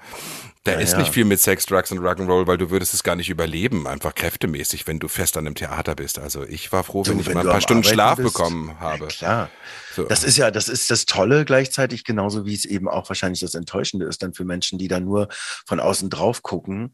da 0.65 0.73
ja, 0.73 0.79
ist 0.79 0.93
ja. 0.93 0.99
nicht 0.99 1.13
viel 1.13 1.25
mit 1.25 1.41
Sex, 1.41 1.67
Drugs 1.67 1.93
und 1.93 1.99
Rock'n'Roll, 1.99 2.47
weil 2.47 2.59
du 2.59 2.71
würdest 2.71 2.95
es 2.95 3.03
gar 3.03 3.17
nicht 3.17 3.31
überleben, 3.31 3.87
einfach 3.87 4.15
kräftemäßig, 4.15 4.87
wenn 4.87 4.99
du 4.99 5.09
fest 5.09 5.37
an 5.37 5.47
einem 5.47 5.55
Theater 5.55 5.95
bist. 5.95 6.19
Also 6.19 6.45
ich 6.45 6.73
war 6.73 6.85
froh, 6.85 7.05
wenn 7.07 7.15
so, 7.15 7.21
ich 7.21 7.27
wenn 7.27 7.35
mal 7.35 7.41
ein 7.41 7.53
paar 7.53 7.61
Stunden 7.61 7.85
Schlaf 7.85 8.17
bist. 8.17 8.35
bekommen 8.35 8.79
habe. 8.81 9.05
Ja, 9.05 9.09
klar. 9.09 9.51
So. 9.95 10.05
Das 10.05 10.25
ist 10.25 10.37
ja, 10.37 10.51
das 10.51 10.69
ist 10.69 10.91
das 10.91 11.07
Tolle 11.07 11.45
gleichzeitig, 11.45 12.05
genauso 12.05 12.45
wie 12.45 12.55
es 12.55 12.65
eben 12.65 12.89
auch 12.89 13.09
wahrscheinlich 13.09 13.41
das 13.41 13.55
Enttäuschende 13.55 14.07
ist 14.07 14.23
dann 14.23 14.35
für 14.35 14.45
Menschen, 14.45 14.79
die 14.79 14.89
da 14.89 15.01
nur 15.01 15.29
von 15.67 15.81
außen 15.81 16.11
drauf 16.11 16.43
gucken 16.43 16.93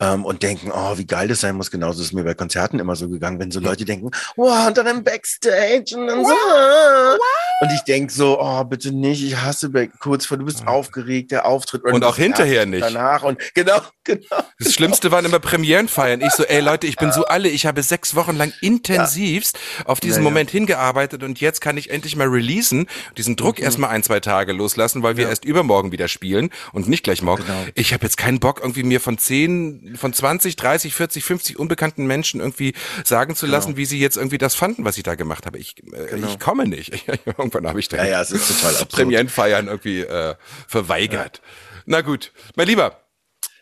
ähm, 0.00 0.24
und 0.24 0.42
denken, 0.42 0.72
oh, 0.74 0.98
wie 0.98 1.06
geil 1.06 1.28
das 1.28 1.40
sein 1.40 1.56
muss. 1.56 1.70
Genauso 1.70 2.02
ist 2.02 2.12
mir 2.12 2.24
bei 2.24 2.34
Konzerten 2.34 2.78
immer 2.78 2.96
so 2.96 3.08
gegangen, 3.08 3.38
wenn 3.38 3.50
so 3.50 3.60
Leute 3.60 3.84
denken, 3.84 4.10
wow, 4.36 4.66
und 4.66 4.76
dann 4.76 4.86
im 4.86 5.04
Backstage 5.04 5.96
und 5.96 6.06
dann 6.08 6.20
wow, 6.20 6.28
so. 6.28 6.34
Wow. 6.34 7.20
Und 7.60 7.72
ich 7.72 7.82
denke 7.82 8.12
so, 8.12 8.40
oh, 8.40 8.64
bitte 8.64 8.92
nicht, 8.92 9.22
ich 9.22 9.36
hasse 9.36 9.70
Back 9.70 9.92
kurz 10.00 10.26
vor, 10.26 10.36
du 10.36 10.44
bist 10.44 10.66
aufgeregt, 10.66 11.30
der 11.30 11.46
Auftritt. 11.46 11.84
Und, 11.84 12.04
auch 12.04 12.16
hinterher 12.16 12.66
nicht. 12.66 12.82
Danach 12.82 13.22
und 13.22 13.38
genau, 13.54 13.80
genau. 14.04 14.42
Das 14.58 14.74
Schlimmste 14.74 15.12
waren 15.12 15.24
immer 15.24 15.38
Premierenfeiern. 15.38 16.20
Ich 16.20 16.32
so, 16.32 16.44
ey 16.44 16.60
Leute, 16.60 16.86
ich 16.86 16.96
bin 16.96 17.12
so 17.12 17.24
alle, 17.26 17.48
ich 17.48 17.66
habe 17.66 17.82
sechs 17.82 18.14
Wochen 18.14 18.36
lang 18.36 18.52
intensivst 18.60 19.58
ja. 19.78 19.86
auf 19.86 20.00
diesen 20.00 20.22
ja, 20.22 20.24
Moment 20.24 20.50
hingearbeitet 20.50 21.22
und 21.22 21.40
jetzt 21.40 21.60
kann 21.60 21.76
ich 21.76 21.90
endlich 21.90 22.16
mal 22.16 22.26
releasen, 22.26 22.86
diesen 23.16 23.36
Druck 23.36 23.58
mhm. 23.58 23.64
erstmal 23.64 23.90
ein, 23.90 24.02
zwei 24.02 24.20
Tage 24.20 24.52
loslassen, 24.52 25.02
weil 25.02 25.16
wir 25.16 25.28
erst 25.28 25.44
übermorgen 25.44 25.92
wieder 25.92 26.08
spielen 26.08 26.50
und 26.72 26.88
nicht 26.88 27.04
gleich 27.04 27.22
morgen. 27.22 27.44
Genau. 27.46 27.66
Ich 27.74 27.92
habe 27.94 28.04
jetzt 28.04 28.16
keinen 28.16 28.40
Bock, 28.40 28.60
irgendwie 28.60 28.82
mir 28.82 29.00
von 29.00 29.16
zehn 29.16 29.83
von 29.96 30.12
20, 30.12 30.56
30, 30.56 30.94
40, 30.94 31.24
50 31.24 31.58
unbekannten 31.58 32.06
Menschen 32.06 32.40
irgendwie 32.40 32.74
sagen 33.04 33.34
zu 33.34 33.46
lassen, 33.46 33.68
genau. 33.68 33.78
wie 33.78 33.84
sie 33.84 33.98
jetzt 33.98 34.16
irgendwie 34.16 34.38
das 34.38 34.54
fanden, 34.54 34.84
was 34.84 34.96
ich 34.96 35.02
da 35.02 35.14
gemacht 35.14 35.46
habe. 35.46 35.58
Ich, 35.58 35.76
äh, 35.92 36.06
genau. 36.10 36.28
ich 36.28 36.38
komme 36.38 36.66
nicht. 36.66 37.04
Irgendwann 37.26 37.66
habe 37.66 37.80
ich 37.80 37.88
dann 37.88 38.00
ja, 38.00 38.06
ja, 38.06 38.22
es 38.22 38.30
ist 38.30 38.48
total 38.48 38.70
absurd. 38.72 38.92
Premierenfeiern 38.92 39.66
irgendwie 39.66 40.00
äh, 40.00 40.34
verweigert. 40.66 41.40
Ja. 41.42 41.82
Na 41.86 42.00
gut, 42.00 42.32
mein 42.56 42.66
Lieber. 42.66 43.00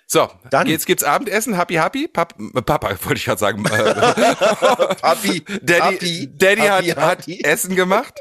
So, 0.06 0.28
dann 0.50 0.66
jetzt 0.66 0.86
gibt's 0.86 1.04
Abendessen, 1.04 1.56
happy 1.56 1.76
happy. 1.76 2.06
Pap 2.06 2.34
Papa 2.66 2.90
wollte 3.04 3.18
ich 3.18 3.24
gerade 3.24 3.40
sagen. 3.40 3.62
Papi, 5.00 5.42
Daddy, 5.62 5.96
Papi, 5.96 6.30
Daddy 6.36 6.60
Papi, 6.60 6.88
hat, 6.90 6.98
hat 6.98 7.28
Essen 7.28 7.74
gemacht. 7.74 8.20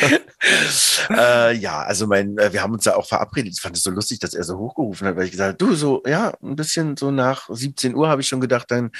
äh, 1.10 1.56
ja, 1.56 1.82
also 1.82 2.06
mein, 2.06 2.38
äh, 2.38 2.52
wir 2.52 2.62
haben 2.62 2.72
uns 2.72 2.84
ja 2.84 2.96
auch 2.96 3.06
verabredet. 3.06 3.54
Ich 3.54 3.60
fand 3.60 3.76
es 3.76 3.82
so 3.82 3.90
lustig, 3.90 4.18
dass 4.20 4.34
er 4.34 4.44
so 4.44 4.58
hochgerufen 4.58 5.06
hat, 5.06 5.16
weil 5.16 5.24
ich 5.24 5.30
gesagt 5.30 5.48
habe, 5.48 5.58
du, 5.58 5.74
so, 5.74 6.02
ja, 6.06 6.32
ein 6.42 6.56
bisschen 6.56 6.96
so 6.96 7.10
nach 7.10 7.48
17 7.50 7.94
Uhr 7.94 8.08
habe 8.08 8.20
ich 8.20 8.28
schon 8.28 8.40
gedacht, 8.40 8.70
dann 8.70 8.90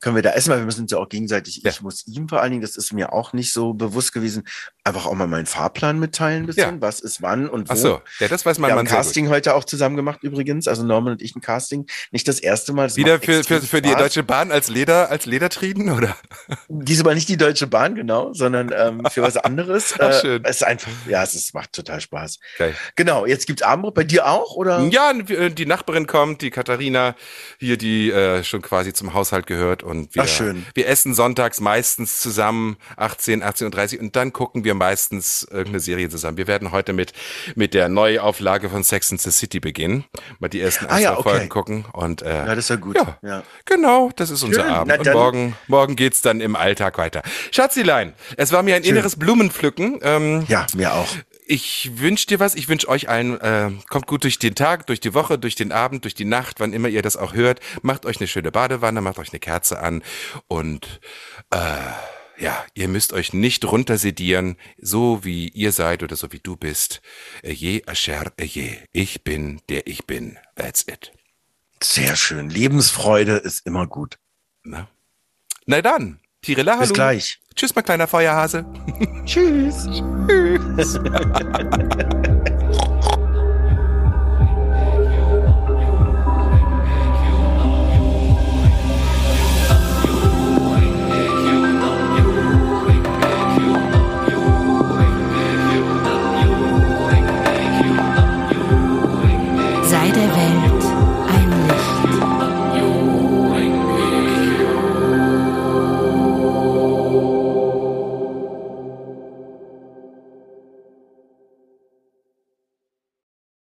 können 0.00 0.16
wir 0.16 0.22
da 0.22 0.30
essen, 0.30 0.50
weil 0.50 0.58
wir 0.58 0.66
müssen 0.66 0.82
uns 0.82 0.92
ja 0.92 0.98
auch 0.98 1.08
gegenseitig, 1.08 1.62
ja. 1.62 1.70
ich 1.70 1.82
muss 1.82 2.06
ihm 2.06 2.28
vor 2.28 2.40
allen 2.40 2.50
Dingen, 2.50 2.62
das 2.62 2.76
ist 2.76 2.92
mir 2.92 3.12
auch 3.12 3.32
nicht 3.32 3.52
so 3.52 3.74
bewusst 3.74 4.12
gewesen, 4.12 4.44
einfach 4.84 5.06
auch 5.06 5.14
mal 5.14 5.26
meinen 5.26 5.46
Fahrplan 5.46 5.98
mitteilen 5.98 6.44
ein 6.44 6.46
bisschen, 6.46 6.74
ja. 6.76 6.80
was 6.80 7.00
ist 7.00 7.22
wann 7.22 7.48
und 7.48 7.68
wo. 7.68 7.72
Ach 7.72 7.76
so, 7.76 8.00
ja, 8.20 8.28
das 8.28 8.46
weiß 8.46 8.58
man. 8.58 8.70
Wir 8.70 8.76
haben 8.76 8.86
ein 8.86 8.86
Casting 8.86 9.28
heute 9.28 9.54
auch 9.54 9.64
zusammen 9.64 9.96
gemacht 9.96 10.20
übrigens, 10.22 10.66
also 10.66 10.84
Norman 10.84 11.12
und 11.12 11.22
ich 11.22 11.36
ein 11.36 11.40
Casting. 11.40 11.86
Nicht 12.10 12.26
das 12.28 12.40
erste 12.40 12.72
Mal. 12.72 12.88
Das 12.88 12.96
Wieder 12.96 13.20
für, 13.20 13.44
für, 13.44 13.60
für 13.60 13.82
die 13.82 13.94
Deutsche 13.94 14.22
Bahn 14.22 14.50
als 14.50 14.68
Leder, 14.68 15.10
als 15.10 15.26
Ledertrieden, 15.26 15.90
oder? 15.90 16.16
Diesmal 16.68 17.14
nicht 17.14 17.28
die 17.28 17.36
Deutsche 17.36 17.66
Bahn, 17.66 17.94
genau, 17.94 18.32
sondern 18.32 18.72
ähm, 18.74 19.02
für 19.10 19.22
was 19.22 19.36
anderes. 19.48 19.94
Ach, 19.98 20.24
äh. 20.44 20.48
Es 20.48 20.56
ist 20.56 20.62
einfach, 20.64 20.90
ja, 21.06 21.22
es 21.22 21.34
ist, 21.34 21.54
macht 21.54 21.72
total 21.72 22.00
Spaß. 22.00 22.38
Okay. 22.54 22.74
Genau, 22.96 23.26
jetzt 23.26 23.46
gibt's 23.46 23.62
Abendbrot 23.62 23.94
bei 23.94 24.04
dir 24.04 24.26
auch, 24.26 24.54
oder? 24.54 24.80
Ja, 24.90 25.12
die 25.12 25.66
Nachbarin 25.66 26.06
kommt, 26.06 26.42
die 26.42 26.50
Katharina, 26.50 27.14
hier, 27.58 27.76
die 27.76 28.10
äh, 28.10 28.44
schon 28.44 28.62
quasi 28.62 28.92
zum 28.92 29.14
Haushalt 29.14 29.46
gehört 29.46 29.82
und 29.82 30.14
wir, 30.14 30.22
Ach, 30.22 30.28
schön. 30.28 30.66
wir 30.74 30.88
essen 30.88 31.14
sonntags 31.14 31.60
meistens 31.60 32.20
zusammen 32.20 32.76
18, 32.96 33.42
18.30 33.42 33.96
Uhr 33.96 34.02
und 34.02 34.16
dann 34.16 34.32
gucken 34.32 34.64
wir 34.64 34.74
meistens 34.74 35.46
irgendeine 35.50 35.80
Serie 35.80 36.08
zusammen. 36.08 36.36
Wir 36.36 36.46
werden 36.46 36.72
heute 36.72 36.92
mit, 36.92 37.12
mit 37.54 37.74
der 37.74 37.88
Neuauflage 37.88 38.68
von 38.68 38.84
Sex 38.84 39.10
and 39.12 39.20
the 39.20 39.30
City 39.30 39.60
beginnen. 39.60 40.04
Mal 40.38 40.48
die 40.48 40.60
ersten 40.60 40.86
ah, 40.86 40.98
ja, 40.98 41.12
okay. 41.12 41.22
Folgen 41.30 41.48
gucken. 41.48 41.84
Und, 41.92 42.22
äh, 42.22 42.30
ja, 42.30 42.46
das 42.46 42.58
ist 42.58 42.70
ja 42.70 42.76
gut. 42.76 42.96
Ja, 42.96 43.18
ja. 43.22 43.42
Genau, 43.64 44.10
das 44.16 44.30
ist 44.30 44.42
unser 44.42 44.62
Schön. 44.62 44.70
Abend. 44.70 44.94
Na, 44.94 44.98
und 44.98 45.12
morgen, 45.12 45.56
morgen 45.66 45.96
geht's 45.96 46.22
dann 46.22 46.40
im 46.40 46.56
Alltag 46.56 46.98
weiter. 46.98 47.22
Schatzilein, 47.50 48.14
es 48.36 48.52
war 48.52 48.62
mir 48.62 48.76
ein 48.76 48.84
Schön. 48.84 48.96
inneres 48.96 49.16
Blumenpflücken. 49.16 49.98
Ähm, 50.02 50.27
ja, 50.48 50.66
mir 50.74 50.94
auch. 50.94 51.08
Ich 51.46 51.90
wünsche 51.94 52.26
dir 52.26 52.40
was, 52.40 52.54
ich 52.54 52.68
wünsche 52.68 52.88
euch 52.88 53.08
allen, 53.08 53.40
äh, 53.40 53.70
kommt 53.88 54.06
gut 54.06 54.24
durch 54.24 54.38
den 54.38 54.54
Tag, 54.54 54.86
durch 54.86 55.00
die 55.00 55.14
Woche, 55.14 55.38
durch 55.38 55.54
den 55.54 55.72
Abend, 55.72 56.04
durch 56.04 56.14
die 56.14 56.26
Nacht, 56.26 56.60
wann 56.60 56.72
immer 56.72 56.88
ihr 56.88 57.02
das 57.02 57.16
auch 57.16 57.32
hört. 57.32 57.60
Macht 57.82 58.04
euch 58.04 58.18
eine 58.18 58.28
schöne 58.28 58.52
Badewanne, 58.52 59.00
macht 59.00 59.18
euch 59.18 59.30
eine 59.30 59.40
Kerze 59.40 59.80
an 59.80 60.02
und 60.46 61.00
äh, 61.50 61.58
ja, 62.38 62.64
ihr 62.74 62.88
müsst 62.88 63.12
euch 63.12 63.32
nicht 63.32 63.64
runtersedieren, 63.64 64.56
so 64.80 65.24
wie 65.24 65.48
ihr 65.48 65.72
seid 65.72 66.02
oder 66.02 66.16
so 66.16 66.32
wie 66.32 66.38
du 66.38 66.56
bist. 66.56 67.00
Je 67.42 67.82
asher 67.86 68.32
je. 68.40 68.76
Ich 68.92 69.24
bin, 69.24 69.60
der 69.68 69.86
ich 69.86 70.06
bin. 70.06 70.38
That's 70.54 70.84
it. 70.86 71.12
Sehr 71.82 72.16
schön. 72.16 72.50
Lebensfreude 72.50 73.36
ist 73.36 73.66
immer 73.66 73.86
gut. 73.86 74.18
Na, 74.62 74.88
Na 75.66 75.82
dann, 75.82 76.20
Tirilla, 76.42 76.72
hallo. 76.72 76.82
Bis 76.82 76.92
gleich. 76.92 77.38
Tschüss, 77.54 77.74
mein 77.74 77.84
kleiner 77.84 78.06
Feuerhase. 78.06 78.64
Tschüss. 79.24 79.86
Tschüss. 80.28 80.98